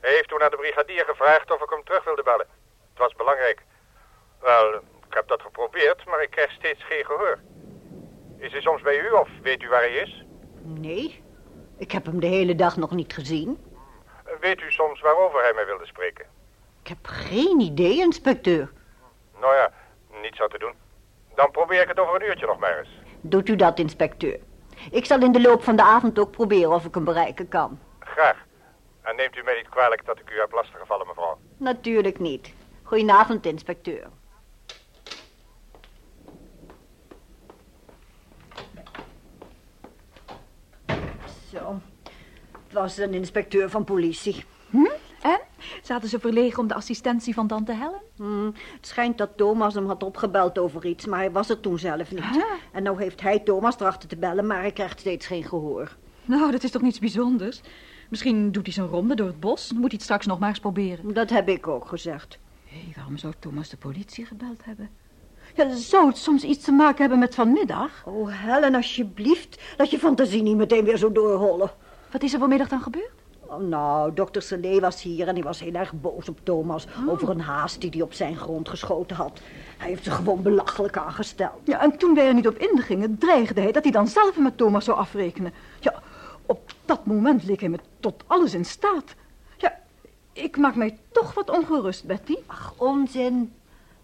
Hij 0.00 0.12
heeft 0.12 0.28
toen 0.28 0.42
aan 0.42 0.50
de 0.50 0.56
brigadier 0.56 1.04
gevraagd 1.04 1.50
of 1.50 1.62
ik 1.62 1.70
hem 1.70 1.84
terug 1.84 2.04
wilde 2.04 2.22
bellen. 2.22 2.46
Het 2.90 2.98
was 2.98 3.14
belangrijk. 3.14 3.62
Wel, 4.40 4.74
ik 5.08 5.14
heb 5.14 5.28
dat 5.28 5.42
geprobeerd, 5.42 6.04
maar 6.06 6.22
ik 6.22 6.30
krijg 6.30 6.50
steeds 6.50 6.84
geen 6.84 7.04
gehoor. 7.04 7.38
Is 8.38 8.52
hij 8.52 8.60
soms 8.60 8.82
bij 8.82 8.98
u 8.98 9.10
of 9.10 9.28
weet 9.42 9.62
u 9.62 9.68
waar 9.68 9.80
hij 9.80 9.94
is? 9.94 10.24
Nee, 10.62 11.22
ik 11.78 11.92
heb 11.92 12.06
hem 12.06 12.20
de 12.20 12.26
hele 12.26 12.54
dag 12.54 12.76
nog 12.76 12.90
niet 12.90 13.12
gezien. 13.12 13.64
Weet 14.40 14.60
u 14.60 14.70
soms 14.70 15.00
waarover 15.00 15.42
hij 15.42 15.52
mij 15.54 15.66
wilde 15.66 15.86
spreken? 15.86 16.26
Ik 16.82 16.88
heb 16.88 17.06
geen 17.06 17.60
idee, 17.60 17.98
inspecteur. 17.98 18.72
Nou 19.44 19.56
ja, 19.56 19.70
niets 20.22 20.40
aan 20.40 20.48
te 20.48 20.58
doen. 20.58 20.74
Dan 21.34 21.50
probeer 21.50 21.82
ik 21.82 21.88
het 21.88 21.98
over 21.98 22.14
een 22.14 22.28
uurtje 22.28 22.46
nog 22.46 22.58
maar 22.58 22.78
eens. 22.78 22.88
Doet 23.20 23.48
u 23.48 23.56
dat, 23.56 23.78
inspecteur. 23.78 24.40
Ik 24.90 25.04
zal 25.04 25.20
in 25.20 25.32
de 25.32 25.40
loop 25.40 25.62
van 25.62 25.76
de 25.76 25.82
avond 25.82 26.18
ook 26.18 26.30
proberen 26.30 26.72
of 26.72 26.84
ik 26.84 26.94
hem 26.94 27.04
bereiken 27.04 27.48
kan. 27.48 27.78
Graag. 27.98 28.46
En 29.02 29.16
neemt 29.16 29.36
u 29.36 29.42
mij 29.42 29.56
niet 29.56 29.68
kwalijk 29.68 30.06
dat 30.06 30.18
ik 30.18 30.30
u 30.30 30.38
heb 30.38 30.52
lastiggevallen, 30.52 31.06
mevrouw. 31.06 31.38
Natuurlijk 31.56 32.18
niet. 32.18 32.54
Goedenavond, 32.82 33.46
inspecteur. 33.46 34.06
Zo. 41.52 41.80
Het 42.62 42.72
was 42.72 42.96
een 42.96 43.14
inspecteur 43.14 43.70
van 43.70 43.84
politie. 43.84 44.44
En? 45.84 45.90
Zaten 45.94 46.08
ze 46.08 46.18
verlegen 46.18 46.58
om 46.58 46.68
de 46.68 46.74
assistentie 46.74 47.34
van 47.34 47.46
tante 47.46 47.72
Helen? 47.72 48.02
Hm, 48.16 48.46
het 48.76 48.86
schijnt 48.86 49.18
dat 49.18 49.36
Thomas 49.36 49.74
hem 49.74 49.86
had 49.86 50.02
opgebeld 50.02 50.58
over 50.58 50.86
iets, 50.86 51.06
maar 51.06 51.18
hij 51.18 51.30
was 51.30 51.48
er 51.48 51.60
toen 51.60 51.78
zelf 51.78 52.10
niet. 52.10 52.44
En 52.72 52.82
nou 52.82 53.02
heeft 53.02 53.20
hij 53.20 53.38
Thomas 53.38 53.80
erachter 53.80 54.08
te 54.08 54.16
bellen, 54.16 54.46
maar 54.46 54.60
hij 54.60 54.72
krijgt 54.72 55.00
steeds 55.00 55.26
geen 55.26 55.44
gehoor. 55.44 55.96
Nou, 56.24 56.50
dat 56.50 56.62
is 56.62 56.70
toch 56.70 56.82
niets 56.82 56.98
bijzonders? 56.98 57.60
Misschien 58.08 58.52
doet 58.52 58.64
hij 58.64 58.72
zijn 58.72 58.86
ronde 58.86 59.14
door 59.14 59.26
het 59.26 59.40
bos. 59.40 59.72
Moet 59.72 59.80
hij 59.80 59.90
het 59.92 60.02
straks 60.02 60.26
nog 60.26 60.38
maar 60.38 60.48
eens 60.48 60.60
proberen. 60.60 61.14
Dat 61.14 61.30
heb 61.30 61.48
ik 61.48 61.66
ook 61.66 61.86
gezegd. 61.86 62.38
Hé, 62.64 62.92
waarom 62.96 63.16
zou 63.16 63.32
Thomas 63.38 63.68
de 63.68 63.76
politie 63.76 64.26
gebeld 64.26 64.64
hebben? 64.64 64.90
Ja, 65.54 65.74
zou 65.74 66.06
het 66.06 66.16
soms 66.16 66.42
iets 66.42 66.64
te 66.64 66.72
maken 66.72 67.00
hebben 67.00 67.18
met 67.18 67.34
vanmiddag? 67.34 68.02
Oh, 68.06 68.28
Helen, 68.30 68.74
alsjeblieft. 68.74 69.62
Laat 69.76 69.90
je 69.90 69.98
fantasie 69.98 70.42
niet 70.42 70.56
meteen 70.56 70.84
weer 70.84 70.96
zo 70.96 71.12
doorhollen. 71.12 71.70
Wat 72.10 72.22
is 72.22 72.32
er 72.32 72.38
vanmiddag 72.38 72.68
dan 72.68 72.80
gebeurd? 72.80 73.23
Nou, 73.60 74.14
dokter 74.14 74.42
Salé 74.42 74.80
was 74.80 75.02
hier 75.02 75.28
en 75.28 75.34
hij 75.34 75.44
was 75.44 75.60
heel 75.60 75.74
erg 75.74 75.92
boos 75.92 76.28
op 76.28 76.38
Thomas... 76.42 76.86
Oh. 76.86 77.08
over 77.08 77.30
een 77.30 77.40
haas 77.40 77.78
die 77.78 77.90
hij 77.90 78.02
op 78.02 78.12
zijn 78.12 78.36
grond 78.36 78.68
geschoten 78.68 79.16
had. 79.16 79.40
Hij 79.78 79.88
heeft 79.88 80.04
ze 80.04 80.10
gewoon 80.10 80.42
belachelijk 80.42 80.96
aangesteld. 80.96 81.60
Ja, 81.64 81.80
en 81.80 81.98
toen 81.98 82.14
wij 82.14 82.26
er 82.26 82.34
niet 82.34 82.48
op 82.48 82.58
ingingen, 82.58 83.18
dreigde 83.18 83.60
hij 83.60 83.72
dat 83.72 83.82
hij 83.82 83.92
dan 83.92 84.08
zelf 84.08 84.36
met 84.36 84.56
Thomas 84.56 84.84
zou 84.84 84.98
afrekenen. 84.98 85.52
Ja, 85.80 86.02
op 86.46 86.72
dat 86.84 87.06
moment 87.06 87.44
leek 87.44 87.60
hij 87.60 87.68
me 87.68 87.78
tot 88.00 88.24
alles 88.26 88.54
in 88.54 88.64
staat. 88.64 89.14
Ja, 89.56 89.78
ik 90.32 90.56
maak 90.56 90.74
mij 90.74 90.98
toch 91.12 91.34
wat 91.34 91.50
ongerust, 91.50 92.04
Betty. 92.04 92.36
Ach, 92.46 92.74
onzin. 92.76 93.52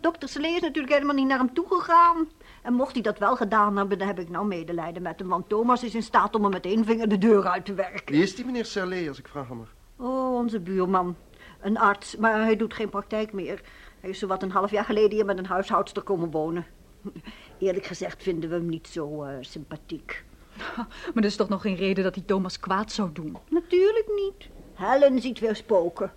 Dokter 0.01 0.29
Salé 0.29 0.49
is 0.49 0.61
natuurlijk 0.61 0.93
helemaal 0.93 1.15
niet 1.15 1.27
naar 1.27 1.39
hem 1.39 1.55
toegegaan. 1.55 2.29
En 2.63 2.73
mocht 2.73 2.93
hij 2.93 3.03
dat 3.03 3.19
wel 3.19 3.37
gedaan 3.37 3.77
hebben, 3.77 3.99
dan 3.99 4.07
heb 4.07 4.19
ik 4.19 4.29
nou 4.29 4.47
medelijden 4.47 5.03
met 5.03 5.19
hem. 5.19 5.29
Want 5.29 5.49
Thomas 5.49 5.85
is 5.85 5.95
in 5.95 6.03
staat 6.03 6.35
om 6.35 6.43
hem 6.43 6.51
met 6.51 6.65
één 6.65 6.85
vinger 6.85 7.09
de 7.09 7.19
deur 7.19 7.47
uit 7.47 7.65
te 7.65 7.75
werken. 7.75 8.15
Wie 8.15 8.23
is 8.23 8.35
die 8.35 8.45
meneer 8.45 8.65
Salé, 8.65 9.09
als 9.09 9.19
ik 9.19 9.29
vragen 9.29 9.57
mag? 9.57 9.75
Oh, 9.97 10.35
onze 10.35 10.61
buurman. 10.61 11.17
Een 11.61 11.79
arts, 11.79 12.17
maar 12.17 12.41
hij 12.41 12.57
doet 12.57 12.75
geen 12.75 12.89
praktijk 12.89 13.33
meer. 13.33 13.63
Hij 14.01 14.11
is 14.11 14.19
zowat 14.19 14.43
een 14.43 14.51
half 14.51 14.71
jaar 14.71 14.85
geleden 14.85 15.11
hier 15.11 15.25
met 15.25 15.39
een 15.39 15.47
huishoudster 15.47 16.03
komen 16.03 16.31
wonen. 16.31 16.67
Eerlijk 17.59 17.87
gezegd 17.87 18.23
vinden 18.23 18.51
we 18.51 18.57
hem 18.57 18.69
niet 18.69 18.89
zo 18.89 19.23
eh, 19.23 19.37
sympathiek. 19.41 20.25
Maar 20.77 21.23
dat 21.23 21.25
is 21.25 21.37
toch 21.37 21.49
nog 21.49 21.63
geen 21.63 21.77
reden 21.77 22.05
dat 22.05 22.15
hij 22.15 22.25
Thomas 22.25 22.61
kwaad 22.61 22.93
zou 22.93 23.13
doen? 23.13 23.37
Natuurlijk 23.49 24.09
niet. 24.15 24.49
Helen 24.75 25.21
ziet 25.21 25.39
weer 25.39 25.57
spoken. 25.57 26.13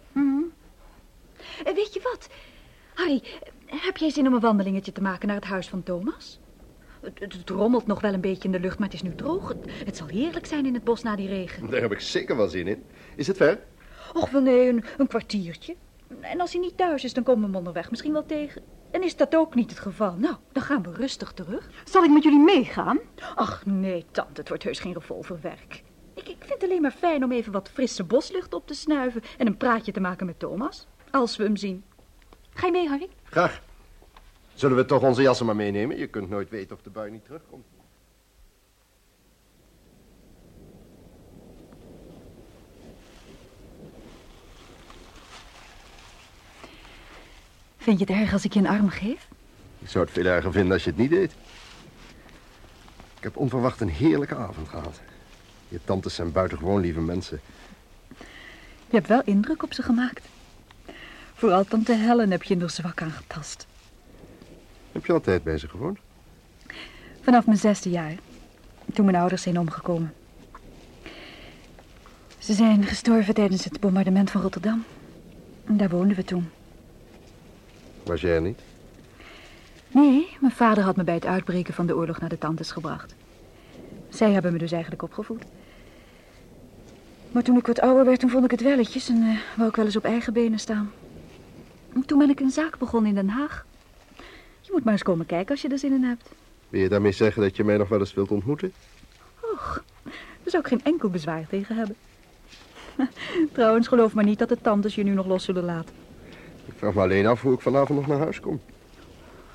Eh, 1.64 1.74
weet 1.74 1.94
je 1.94 2.02
wat? 2.04 2.30
Harry, 2.94 3.24
heb 3.84 3.98
jij 3.98 4.10
zin 4.10 4.28
om 4.28 4.34
een 4.34 4.40
wandelingetje 4.40 4.92
te 4.92 5.02
maken 5.02 5.28
naar 5.28 5.36
het 5.36 5.46
huis 5.46 5.70
van 5.70 5.84
Thomas? 5.84 6.40
Het, 7.02 7.20
het, 7.20 7.34
het 7.34 7.50
rommelt 7.50 7.88
nog 7.88 8.02
wel 8.02 8.14
een 8.14 8.22
beetje 8.22 8.44
in 8.44 8.52
de 8.52 8.60
lucht, 8.60 8.80
maar 8.80 8.88
het 8.88 8.96
is 8.96 9.02
nu 9.04 9.16
droog. 9.16 9.48
Het, 9.48 9.58
het 9.86 9.98
zal 9.98 10.08
heerlijk 10.08 10.46
zijn 10.46 10.66
in 10.66 10.74
het 10.74 10.84
bos 10.84 11.04
na 11.04 11.16
die 11.16 11.28
regen. 11.28 11.70
Daar 11.70 11.82
heb 11.82 11.92
ik 11.92 12.00
zeker 12.00 12.38
wel 12.38 12.48
zin 12.48 12.68
in. 12.68 12.84
Is 13.16 13.28
het 13.28 13.38
ver? 13.38 13.60
Och, 14.14 14.30
wel 14.30 14.42
nee, 14.42 14.70
een, 14.70 14.84
een 14.98 15.08
kwartiertje. 15.08 15.76
En 16.20 16.42
als 16.42 16.52
hij 16.52 16.62
niet 16.62 16.78
thuis 16.78 17.04
is, 17.04 17.14
dan 17.14 17.24
komen 17.24 17.42
we 17.42 17.48
hem 17.48 17.56
onderweg 17.56 17.90
misschien 17.90 18.14
wel 18.14 18.26
tegen. 18.26 18.62
En 18.92 19.04
is 19.04 19.16
dat 19.16 19.36
ook 19.36 19.56
niet 19.56 19.70
het 19.70 19.80
geval? 19.80 20.16
Nou, 20.16 20.36
dan 20.52 20.64
gaan 20.64 20.84
we 20.84 20.92
rustig 20.92 21.32
terug. 21.32 21.70
Zal 21.84 22.04
ik 22.04 22.12
met 22.12 22.24
jullie 22.24 22.44
meegaan? 22.44 23.00
Ach, 23.36 23.66
nee, 23.66 24.06
tante, 24.12 24.40
het 24.40 24.50
wordt 24.50 24.64
heus 24.64 24.80
geen 24.80 24.94
revolverwerk. 24.94 25.84
Ik, 26.14 26.28
ik 26.28 26.38
vind 26.40 26.54
het 26.54 26.64
alleen 26.64 26.82
maar 26.82 26.92
fijn 26.92 27.24
om 27.24 27.32
even 27.32 27.52
wat 27.52 27.70
frisse 27.70 28.04
boslucht 28.04 28.54
op 28.54 28.68
te 28.68 28.74
snuiven... 28.74 29.22
en 29.38 29.48
een 29.48 29.58
praatje 29.58 29.92
te 29.92 30.00
maken 30.00 30.26
met 30.26 30.40
Thomas, 30.40 30.88
als 31.12 31.36
we 31.36 31.44
hem 31.44 31.58
zien. 31.58 31.84
Ga 32.50 32.66
je 32.66 32.72
mee, 32.72 32.88
Harry? 32.88 33.10
Graag. 33.24 33.62
Zullen 34.54 34.78
we 34.78 34.86
toch 34.86 35.02
onze 35.02 35.22
jassen 35.22 35.46
maar 35.46 35.56
meenemen? 35.56 35.98
Je 35.98 36.08
kunt 36.08 36.30
nooit 36.30 36.50
weten 36.50 36.76
of 36.76 36.82
de 36.82 36.90
bui 36.90 37.12
niet 37.12 37.26
terugkomt. 37.26 37.66
Vind 47.78 48.00
je 48.00 48.06
het 48.06 48.14
erg 48.14 48.34
als 48.34 48.46
ik 48.46 48.54
je 48.54 48.60
een 48.60 48.68
arm 48.68 48.90
geef? 48.90 49.28
Ik 49.80 49.90
zou 49.90 50.06
het 50.06 50.14
veel 50.14 50.26
erger 50.26 50.52
vinden 50.52 50.74
als 50.74 50.84
je 50.84 50.90
het 50.90 51.00
niet 51.00 51.10
deed. 51.10 51.32
Ik 53.18 53.24
heb 53.24 53.38
onverwacht 53.38 53.82
een 53.82 53.90
heerlijke 53.90 54.36
avond 54.36 54.70
gehad. 54.70 55.02
Je 55.68 55.80
tantes 55.86 56.16
zijn 56.16 56.32
buitengewoon 56.32 56.82
lieve 56.82 57.02
mensen. 57.02 57.42
Je 58.88 59.00
hebt 59.00 59.08
wel 59.08 59.22
indruk 59.24 59.64
op 59.64 59.74
ze 59.74 59.82
gemaakt. 59.82 60.28
Vooral 61.34 61.64
tante 61.64 61.94
Helen 61.94 62.32
heb 62.32 62.44
je 62.44 62.58
er 62.58 62.70
zwak 62.70 63.02
aangetast. 63.02 63.68
Heb 64.94 65.06
je 65.06 65.14
altijd 65.14 65.44
bij 65.44 65.58
ze 65.58 65.68
gewoond? 65.68 66.00
Vanaf 67.22 67.46
mijn 67.46 67.58
zesde 67.58 67.90
jaar, 67.90 68.16
toen 68.94 69.06
mijn 69.06 69.18
ouders 69.18 69.42
zijn 69.42 69.60
omgekomen. 69.60 70.14
Ze 72.38 72.54
zijn 72.54 72.84
gestorven 72.84 73.34
tijdens 73.34 73.64
het 73.64 73.80
bombardement 73.80 74.32
van 74.32 74.42
Rotterdam. 74.42 74.84
En 75.66 75.78
daar 75.78 75.90
woonden 75.90 76.16
we 76.16 76.24
toen. 76.24 76.50
Was 78.04 78.22
jij 78.22 78.36
er 78.36 78.42
niet? 78.42 78.60
Nee, 79.92 80.28
mijn 80.40 80.54
vader 80.54 80.84
had 80.84 80.96
me 80.96 81.04
bij 81.04 81.14
het 81.14 81.26
uitbreken 81.26 81.74
van 81.74 81.86
de 81.86 81.96
oorlog 81.96 82.20
naar 82.20 82.30
de 82.30 82.38
tantes 82.38 82.72
gebracht. 82.72 83.16
Zij 84.10 84.32
hebben 84.32 84.52
me 84.52 84.58
dus 84.58 84.72
eigenlijk 84.72 85.02
opgevoed. 85.02 85.44
Maar 87.32 87.44
toen 87.44 87.58
ik 87.58 87.68
wat 87.68 87.82
ouder 87.82 88.06
werd, 88.06 88.20
toen 88.20 88.30
vond 88.30 88.46
ik 88.46 88.52
het 88.52 88.62
welletjes 88.62 89.10
en 89.10 89.24
eh, 89.24 89.38
wou 89.58 89.70
ik 89.70 89.76
wel 89.76 89.86
eens 89.86 89.96
op 89.96 90.06
eigen 90.06 90.34
benen 90.34 90.60
staan. 90.60 90.92
En 91.94 92.06
toen 92.06 92.18
ben 92.18 92.30
ik 92.30 92.40
een 92.40 92.50
zaak 92.50 92.78
begonnen 92.78 93.10
in 93.10 93.16
Den 93.16 93.30
Haag. 93.30 93.66
Moet 94.74 94.84
maar 94.84 94.94
eens 94.94 95.04
komen 95.04 95.26
kijken 95.26 95.52
als 95.52 95.62
je 95.62 95.70
er 95.70 95.78
zin 95.78 95.94
in 95.94 96.04
hebt. 96.04 96.30
Wil 96.70 96.82
je 96.82 96.90
daarmee 96.90 97.12
zeggen 97.12 97.42
dat 97.42 97.56
je 97.56 97.64
mij 97.64 97.78
nog 97.78 97.90
wel 97.90 98.00
eens 98.00 98.14
wilt 98.14 98.32
ontmoeten? 98.32 98.74
Och, 99.40 99.84
daar 100.04 100.52
zou 100.52 100.64
ik 100.64 100.70
geen 100.70 100.84
enkel 100.84 101.10
bezwaar 101.10 101.48
tegen 101.48 101.76
hebben. 101.76 101.96
Trouwens, 103.54 103.88
geloof 103.88 104.14
maar 104.14 104.24
niet 104.24 104.40
dat 104.40 104.50
de 104.50 104.62
tantes 104.62 104.96
je 104.96 105.04
nu 105.04 105.14
nog 105.14 105.26
los 105.26 105.44
zullen 105.44 105.64
laten. 105.64 105.96
Ik 106.66 106.74
vraag 106.78 106.94
me 106.94 107.02
alleen 107.02 107.26
af 107.26 107.42
hoe 107.42 107.54
ik 107.54 107.62
vanavond 107.62 108.00
nog 108.00 108.08
naar 108.08 108.18
huis 108.18 108.40
kom. 108.40 108.62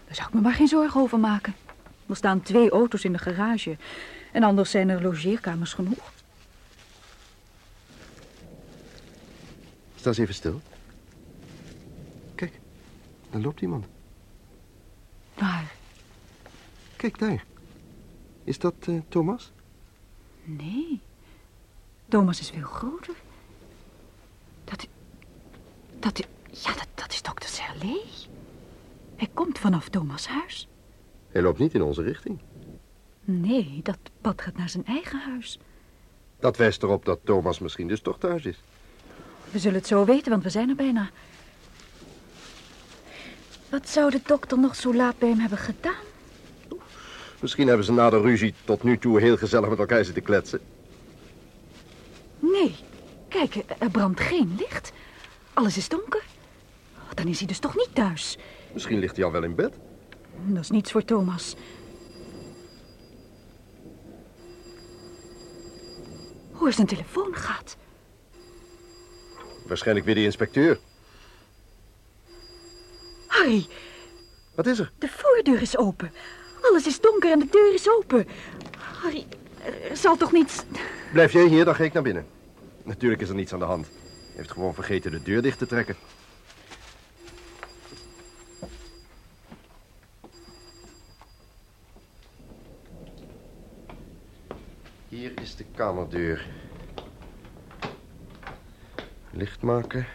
Daar 0.06 0.14
zou 0.14 0.28
ik 0.28 0.34
me 0.34 0.40
maar 0.40 0.52
geen 0.52 0.68
zorgen 0.68 1.00
over 1.00 1.18
maken. 1.18 1.54
Er 2.06 2.16
staan 2.16 2.42
twee 2.42 2.70
auto's 2.70 3.04
in 3.04 3.12
de 3.12 3.18
garage. 3.18 3.76
En 4.32 4.42
anders 4.42 4.70
zijn 4.70 4.88
er 4.88 5.02
logeerkamers 5.02 5.72
genoeg. 5.72 6.12
Sta 9.94 10.08
eens 10.08 10.18
even 10.18 10.34
stil. 10.34 10.60
Kijk, 12.34 12.52
daar 13.30 13.40
loopt 13.40 13.60
iemand. 13.60 13.86
Waar? 15.39 15.74
Kijk 16.97 17.18
daar. 17.18 17.45
Is 18.45 18.59
dat 18.59 18.74
eh, 18.80 18.95
Thomas? 19.09 19.53
Nee. 20.45 21.01
Thomas 22.09 22.41
is 22.41 22.51
veel 22.51 22.66
groter. 22.66 23.14
Dat... 24.64 24.86
Dat... 25.99 26.26
Ja, 26.51 26.72
dat, 26.74 26.89
dat 26.95 27.12
is 27.12 27.22
dokter 27.22 27.49
Serlé. 27.49 28.01
Hij 29.16 29.28
komt 29.34 29.59
vanaf 29.59 29.89
Thomas' 29.89 30.26
huis. 30.26 30.68
Hij 31.28 31.43
loopt 31.43 31.59
niet 31.59 31.74
in 31.74 31.82
onze 31.82 32.03
richting. 32.03 32.39
Nee, 33.24 33.80
dat 33.82 33.99
pad 34.20 34.43
gaat 34.43 34.57
naar 34.57 34.68
zijn 34.68 34.86
eigen 34.86 35.20
huis. 35.20 35.59
Dat 36.41 36.57
wijst 36.57 36.82
erop 36.82 37.05
dat 37.05 37.18
Thomas 37.24 37.59
misschien 37.59 37.89
dus 37.89 38.01
toch 38.01 38.18
thuis 38.18 38.45
is. 38.45 38.61
We 39.51 39.59
zullen 39.59 39.78
het 39.78 39.86
zo 39.86 40.05
weten, 40.05 40.30
want 40.30 40.43
we 40.43 40.51
zijn 40.51 40.68
er 40.68 40.74
bijna. 40.74 41.11
Wat 43.70 43.88
zou 43.88 44.10
de 44.10 44.20
dokter 44.26 44.58
nog 44.58 44.76
zo 44.76 44.94
laat 44.94 45.18
bij 45.18 45.28
hem 45.28 45.38
hebben 45.38 45.58
gedaan? 45.58 46.06
Misschien 47.40 47.66
hebben 47.66 47.86
ze 47.86 47.92
na 47.92 48.10
de 48.10 48.20
ruzie 48.20 48.54
tot 48.64 48.82
nu 48.82 48.98
toe 48.98 49.20
heel 49.20 49.36
gezellig 49.36 49.68
met 49.68 49.78
elkaar 49.78 50.04
zitten 50.04 50.22
kletsen. 50.22 50.60
Nee, 52.38 52.76
kijk, 53.28 53.54
er 53.78 53.90
brandt 53.90 54.20
geen 54.20 54.54
licht. 54.58 54.92
Alles 55.52 55.76
is 55.76 55.88
donker. 55.88 56.24
Dan 57.14 57.26
is 57.26 57.38
hij 57.38 57.46
dus 57.46 57.58
toch 57.58 57.76
niet 57.76 57.94
thuis. 57.94 58.38
Misschien 58.72 58.98
ligt 58.98 59.16
hij 59.16 59.24
al 59.24 59.32
wel 59.32 59.42
in 59.42 59.54
bed. 59.54 59.74
Dat 60.46 60.62
is 60.62 60.70
niets 60.70 60.92
voor 60.92 61.04
Thomas. 61.04 61.56
Hoe 66.52 66.68
is 66.68 66.74
zijn 66.74 66.86
telefoon 66.86 67.34
gaat? 67.34 67.76
Waarschijnlijk 69.66 70.06
weer 70.06 70.14
de 70.14 70.24
inspecteur. 70.24 70.78
Harry, 73.49 73.66
Wat 74.55 74.66
is 74.66 74.78
er? 74.78 74.92
de 74.99 75.09
voordeur 75.09 75.61
is 75.62 75.76
open. 75.76 76.12
Alles 76.62 76.86
is 76.86 77.01
donker 77.01 77.30
en 77.32 77.38
de 77.38 77.46
deur 77.51 77.74
is 77.74 77.90
open. 77.90 78.26
Harry, 78.78 79.26
er 79.90 79.96
zal 79.96 80.16
toch 80.16 80.32
niets... 80.32 80.62
Blijf 81.12 81.32
jij 81.32 81.46
hier, 81.46 81.64
dan 81.64 81.74
ga 81.74 81.84
ik 81.84 81.92
naar 81.92 82.03
binnen. 82.03 82.26
Natuurlijk 82.84 83.20
is 83.20 83.28
er 83.28 83.34
niets 83.34 83.53
aan 83.53 83.59
de 83.59 83.64
hand. 83.64 83.86
Hij 83.86 84.36
heeft 84.36 84.51
gewoon 84.51 84.74
vergeten 84.74 85.11
de 85.11 85.22
deur 85.22 85.42
dicht 85.42 85.59
te 85.59 85.66
trekken. 85.66 85.96
Hier 95.09 95.40
is 95.40 95.57
de 95.57 95.64
kamerdeur. 95.74 96.46
Licht 99.30 99.62
maken. 99.62 100.07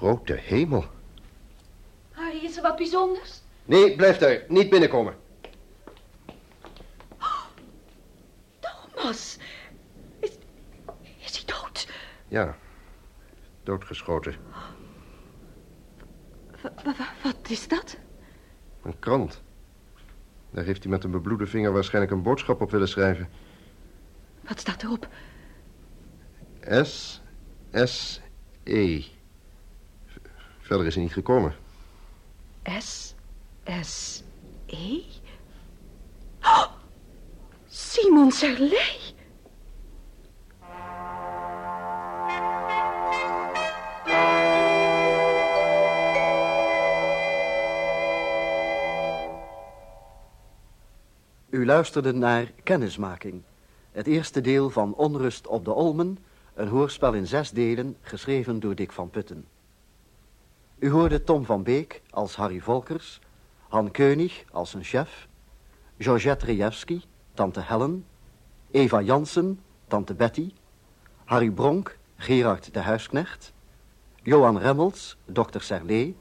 Grote 0.00 0.32
hemel. 0.32 0.84
Harry, 2.12 2.44
is 2.44 2.56
er 2.56 2.62
wat 2.62 2.76
bijzonders? 2.76 3.40
Nee, 3.64 3.96
blijf 3.96 4.18
daar. 4.18 4.44
Niet 4.48 4.70
binnenkomen. 4.70 5.14
Thomas, 8.60 9.38
is, 10.20 10.30
is 11.18 11.36
hij 11.36 11.42
dood? 11.46 11.88
Ja, 12.28 12.56
doodgeschoten. 13.62 14.34
Wa- 16.62 16.72
wa- 16.84 16.94
wa- 16.98 17.12
wat 17.22 17.50
is 17.50 17.68
dat? 17.68 17.96
Een 18.82 18.98
krant. 18.98 19.42
Daar 20.50 20.64
heeft 20.64 20.82
hij 20.82 20.92
met 20.92 21.04
een 21.04 21.10
bebloede 21.10 21.46
vinger 21.46 21.72
waarschijnlijk 21.72 22.12
een 22.14 22.22
boodschap 22.22 22.60
op 22.60 22.70
willen 22.70 22.88
schrijven. 22.88 23.28
Wat 24.40 24.60
staat 24.60 24.82
erop? 24.82 25.08
S. 26.82 27.20
S. 27.72 28.20
E. 28.64 29.02
Verder 30.70 30.88
is 30.88 30.94
hij 30.94 31.04
niet 31.04 31.12
gekomen. 31.12 31.54
S. 32.78 33.14
S. 33.82 34.22
E? 34.66 35.00
Oh, 36.42 36.66
Simon 37.68 38.30
Serley. 38.30 38.96
U 51.50 51.66
luisterde 51.66 52.12
naar 52.12 52.52
Kennismaking. 52.62 53.42
Het 53.92 54.06
eerste 54.06 54.40
deel 54.40 54.70
van 54.70 54.94
Onrust 54.94 55.46
op 55.46 55.64
de 55.64 55.72
Olmen, 55.72 56.18
een 56.54 56.68
hoorspel 56.68 57.12
in 57.12 57.26
zes 57.26 57.50
delen, 57.50 57.96
geschreven 58.00 58.60
door 58.60 58.74
Dick 58.74 58.92
van 58.92 59.10
Putten. 59.10 59.46
U 60.80 60.90
hoorde 60.90 61.24
Tom 61.24 61.44
van 61.44 61.62
Beek 61.62 62.02
als 62.10 62.36
Harry 62.36 62.60
Volkers, 62.60 63.20
Han 63.68 63.90
Keunig 63.90 64.44
als 64.52 64.74
een 64.74 64.84
chef, 64.84 65.28
Georgette 65.98 66.44
Rejewski, 66.44 67.04
tante 67.34 67.60
Helen, 67.60 68.06
Eva 68.70 69.00
Jansen, 69.00 69.60
tante 69.86 70.14
Betty, 70.14 70.52
Harry 71.24 71.50
Bronk, 71.50 71.98
Gerard 72.16 72.74
de 72.74 72.78
Huisknecht, 72.78 73.52
Johan 74.22 74.58
Remmels, 74.58 75.16
dokter 75.24 75.62
Serlé, 75.62 76.14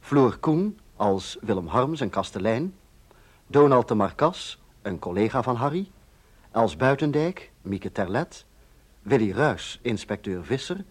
Floor 0.00 0.38
Koen 0.38 0.78
als 0.96 1.38
Willem 1.40 1.66
Harms 1.66 2.00
en 2.00 2.10
kastelein, 2.10 2.74
Donald 3.46 3.88
de 3.88 3.94
Marcas, 3.94 4.62
een 4.82 4.98
collega 4.98 5.42
van 5.42 5.56
Harry, 5.56 5.90
Els 6.50 6.76
Buitendijk, 6.76 7.52
Mieke 7.62 7.92
Terlet, 7.92 8.44
Willy 9.02 9.30
Ruys, 9.30 9.78
inspecteur 9.82 10.44
Visser, 10.44 10.84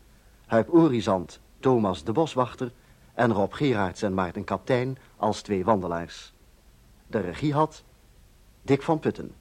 Huip 0.46 0.74
Orizant, 0.74 1.40
Thomas 1.60 2.04
de 2.04 2.12
Boswachter 2.12 2.72
en 3.14 3.34
Rob 3.34 3.54
Gerards 3.54 4.02
en 4.02 4.14
Maarten 4.14 4.44
Kaptein 4.44 4.98
als 5.18 5.42
twee 5.42 5.66
wandelaars. 5.66 6.34
De 7.08 7.20
regie 7.20 7.54
had 7.54 7.84
Dick 8.62 8.82
van 8.82 9.00
Putten. 9.00 9.36